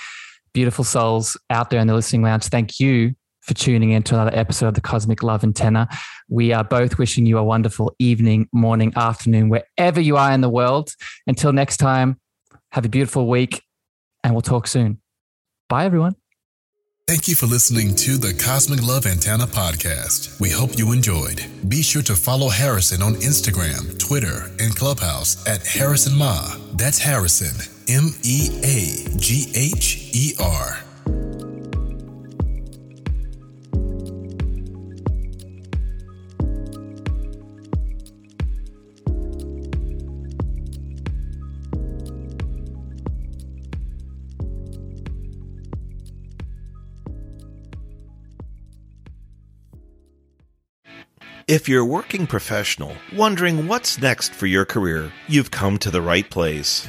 Beautiful 0.55 0.85
souls 0.85 1.37
out 1.51 1.69
there 1.69 1.79
in 1.79 1.87
the 1.87 1.95
listening 1.95 2.23
lounge, 2.23 2.45
thank 2.45 2.81
you 2.81 3.15
for 3.49 3.55
tuning 3.55 3.91
in 3.91 4.03
to 4.05 4.15
another 4.15 4.37
episode 4.37 4.69
of 4.69 4.75
the 4.75 4.81
Cosmic 4.81 5.23
Love 5.23 5.43
Antenna. 5.43 5.89
We 6.29 6.53
are 6.53 6.63
both 6.63 6.99
wishing 6.99 7.25
you 7.25 7.39
a 7.39 7.43
wonderful 7.43 7.97
evening, 7.99 8.49
morning, 8.53 8.93
afternoon, 8.95 9.49
wherever 9.49 10.01
you 10.01 10.19
are 10.19 10.31
in 10.33 10.43
the 10.43 10.51
world. 10.51 10.91
Until 11.27 11.53
next 11.53 11.79
time, 11.79 12.21
have 12.73 12.85
a 12.85 12.89
beautiful 12.91 13.27
week 13.27 13.63
and 14.23 14.35
we'll 14.35 14.43
talk 14.43 14.67
soon. 14.67 15.01
Bye, 15.69 15.87
everyone. 15.87 16.17
Thank 17.07 17.27
you 17.27 17.35
for 17.35 17.47
listening 17.47 17.95
to 17.97 18.19
the 18.19 18.35
Cosmic 18.35 18.87
Love 18.87 19.07
Antenna 19.07 19.47
podcast. 19.47 20.39
We 20.39 20.51
hope 20.51 20.77
you 20.77 20.93
enjoyed. 20.93 21.43
Be 21.67 21.81
sure 21.81 22.03
to 22.03 22.15
follow 22.15 22.51
Harrison 22.51 23.01
on 23.01 23.15
Instagram, 23.15 23.99
Twitter, 23.99 24.51
and 24.61 24.77
Clubhouse 24.77 25.47
at 25.49 25.67
Harrison 25.67 26.13
Meagher. 26.19 26.77
That's 26.77 26.99
Harrison, 26.99 27.57
M 27.89 28.11
E 28.25 28.51
A 28.63 29.19
G 29.19 29.51
H 29.55 30.11
E 30.13 30.35
R. 30.39 30.81
If 51.49 51.67
you're 51.67 51.81
a 51.81 51.95
working 51.97 52.27
professional 52.27 52.95
wondering 53.17 53.67
what's 53.67 53.99
next 53.99 54.35
for 54.35 54.45
your 54.45 54.67
career, 54.67 55.11
you've 55.29 55.51
come 55.51 55.79
to 55.79 55.91
the 55.91 56.03
right 56.03 56.29
place. 56.29 56.87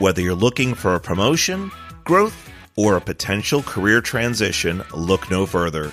Whether 0.00 0.20
you're 0.20 0.34
looking 0.34 0.74
for 0.74 0.96
a 0.96 1.00
promotion, 1.00 1.70
growth, 2.02 2.50
or 2.74 2.96
a 2.96 3.00
potential 3.00 3.62
career 3.62 4.00
transition, 4.00 4.82
look 4.92 5.30
no 5.30 5.46
further. 5.46 5.92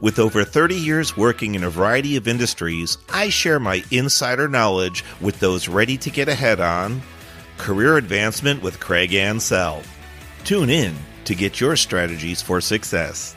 With 0.00 0.18
over 0.18 0.42
30 0.42 0.74
years 0.74 1.18
working 1.18 1.54
in 1.54 1.62
a 1.62 1.68
variety 1.68 2.16
of 2.16 2.26
industries, 2.26 2.96
I 3.12 3.28
share 3.28 3.60
my 3.60 3.84
insider 3.90 4.48
knowledge 4.48 5.04
with 5.20 5.38
those 5.38 5.68
ready 5.68 5.98
to 5.98 6.08
get 6.08 6.30
ahead 6.30 6.60
on 6.60 7.02
career 7.58 7.98
advancement 7.98 8.62
with 8.62 8.80
Craig 8.80 9.12
Ansell. 9.12 9.82
Tune 10.44 10.70
in 10.70 10.96
to 11.26 11.34
get 11.34 11.60
your 11.60 11.76
strategies 11.76 12.40
for 12.40 12.62
success. 12.62 13.36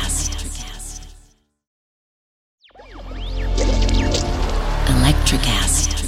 Electricast. 5.31 6.00